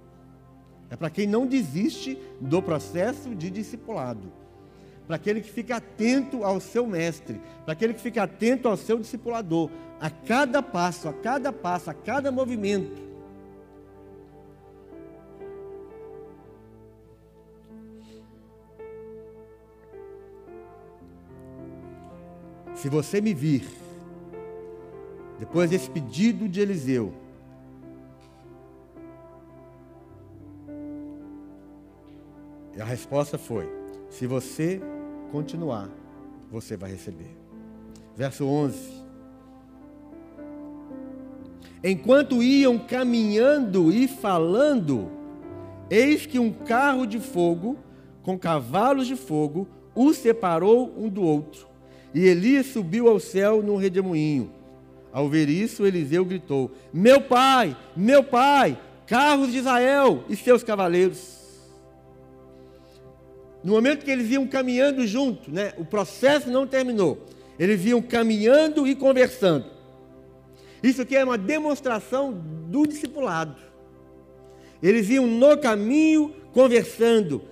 É 0.90 0.94
para 0.94 1.09
quem 1.09 1.26
não 1.26 1.46
desiste 1.46 2.18
do 2.38 2.62
processo 2.62 3.34
de 3.34 3.50
discipulado. 3.50 4.30
Para 5.07 5.16
aquele 5.16 5.40
que 5.40 5.50
fica 5.50 5.76
atento 5.76 6.44
ao 6.44 6.61
seu 6.61 6.86
mestre, 6.86 7.40
para 7.64 7.72
aquele 7.72 7.94
que 7.94 8.00
fica 8.00 8.24
atento 8.24 8.68
ao 8.68 8.76
seu 8.76 8.98
discipulador, 8.98 9.70
a 9.98 10.11
cada 10.11 10.62
passo, 10.62 11.09
a 11.09 11.12
cada 11.14 11.50
passo, 11.50 11.90
a 11.90 11.94
cada 11.94 12.30
movimento. 12.30 13.05
Se 22.77 22.91
você 22.91 23.22
me 23.22 23.33
vir, 23.33 23.66
depois 25.39 25.70
desse 25.70 25.89
pedido 25.89 26.47
de 26.47 26.61
Eliseu, 26.61 27.11
a 32.79 32.85
resposta 32.85 33.39
foi: 33.39 33.66
se 34.11 34.27
você 34.27 34.83
continuar, 35.33 35.89
você 36.51 36.77
vai 36.77 36.91
receber. 36.91 37.35
Verso 38.14 38.45
11. 38.47 39.05
Enquanto 41.83 42.43
iam 42.43 42.79
caminhando 42.79 43.91
e 43.91 44.07
falando, 44.07 45.11
eis 45.89 46.27
que 46.27 46.39
um 46.39 46.53
carro 46.53 47.07
de 47.07 47.20
fogo, 47.20 47.79
com 48.22 48.39
cavalos 48.39 49.07
de 49.07 49.16
fogo, 49.16 49.66
os 49.95 50.18
separou 50.18 50.93
um 50.99 51.09
do 51.09 51.22
outro. 51.22 51.76
E 52.14 52.26
Elias 52.26 52.66
subiu 52.66 53.09
ao 53.09 53.20
céu 53.20 53.62
num 53.62 53.76
redemoinho. 53.76 54.50
Ao 55.12 55.28
ver 55.28 55.48
isso, 55.48 55.86
Eliseu 55.86 56.24
gritou: 56.24 56.70
Meu 56.92 57.20
pai, 57.20 57.76
meu 57.96 58.22
pai, 58.22 58.78
carros 59.07 59.52
de 59.52 59.59
Israel 59.59 60.24
e 60.28 60.36
seus 60.36 60.62
cavaleiros. 60.62 61.36
No 63.62 63.72
momento 63.72 64.04
que 64.04 64.11
eles 64.11 64.30
iam 64.30 64.46
caminhando 64.46 65.07
junto, 65.07 65.50
né, 65.50 65.72
o 65.76 65.84
processo 65.84 66.48
não 66.50 66.66
terminou. 66.66 67.26
Eles 67.59 67.84
iam 67.84 68.00
caminhando 68.02 68.86
e 68.86 68.94
conversando. 68.94 69.64
Isso 70.82 71.02
aqui 71.02 71.16
é 71.16 71.24
uma 71.24 71.38
demonstração 71.38 72.32
do 72.68 72.86
discipulado. 72.86 73.57
Eles 74.82 75.09
iam 75.09 75.26
no 75.26 75.57
caminho 75.57 76.34
conversando, 76.52 77.42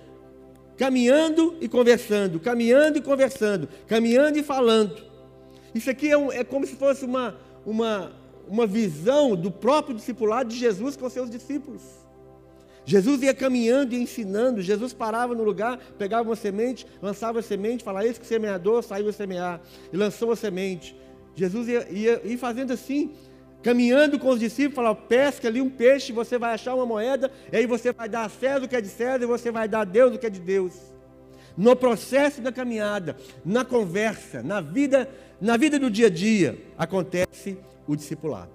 caminhando 0.77 1.55
e 1.61 1.67
conversando, 1.67 2.39
caminhando 2.39 2.97
e 2.97 3.01
conversando, 3.01 3.69
caminhando 3.87 4.37
e 4.37 4.43
falando. 4.43 5.03
Isso 5.73 5.89
aqui 5.89 6.09
é, 6.09 6.17
um, 6.17 6.31
é 6.31 6.43
como 6.43 6.65
se 6.65 6.75
fosse 6.75 7.03
uma, 7.03 7.35
uma, 7.65 8.11
uma 8.47 8.65
visão 8.65 9.35
do 9.35 9.51
próprio 9.51 9.95
discipulado 9.95 10.49
de 10.49 10.57
Jesus 10.57 10.95
com 10.95 11.09
seus 11.09 11.29
discípulos. 11.29 11.81
Jesus 12.85 13.23
ia 13.23 13.33
caminhando 13.33 13.95
e 13.95 14.01
ensinando, 14.01 14.61
Jesus 14.61 14.93
parava 14.93 15.33
no 15.33 15.43
lugar, 15.43 15.79
pegava 15.97 16.29
uma 16.29 16.35
semente, 16.35 16.85
lançava 17.01 17.39
a 17.39 17.41
semente, 17.41 17.83
falava, 17.83 18.05
esse 18.05 18.19
que 18.19 18.27
semeador 18.27 18.83
saiu 18.83 19.09
a 19.09 19.13
semear, 19.13 19.59
e 19.91 19.97
lançou 19.97 20.31
a 20.31 20.35
semente. 20.35 20.95
Jesus 21.35 21.67
ia, 21.67 21.87
ia, 21.89 22.21
ia 22.23 22.37
fazendo 22.37 22.71
assim, 22.71 23.11
caminhando 23.65 24.19
com 24.19 24.29
os 24.29 24.39
discípulos, 24.39 24.75
falava, 24.75 24.95
pesca 24.95 25.47
ali 25.47 25.59
um 25.59 25.71
peixe, 25.71 26.13
você 26.13 26.37
vai 26.37 26.53
achar 26.53 26.75
uma 26.75 26.85
moeda, 26.85 27.31
e 27.51 27.57
aí 27.57 27.65
você 27.65 27.91
vai 27.91 28.07
dar 28.07 28.25
a 28.25 28.29
César 28.29 28.63
o 28.63 28.67
que 28.67 28.75
é 28.75 28.79
de 28.79 28.87
César, 28.87 29.23
e 29.23 29.25
você 29.25 29.49
vai 29.49 29.67
dar 29.67 29.79
a 29.79 29.83
Deus 29.83 30.13
o 30.13 30.19
que 30.19 30.27
é 30.27 30.29
de 30.29 30.39
Deus. 30.39 30.73
No 31.57 31.75
processo 31.75 32.41
da 32.41 32.51
caminhada, 32.51 33.17
na 33.43 33.65
conversa, 33.65 34.43
na 34.43 34.61
vida 34.61 35.09
na 35.41 35.57
vida 35.57 35.79
do 35.79 35.89
dia 35.89 36.05
a 36.05 36.09
dia 36.11 36.61
acontece 36.77 37.57
o 37.87 37.95
discipulado. 37.95 38.53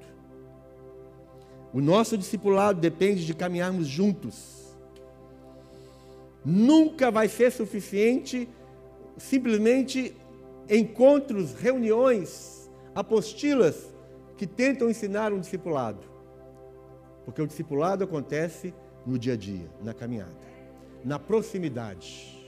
O 1.72 1.80
nosso 1.80 2.16
discipulado 2.16 2.80
depende 2.80 3.26
de 3.26 3.34
caminharmos 3.34 3.88
juntos. 3.88 4.76
Nunca 6.44 7.10
vai 7.10 7.26
ser 7.26 7.50
suficiente 7.50 8.48
simplesmente 9.18 10.14
encontros, 10.68 11.52
reuniões, 11.54 12.70
apostilas 12.94 13.90
que 14.40 14.46
tentam 14.46 14.88
ensinar 14.88 15.34
um 15.34 15.38
discipulado. 15.38 16.00
Porque 17.26 17.42
o 17.42 17.46
discipulado 17.46 18.04
acontece 18.04 18.72
no 19.04 19.18
dia 19.18 19.34
a 19.34 19.36
dia, 19.36 19.68
na 19.84 19.92
caminhada, 19.92 20.32
na 21.04 21.18
proximidade. 21.18 22.42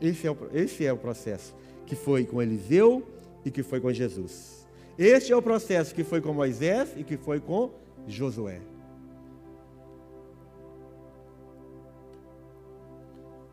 Esse 0.00 0.26
é 0.26 0.30
o, 0.30 0.36
esse 0.54 0.86
é 0.86 0.90
o 0.90 0.96
processo 0.96 1.54
que 1.84 1.94
foi 1.94 2.24
com 2.24 2.40
Eliseu 2.40 3.06
e 3.44 3.50
que 3.50 3.62
foi 3.62 3.82
com 3.82 3.92
Jesus. 3.92 4.66
Este 4.96 5.30
é 5.30 5.36
o 5.36 5.42
processo 5.42 5.94
que 5.94 6.02
foi 6.02 6.22
com 6.22 6.32
Moisés 6.32 6.88
e 6.96 7.04
que 7.04 7.18
foi 7.18 7.38
com 7.38 7.70
Josué. 8.06 8.62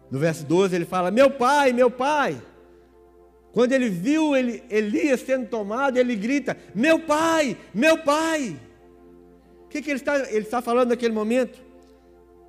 No 0.09 0.19
verso 0.19 0.45
12 0.45 0.73
ele 0.73 0.85
fala: 0.85 1.11
Meu 1.11 1.29
pai, 1.29 1.73
meu 1.73 1.91
pai. 1.91 2.41
Quando 3.55 3.71
ele 3.71 3.87
viu 3.87 4.35
Elias 4.35 5.21
sendo 5.21 5.47
tomado, 5.47 5.95
ele 5.95 6.13
grita: 6.13 6.57
Meu 6.75 6.99
pai, 6.99 7.57
meu 7.73 7.97
pai. 7.97 8.59
O 9.63 9.69
que, 9.69 9.81
que 9.81 9.91
ele, 9.91 9.99
está, 9.99 10.29
ele 10.29 10.39
está 10.39 10.61
falando 10.61 10.89
naquele 10.89 11.13
momento? 11.13 11.57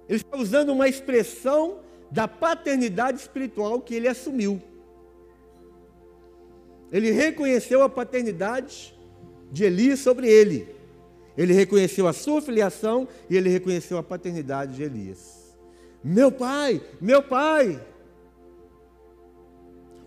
Ele 0.08 0.18
está 0.18 0.36
usando 0.36 0.70
uma 0.70 0.88
expressão 0.88 1.78
da 2.10 2.26
paternidade 2.26 3.20
espiritual 3.20 3.80
que 3.80 3.94
ele 3.94 4.08
assumiu. 4.08 4.60
Ele 6.90 7.12
reconheceu 7.12 7.84
a 7.84 7.88
paternidade 7.88 8.92
de 9.52 9.62
Elias 9.62 10.00
sobre 10.00 10.28
ele. 10.28 10.74
Ele 11.38 11.52
reconheceu 11.52 12.08
a 12.08 12.12
sua 12.12 12.42
filiação 12.42 13.06
e 13.30 13.36
ele 13.36 13.48
reconheceu 13.48 13.96
a 13.96 14.02
paternidade 14.02 14.74
de 14.74 14.82
Elias. 14.82 15.56
Meu 16.02 16.32
pai, 16.32 16.82
meu 17.00 17.22
pai. 17.22 17.80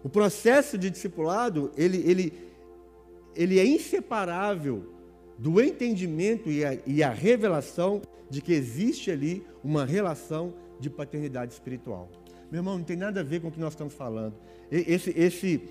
O 0.04 0.10
processo 0.10 0.78
de 0.78 0.90
discipulado, 0.90 1.72
ele, 1.76 1.98
ele, 2.06 2.34
ele 3.36 3.60
é 3.60 3.66
inseparável 3.66 4.94
do 5.38 5.62
entendimento 5.62 6.50
e 6.50 6.66
a, 6.66 6.78
e 6.86 7.04
a 7.04 7.10
revelação 7.10 8.02
de 8.30 8.42
que 8.42 8.54
existe 8.54 9.10
ali 9.12 9.46
uma 9.64 9.86
relação 9.86 10.54
de 10.80 10.90
paternidade 10.90 11.54
espiritual. 11.54 12.10
Meu 12.52 12.60
irmão, 12.60 12.78
não 12.78 12.84
tem 12.84 12.98
nada 12.98 13.20
a 13.20 13.24
ver 13.24 13.42
com 13.42 13.50
o 13.50 13.52
que 13.52 13.60
nós 13.60 13.74
estamos 13.74 13.94
falando. 13.94 14.34
Esse, 14.72 15.12
esse, 15.18 15.64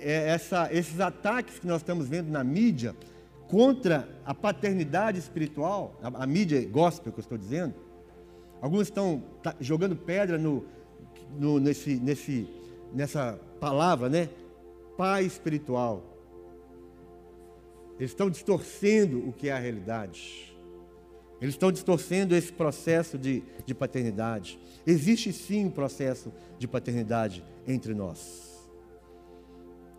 é, 0.00 0.30
essa, 0.30 0.68
esses 0.72 0.98
ataques 1.00 1.58
que 1.58 1.66
nós 1.66 1.80
estamos 1.80 2.08
vendo 2.08 2.30
na 2.30 2.42
mídia 2.42 2.94
contra 3.48 4.08
a 4.24 4.34
paternidade 4.34 5.18
espiritual, 5.18 5.98
a, 6.02 6.24
a 6.24 6.26
mídia 6.26 6.64
gospel 6.68 7.12
que 7.12 7.18
eu 7.18 7.22
estou 7.22 7.38
dizendo, 7.38 7.74
alguns 8.60 8.82
estão 8.82 9.22
jogando 9.60 9.96
pedra 9.96 10.38
no, 10.38 10.64
no, 11.38 11.58
nesse, 11.58 11.96
nesse, 11.96 12.48
nessa 12.92 13.38
palavra, 13.60 14.08
né? 14.08 14.28
Pai 14.96 15.24
espiritual. 15.24 16.02
Eles 17.98 18.12
estão 18.12 18.30
distorcendo 18.30 19.28
o 19.28 19.32
que 19.32 19.48
é 19.48 19.52
a 19.52 19.58
realidade. 19.58 20.56
Eles 21.40 21.54
estão 21.54 21.70
distorcendo 21.70 22.34
esse 22.34 22.52
processo 22.52 23.16
de, 23.16 23.42
de 23.64 23.74
paternidade. 23.74 24.58
Existe 24.86 25.32
sim 25.32 25.66
um 25.66 25.70
processo 25.70 26.32
de 26.58 26.66
paternidade 26.66 27.44
entre 27.66 27.94
nós. 27.94 28.48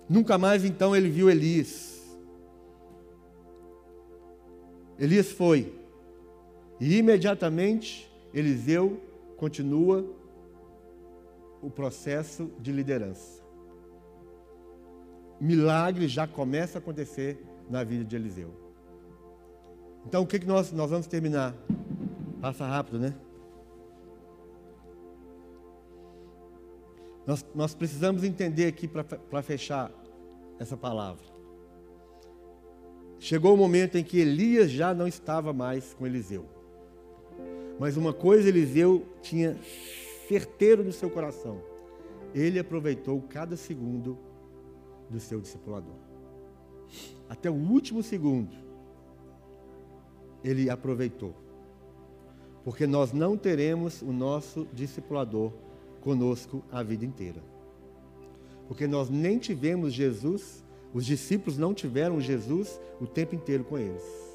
Nunca 0.07 0.37
mais 0.37 0.65
então 0.65 0.95
ele 0.95 1.09
viu 1.09 1.29
Elias. 1.29 2.17
Elias 4.97 5.31
foi. 5.31 5.73
E 6.79 6.97
imediatamente 6.97 8.09
Eliseu 8.33 9.01
continua 9.37 10.05
o 11.61 11.69
processo 11.69 12.51
de 12.59 12.71
liderança. 12.71 13.43
Milagre 15.39 16.07
já 16.07 16.27
começa 16.27 16.77
a 16.77 16.79
acontecer 16.79 17.43
na 17.69 17.83
vida 17.83 18.03
de 18.03 18.15
Eliseu. 18.15 18.53
Então, 20.05 20.23
o 20.23 20.27
que, 20.27 20.39
que 20.39 20.47
nós, 20.47 20.71
nós 20.71 20.89
vamos 20.89 21.07
terminar? 21.07 21.55
Passa 22.41 22.65
rápido, 22.65 22.99
né? 22.99 23.13
Nós, 27.25 27.45
nós 27.53 27.75
precisamos 27.75 28.23
entender 28.23 28.65
aqui 28.65 28.87
para 28.87 29.41
fechar 29.41 29.91
essa 30.59 30.75
palavra. 30.75 31.23
Chegou 33.19 33.53
o 33.53 33.57
momento 33.57 33.97
em 33.97 34.03
que 34.03 34.17
Elias 34.17 34.71
já 34.71 34.93
não 34.93 35.07
estava 35.07 35.53
mais 35.53 35.93
com 35.93 36.07
Eliseu. 36.07 36.45
Mas 37.77 37.97
uma 37.97 38.13
coisa 38.13 38.49
Eliseu 38.49 39.05
tinha 39.21 39.57
certeiro 40.29 40.83
no 40.83 40.91
seu 40.91 41.09
coração. 41.09 41.59
Ele 42.35 42.59
aproveitou 42.59 43.19
cada 43.27 43.57
segundo 43.57 44.15
do 45.09 45.19
seu 45.19 45.41
discipulador. 45.41 45.95
Até 47.27 47.49
o 47.49 47.55
último 47.55 48.03
segundo 48.03 48.55
ele 50.43 50.69
aproveitou. 50.69 51.33
Porque 52.63 52.85
nós 52.85 53.11
não 53.11 53.35
teremos 53.35 54.03
o 54.03 54.11
nosso 54.11 54.67
discipulador 54.71 55.51
conosco 56.01 56.63
a 56.71 56.83
vida 56.83 57.03
inteira. 57.03 57.41
Porque 58.67 58.85
nós 58.85 59.09
nem 59.09 59.39
tivemos 59.39 59.93
Jesus, 59.93 60.63
os 60.93 61.05
discípulos 61.05 61.57
não 61.57 61.73
tiveram 61.73 62.21
Jesus 62.21 62.79
o 63.01 63.07
tempo 63.07 63.33
inteiro 63.33 63.63
com 63.63 63.79
eles. 63.79 64.28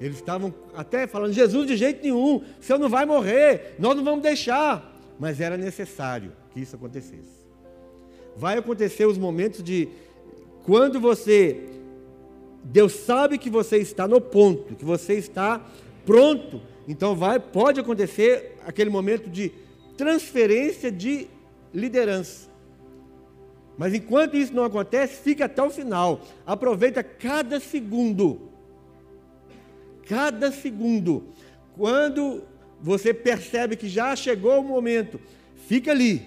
Eles 0.00 0.16
estavam 0.16 0.54
até 0.74 1.06
falando: 1.06 1.32
Jesus, 1.32 1.66
de 1.66 1.76
jeito 1.76 2.02
nenhum, 2.02 2.36
o 2.36 2.62
senhor 2.62 2.78
não 2.78 2.88
vai 2.88 3.04
morrer, 3.04 3.74
nós 3.78 3.96
não 3.96 4.04
vamos 4.04 4.22
deixar. 4.22 4.96
Mas 5.18 5.40
era 5.40 5.56
necessário 5.56 6.32
que 6.52 6.60
isso 6.60 6.76
acontecesse. 6.76 7.38
Vai 8.36 8.58
acontecer 8.58 9.06
os 9.06 9.18
momentos 9.18 9.62
de 9.62 9.88
quando 10.64 11.00
você 11.00 11.68
Deus 12.62 12.92
sabe 12.92 13.38
que 13.38 13.48
você 13.48 13.78
está 13.78 14.06
no 14.06 14.20
ponto, 14.20 14.74
que 14.74 14.84
você 14.84 15.14
está 15.14 15.64
pronto. 16.04 16.60
Então 16.86 17.14
vai, 17.14 17.40
pode 17.40 17.80
acontecer 17.80 18.56
aquele 18.66 18.90
momento 18.90 19.28
de 19.28 19.52
transferência 19.96 20.90
de 20.92 21.28
liderança. 21.72 22.48
Mas 23.76 23.94
enquanto 23.94 24.36
isso 24.36 24.54
não 24.54 24.64
acontece, 24.64 25.22
fica 25.22 25.44
até 25.44 25.62
o 25.62 25.70
final. 25.70 26.20
Aproveita 26.44 27.02
cada 27.02 27.60
segundo. 27.60 28.47
Cada 30.08 30.50
segundo. 30.50 31.24
Quando 31.76 32.42
você 32.80 33.12
percebe 33.12 33.76
que 33.76 33.88
já 33.88 34.16
chegou 34.16 34.60
o 34.60 34.64
momento, 34.64 35.20
fica 35.66 35.90
ali. 35.90 36.22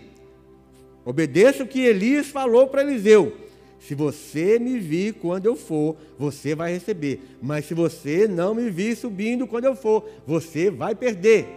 Obedeça 1.04 1.64
o 1.64 1.68
que 1.68 1.82
Elias 1.82 2.28
falou 2.28 2.68
para 2.68 2.84
Eliseu. 2.84 3.36
Se 3.80 3.96
você 3.96 4.60
me 4.60 4.78
vir 4.78 5.16
quando 5.16 5.48
eu 5.48 5.56
for, 5.56 5.98
você 6.18 6.54
vai 6.54 6.72
receber. 6.72 7.20
Mas 7.42 7.66
se 7.66 7.74
você 7.74 8.28
não 8.28 8.54
me 8.54 8.70
vir 8.70 8.96
subindo 8.96 9.48
quando 9.48 9.66
eu 9.66 9.76
for, 9.76 10.08
você 10.26 10.70
vai 10.70 10.94
perder. 10.94 11.48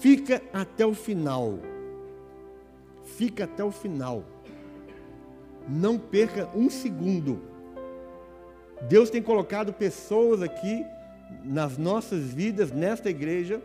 Fica 0.00 0.40
até 0.52 0.86
o 0.86 0.94
final. 0.94 1.58
Fica 3.04 3.44
até 3.44 3.62
o 3.62 3.70
final. 3.70 4.24
Não 5.68 5.98
perca 5.98 6.48
um 6.54 6.70
segundo. 6.70 7.47
Deus 8.82 9.10
tem 9.10 9.20
colocado 9.22 9.72
pessoas 9.72 10.42
aqui 10.42 10.86
nas 11.44 11.76
nossas 11.76 12.32
vidas, 12.32 12.70
nesta 12.70 13.10
igreja, 13.10 13.60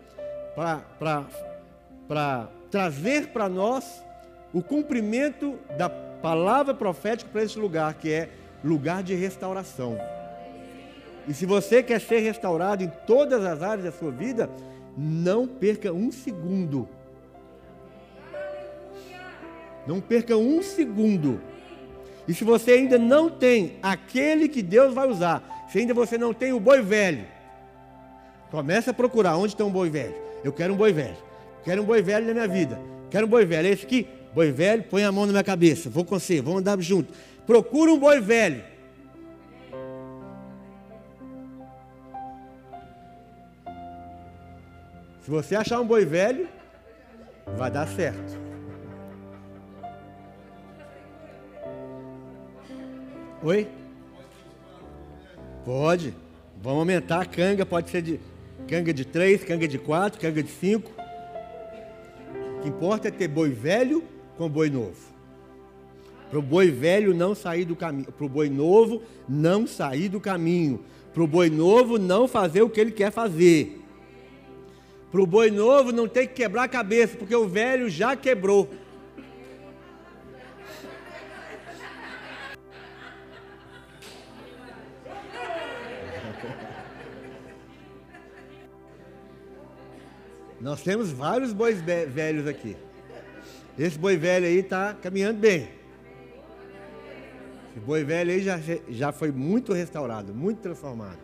para 0.56 2.50
trazer 2.70 3.28
para 3.28 3.48
nós 3.48 4.04
o 4.52 4.62
cumprimento 4.62 5.58
da 5.78 5.90
palavra 5.90 6.74
profética 6.74 7.30
para 7.32 7.44
esse 7.44 7.58
lugar, 7.60 7.94
que 7.96 8.12
é 8.12 8.30
lugar 8.64 9.04
de 9.04 9.14
restauração. 9.14 9.98
E 11.28 11.34
se 11.34 11.46
você 11.46 11.82
quer 11.82 12.02
ser 12.02 12.20
restaurado 12.20 12.84
em 12.84 12.92
todas 13.08 13.44
as 13.46 13.62
áreas 13.62 13.86
da 13.86 13.92
sua 13.92 14.12
vida, 14.12 14.50
não 14.98 15.48
perca 15.48 15.92
um 15.94 16.12
segundo. 16.12 16.88
Não 19.88 20.02
perca 20.02 20.36
um 20.36 20.62
segundo. 20.62 21.42
E 22.28 22.34
se 22.34 22.44
você 22.44 22.72
ainda 22.72 22.98
não 22.98 23.30
tem 23.30 23.78
aquele 23.82 24.48
que 24.48 24.62
Deus 24.62 24.94
vai 24.94 25.08
usar, 25.08 25.66
se 25.70 25.80
ainda 25.80 25.94
você 25.94 26.18
não 26.18 26.34
tem 26.34 26.54
o 26.54 26.60
boi 26.60 26.82
velho, 26.82 27.26
comece 28.50 28.90
a 28.90 28.94
procurar 28.94 29.38
onde 29.38 29.54
está 29.54 29.66
um 29.66 29.72
boi 29.72 29.90
velho. 29.90 30.16
Eu 30.44 30.54
quero 30.54 30.74
um 30.74 30.78
boi 30.78 30.94
velho. 30.94 31.18
Quero 31.64 31.82
um 31.82 31.86
boi 31.86 32.02
velho 32.02 32.26
na 32.28 32.34
minha 32.34 32.48
vida. 32.48 32.80
Quero 33.10 33.26
um 33.26 33.30
boi 33.30 33.46
velho. 33.46 33.68
Esse 33.68 33.86
aqui, 33.86 34.08
Boi 34.34 34.52
velho, 34.52 34.84
põe 34.84 35.04
a 35.04 35.12
mão 35.12 35.26
na 35.28 35.32
minha 35.32 35.44
cabeça. 35.44 35.90
Vou 35.90 36.04
com 36.04 36.20
você, 36.20 36.42
vamos 36.42 36.62
andar 36.62 36.80
junto. 36.82 37.14
Procura 37.46 37.92
um 37.92 38.00
boi 38.00 38.20
velho. 38.20 38.64
Se 45.22 45.30
você 45.30 45.56
achar 45.56 45.80
um 45.80 45.86
boi 45.86 46.04
velho, 46.04 46.50
vai 47.56 47.70
dar 47.70 47.88
certo. 47.88 48.43
Oi? 53.44 53.68
Pode. 55.66 56.14
Vamos 56.62 56.80
aumentar 56.80 57.22
a 57.22 57.26
canga, 57.26 57.66
pode 57.66 57.90
ser 57.90 58.02
de 58.02 58.20
canga 58.70 58.94
de 58.94 59.04
três, 59.04 59.44
canga 59.44 59.68
de 59.68 59.78
quatro, 59.78 60.18
canga 60.18 60.42
de 60.42 60.50
cinco. 60.50 60.90
O 62.58 62.62
que 62.62 62.70
importa 62.70 63.10
é 63.10 63.12
ter 63.12 63.28
boi 63.28 63.50
velho 63.50 64.02
com 64.38 64.48
boi 64.48 64.70
novo. 64.70 64.96
Para 66.30 66.40
o 66.40 66.42
boi 66.42 66.72
velho 66.72 67.14
não 67.14 67.36
sair 67.36 67.66
do 67.66 67.76
caminho, 67.76 68.06
para 68.06 68.26
o 68.26 68.30
boi 68.30 68.50
novo 68.50 69.04
não 69.28 69.68
sair 69.68 70.08
do 70.08 70.22
caminho, 70.22 70.80
para 71.14 71.22
o 71.22 71.28
boi 71.28 71.50
novo 71.50 72.00
não 72.00 72.30
fazer 72.30 72.62
o 72.62 72.70
que 72.70 72.80
ele 72.80 72.92
quer 72.92 73.12
fazer. 73.12 73.82
Para 75.12 75.22
o 75.22 75.28
boi 75.28 75.52
novo 75.52 75.92
não 75.92 76.08
ter 76.08 76.28
que 76.28 76.36
quebrar 76.36 76.64
a 76.64 76.68
cabeça, 76.70 77.18
porque 77.18 77.36
o 77.36 77.48
velho 77.48 77.90
já 77.90 78.16
quebrou. 78.16 78.70
Nós 90.64 90.82
temos 90.82 91.12
vários 91.12 91.52
bois 91.52 91.82
velhos 91.82 92.48
aqui. 92.48 92.78
Esse 93.78 94.00
boi 94.00 94.16
velho 94.16 94.46
aí 94.46 94.60
está 94.60 94.94
caminhando 94.94 95.38
bem. 95.38 95.68
Esse 97.72 97.82
boi 97.86 98.06
velho 98.06 98.32
aí 98.32 98.42
já, 98.42 98.58
já 98.88 99.12
foi 99.12 99.30
muito 99.30 99.74
restaurado, 99.74 100.34
muito 100.34 100.62
transformado. 100.62 101.20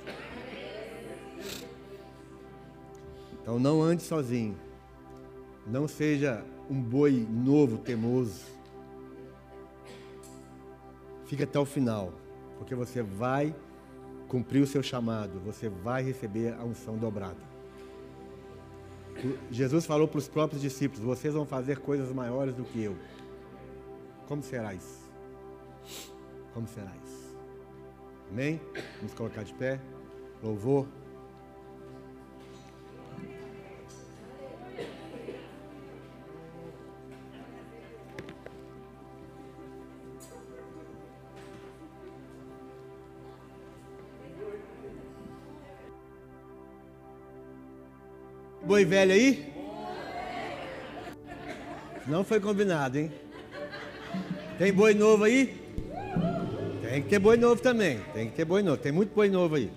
Então 3.42 3.58
não 3.58 3.82
ande 3.82 4.04
sozinho. 4.04 4.58
Não 5.66 5.88
seja 5.88 6.44
um 6.70 6.82
boi 6.82 7.26
novo, 7.30 7.78
teimoso. 7.78 8.42
Fica 11.28 11.46
até 11.46 11.58
o 11.58 11.66
final, 11.66 12.12
porque 12.58 12.76
você 12.76 13.02
vai 13.02 13.56
cumprir 14.28 14.62
o 14.62 14.68
seu 14.68 14.84
chamado, 14.84 15.40
você 15.40 15.70
vai 15.70 16.04
receber 16.04 16.56
a 16.60 16.66
unção 16.66 16.98
dobrada. 16.98 17.59
Jesus 19.52 19.86
falou 19.86 20.08
para 20.08 20.18
os 20.18 20.28
próprios 20.28 20.62
discípulos: 20.62 21.04
Vocês 21.04 21.34
vão 21.34 21.46
fazer 21.46 21.80
coisas 21.80 22.12
maiores 22.12 22.56
do 22.56 22.64
que 22.64 22.84
eu. 22.84 22.96
Como 24.28 24.44
será 24.44 24.74
isso? 24.74 25.10
Como 26.54 26.68
será 26.68 26.92
isso? 27.04 27.36
Amém? 28.32 28.62
Vamos 28.98 29.14
colocar 29.14 29.44
de 29.44 29.54
pé. 29.54 29.80
Louvor. 30.44 30.86
Boi 48.80 48.86
velho 48.86 49.12
aí? 49.12 49.54
Não 52.08 52.24
foi 52.24 52.40
combinado, 52.40 52.98
hein? 52.98 53.12
Tem 54.58 54.72
boi 54.72 54.94
novo 54.94 55.26
aí? 55.26 55.54
Tem 56.82 57.02
que 57.04 57.10
ter 57.10 57.20
boi 57.20 57.36
novo 57.36 57.62
também. 57.62 58.00
Tem 58.14 58.30
que 58.30 58.38
ter 58.38 58.46
boi 58.46 58.64
novo. 58.64 58.78
Tem 58.78 58.94
muito 58.94 59.14
boi 59.14 59.28
novo 59.28 59.56
aí. 59.56 59.70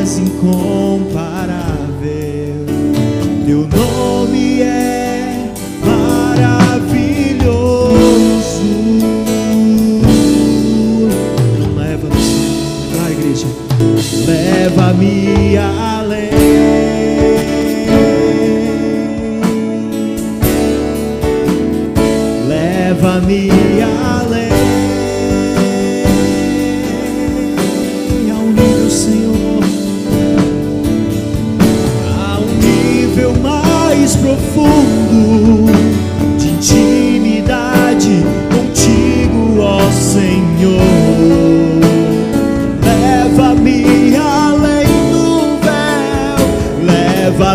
és 0.01 0.19
incomparável. 0.19 1.34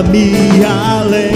me 0.10 0.66
além. 0.66 1.32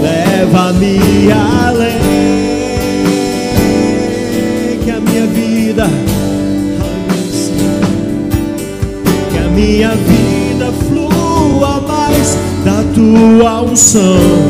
Leva-me 0.00 0.98
além. 1.32 2.02
Que 4.84 4.90
a 4.90 5.00
minha 5.00 5.26
vida, 5.26 5.90
que 9.30 9.38
a 9.38 9.48
minha 9.48 9.90
vida 9.90 10.72
flua 10.88 11.80
mais 11.86 12.36
da 12.64 12.82
tua 12.94 13.62
unção. 13.62 14.41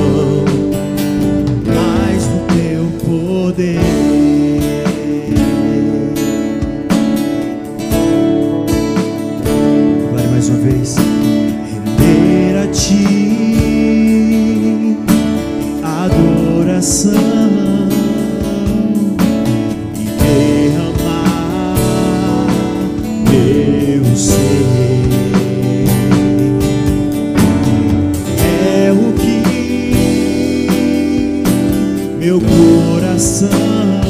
coração. 33.43 34.03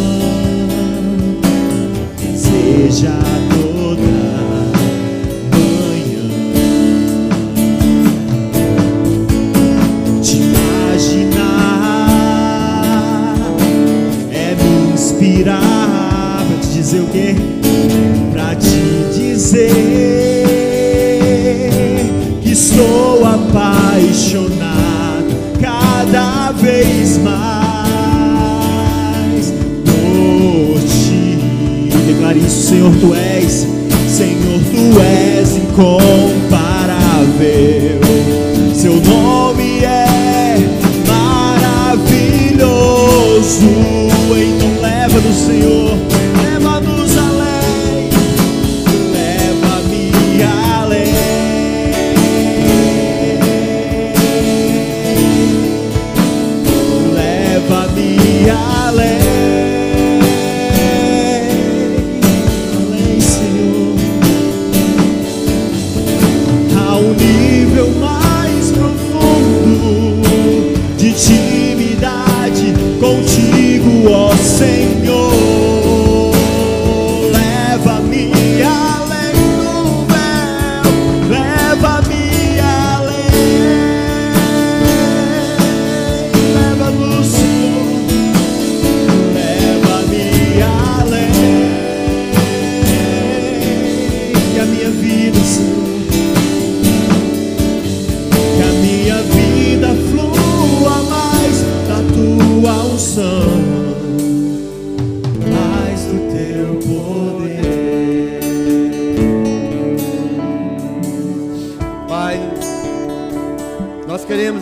Seja 2.37 3.32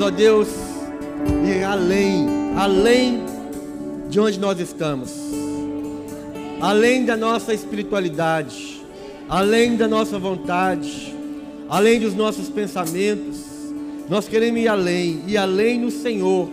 queremos, 0.01 0.03
ó 0.03 0.11
Deus, 0.11 0.49
ir 1.47 1.63
além, 1.63 2.27
além 2.57 3.25
de 4.09 4.19
onde 4.19 4.41
nós 4.41 4.59
estamos, 4.59 5.13
além 6.61 7.05
da 7.05 7.17
nossa 7.17 7.53
espiritualidade, 7.53 8.81
além 9.29 9.77
da 9.77 9.87
nossa 9.87 10.19
vontade, 10.19 11.15
além 11.69 12.01
dos 12.01 12.15
nossos 12.15 12.49
pensamentos. 12.49 13.39
Nós 14.09 14.27
queremos 14.27 14.61
ir 14.61 14.69
além, 14.69 15.23
ir 15.27 15.37
além 15.37 15.79
no 15.79 15.91
Senhor, 15.91 16.49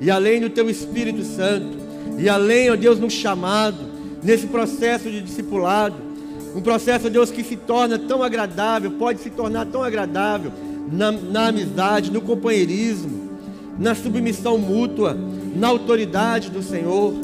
e 0.00 0.10
além 0.10 0.40
no 0.40 0.50
Teu 0.50 0.68
Espírito 0.68 1.22
Santo, 1.22 1.78
e 2.18 2.28
além, 2.28 2.70
ó 2.70 2.76
Deus, 2.76 2.98
no 2.98 3.10
chamado, 3.10 3.78
nesse 4.22 4.46
processo 4.46 5.10
de 5.10 5.20
discipulado, 5.20 5.96
um 6.54 6.62
processo, 6.62 7.10
Deus, 7.10 7.30
que 7.30 7.44
se 7.44 7.56
torna 7.56 7.98
tão 7.98 8.22
agradável, 8.22 8.90
pode 8.92 9.20
se 9.20 9.28
tornar 9.28 9.66
tão 9.66 9.82
agradável 9.82 10.50
na, 10.90 11.12
na 11.12 11.48
amizade, 11.48 12.10
no 12.10 12.20
companheirismo, 12.20 13.30
na 13.78 13.94
submissão 13.94 14.58
mútua, 14.58 15.16
na 15.54 15.68
autoridade 15.68 16.50
do 16.50 16.62
Senhor. 16.62 17.14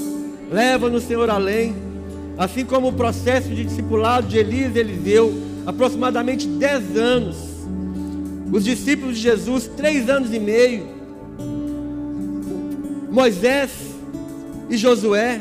Leva-nos, 0.51 1.05
Senhor, 1.05 1.31
além. 1.31 1.75
Assim 2.37 2.65
como 2.65 2.89
o 2.89 2.93
processo 2.93 3.49
de 3.51 3.65
discipulado 3.65 4.27
de 4.27 4.39
Elias 4.39 4.75
e 4.75 4.79
Eliseu, 4.79 5.33
aproximadamente 5.67 6.47
10 6.47 6.97
anos. 6.97 7.37
Os 8.53 8.65
discípulos 8.65 9.17
de 9.17 9.23
Jesus, 9.23 9.71
três 9.77 10.09
anos 10.09 10.33
e 10.33 10.39
meio. 10.39 10.87
Moisés 13.11 13.71
e 14.69 14.77
Josué. 14.77 15.41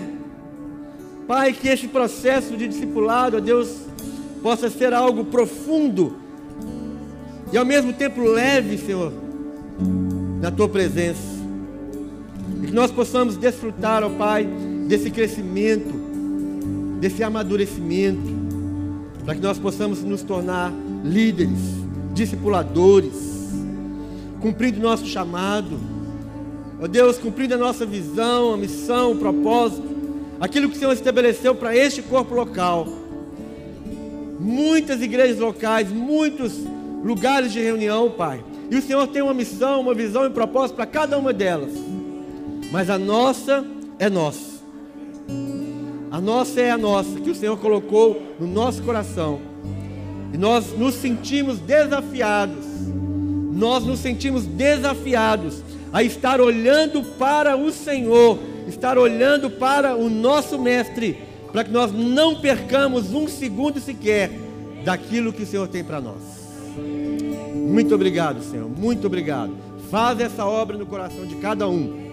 Pai, 1.28 1.54
que 1.54 1.70
esse 1.70 1.88
processo 1.88 2.58
de 2.58 2.68
discipulado, 2.68 3.38
ó 3.38 3.40
Deus, 3.40 3.86
possa 4.42 4.70
ser 4.70 4.94
algo 4.94 5.26
profundo 5.26 6.21
e 7.52 7.58
ao 7.58 7.66
mesmo 7.66 7.92
tempo 7.92 8.22
leve, 8.22 8.78
Senhor, 8.78 9.12
na 10.40 10.50
tua 10.50 10.70
presença. 10.70 11.20
E 12.64 12.68
que 12.68 12.74
nós 12.74 12.92
possamos 12.92 13.36
desfrutar, 13.36 14.04
ó 14.04 14.10
Pai, 14.10 14.48
desse 14.88 15.12
crescimento, 15.12 15.94
desse 17.00 17.24
amadurecimento, 17.24 18.42
para 19.26 19.36
que 19.36 19.42
nós 19.42 19.60
possamos 19.60 20.02
nos 20.02 20.22
tornar 20.22 20.72
líderes, 21.04 21.60
discipuladores, 22.14 23.14
cumprindo 24.40 24.80
o 24.80 24.84
nosso 24.84 25.06
chamado, 25.06 25.78
ó 26.82 26.88
Deus, 26.88 27.18
cumprindo 27.18 27.56
a 27.56 27.58
nossa 27.58 27.86
visão, 27.86 28.54
a 28.54 28.58
missão, 28.58 29.12
o 29.12 29.18
propósito, 29.18 29.90
aquilo 30.40 30.70
que 30.70 30.76
o 30.76 30.80
Senhor 30.80 30.94
estabeleceu 30.94 31.54
para 31.54 31.76
este 31.76 32.02
corpo 32.02 32.34
local. 32.34 32.88
Muitas 34.40 35.02
igrejas 35.02 35.38
locais, 35.38 35.92
muitos 35.92 36.54
lugares 37.04 37.52
de 37.52 37.60
reunião, 37.60 38.10
Pai. 38.12 38.44
E 38.70 38.78
o 38.78 38.82
Senhor 38.82 39.08
tem 39.08 39.22
uma 39.22 39.34
missão, 39.34 39.82
uma 39.82 39.94
visão 39.94 40.24
e 40.24 40.28
um 40.28 40.32
propósito 40.32 40.76
para 40.76 40.86
cada 40.86 41.18
uma 41.18 41.34
delas. 41.34 41.72
Mas 42.72 42.90
a 42.90 42.98
nossa 42.98 43.66
é 44.00 44.10
nossa. 44.10 44.62
A 46.10 46.20
nossa 46.20 46.60
é 46.60 46.72
a 46.72 46.78
nossa, 46.78 47.20
que 47.20 47.30
o 47.30 47.36
Senhor 47.36 47.58
colocou 47.58 48.22
no 48.40 48.48
nosso 48.48 48.84
coração. 48.84 49.40
E 50.34 50.38
nós 50.38 50.78
nos 50.78 50.96
sentimos 50.96 51.60
desafiados. 51.60 52.66
Nós 53.52 53.86
nos 53.86 54.00
sentimos 54.00 54.46
desafiados 54.46 55.62
a 55.94 56.04
estar 56.04 56.40
olhando 56.40 57.04
para 57.04 57.58
o 57.58 57.72
Senhor, 57.72 58.40
estar 58.68 58.98
olhando 58.98 59.50
para 59.50 59.96
o 59.96 60.10
nosso 60.10 60.58
Mestre, 60.58 61.18
para 61.52 61.64
que 61.66 61.72
nós 61.72 61.92
não 61.92 62.40
percamos 62.40 63.14
um 63.14 63.28
segundo 63.28 63.80
sequer 63.80 64.32
daquilo 64.86 65.34
que 65.34 65.44
o 65.44 65.48
Senhor 65.48 65.68
tem 65.68 65.84
para 65.84 66.00
nós. 66.00 66.41
Muito 66.76 67.94
obrigado, 67.96 68.44
Senhor, 68.44 68.70
muito 68.70 69.08
obrigado. 69.08 69.52
Faz 69.90 70.20
essa 70.20 70.46
obra 70.46 70.78
no 70.78 70.86
coração 70.86 71.26
de 71.26 71.36
cada 71.36 71.68
um. 71.68 72.12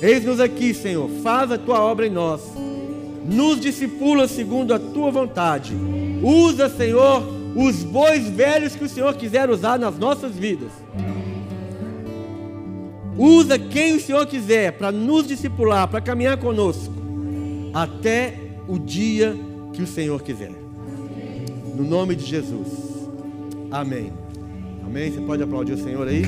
Eis-nos 0.00 0.40
aqui, 0.40 0.74
Senhor, 0.74 1.08
faz 1.22 1.50
a 1.50 1.58
tua 1.58 1.80
obra 1.80 2.06
em 2.06 2.10
nós. 2.10 2.42
Nos 3.24 3.60
discipula 3.60 4.28
segundo 4.28 4.72
a 4.74 4.78
tua 4.78 5.10
vontade. 5.10 5.74
Usa, 6.22 6.68
Senhor, 6.68 7.22
os 7.56 7.82
bois 7.82 8.28
velhos 8.28 8.76
que 8.76 8.84
o 8.84 8.88
Senhor 8.88 9.14
quiser 9.14 9.48
usar 9.48 9.78
nas 9.78 9.98
nossas 9.98 10.34
vidas. 10.34 10.70
Usa 13.18 13.58
quem 13.58 13.96
o 13.96 14.00
Senhor 14.00 14.26
quiser 14.26 14.72
para 14.72 14.92
nos 14.92 15.26
discipular, 15.26 15.88
para 15.88 16.02
caminhar 16.02 16.36
conosco, 16.36 16.92
até 17.72 18.34
o 18.68 18.78
dia 18.78 19.34
que 19.72 19.82
o 19.82 19.86
Senhor 19.86 20.22
quiser. 20.22 20.52
No 21.74 21.84
nome 21.84 22.14
de 22.14 22.26
Jesus. 22.26 22.85
Amém. 23.76 24.10
Amém. 24.86 25.12
Você 25.12 25.20
pode 25.20 25.42
aplaudir 25.42 25.74
o 25.74 25.76
Senhor 25.76 26.08
aí? 26.08 26.22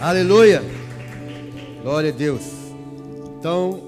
Aleluia. 0.00 0.60
Glória 1.84 2.10
a 2.10 2.12
Deus. 2.12 2.42
Então, 3.38 3.80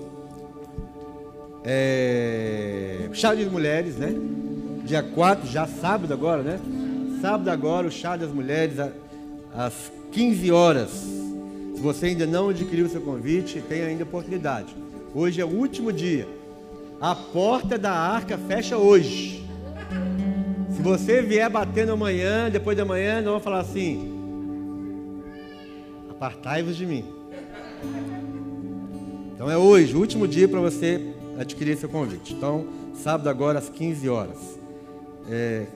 é, 1.64 3.08
chá 3.12 3.34
das 3.34 3.50
mulheres, 3.50 3.96
né? 3.96 4.14
Dia 4.84 5.02
4, 5.02 5.48
já 5.48 5.66
sábado 5.66 6.14
agora, 6.14 6.44
né? 6.44 6.60
Sábado 7.20 7.50
agora, 7.50 7.88
o 7.88 7.90
chá 7.90 8.16
das 8.16 8.30
mulheres, 8.30 8.76
às 9.52 9.90
15 10.12 10.52
horas. 10.52 10.90
Se 10.90 11.80
você 11.82 12.06
ainda 12.06 12.24
não 12.24 12.50
adquiriu 12.50 12.86
o 12.86 12.88
seu 12.88 13.00
convite, 13.00 13.60
tem 13.68 13.82
ainda 13.82 14.04
oportunidade. 14.04 14.86
Hoje 15.14 15.40
é 15.40 15.44
o 15.44 15.48
último 15.48 15.90
dia. 15.90 16.28
A 17.00 17.14
porta 17.14 17.78
da 17.78 17.92
arca 17.92 18.36
fecha 18.36 18.76
hoje. 18.76 19.42
Se 20.70 20.82
você 20.82 21.22
vier 21.22 21.48
batendo 21.48 21.92
amanhã, 21.92 22.50
depois 22.50 22.76
da 22.76 22.84
manhã, 22.84 23.16
nós 23.16 23.24
vamos 23.24 23.42
falar 23.42 23.61
assim: 23.61 24.12
apartai-vos 26.11 26.76
de 26.76 26.84
mim. 26.84 27.04
Então 29.34 29.50
é 29.50 29.56
hoje, 29.56 29.94
o 29.94 29.98
último 29.98 30.28
dia 30.28 30.46
para 30.46 30.61
você 30.61 31.14
adquirir 31.38 31.76
seu 31.76 31.88
convite. 31.88 32.34
Então, 32.34 32.66
sábado 32.94 33.28
agora 33.30 33.59
às 33.59 33.68
15 33.68 34.09
horas. 34.09 34.59
É, 35.30 35.66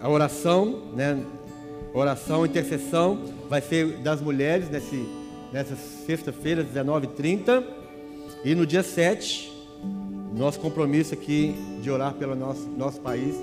a 0.00 0.08
oração, 0.08 0.90
né? 0.94 1.22
Oração, 1.94 2.44
intercessão, 2.44 3.22
vai 3.48 3.60
ser 3.60 3.98
das 3.98 4.20
mulheres 4.20 4.70
nesse, 4.70 5.06
nessa 5.52 5.76
sexta-feira, 5.76 6.64
19h30. 6.64 7.81
E 8.44 8.54
no 8.54 8.66
dia 8.66 8.82
7, 8.82 9.52
Nosso 10.34 10.58
compromisso 10.60 11.12
aqui 11.12 11.54
de 11.82 11.90
orar 11.90 12.14
pelo 12.14 12.34
nosso, 12.34 12.66
nosso 12.70 13.00
país 13.00 13.36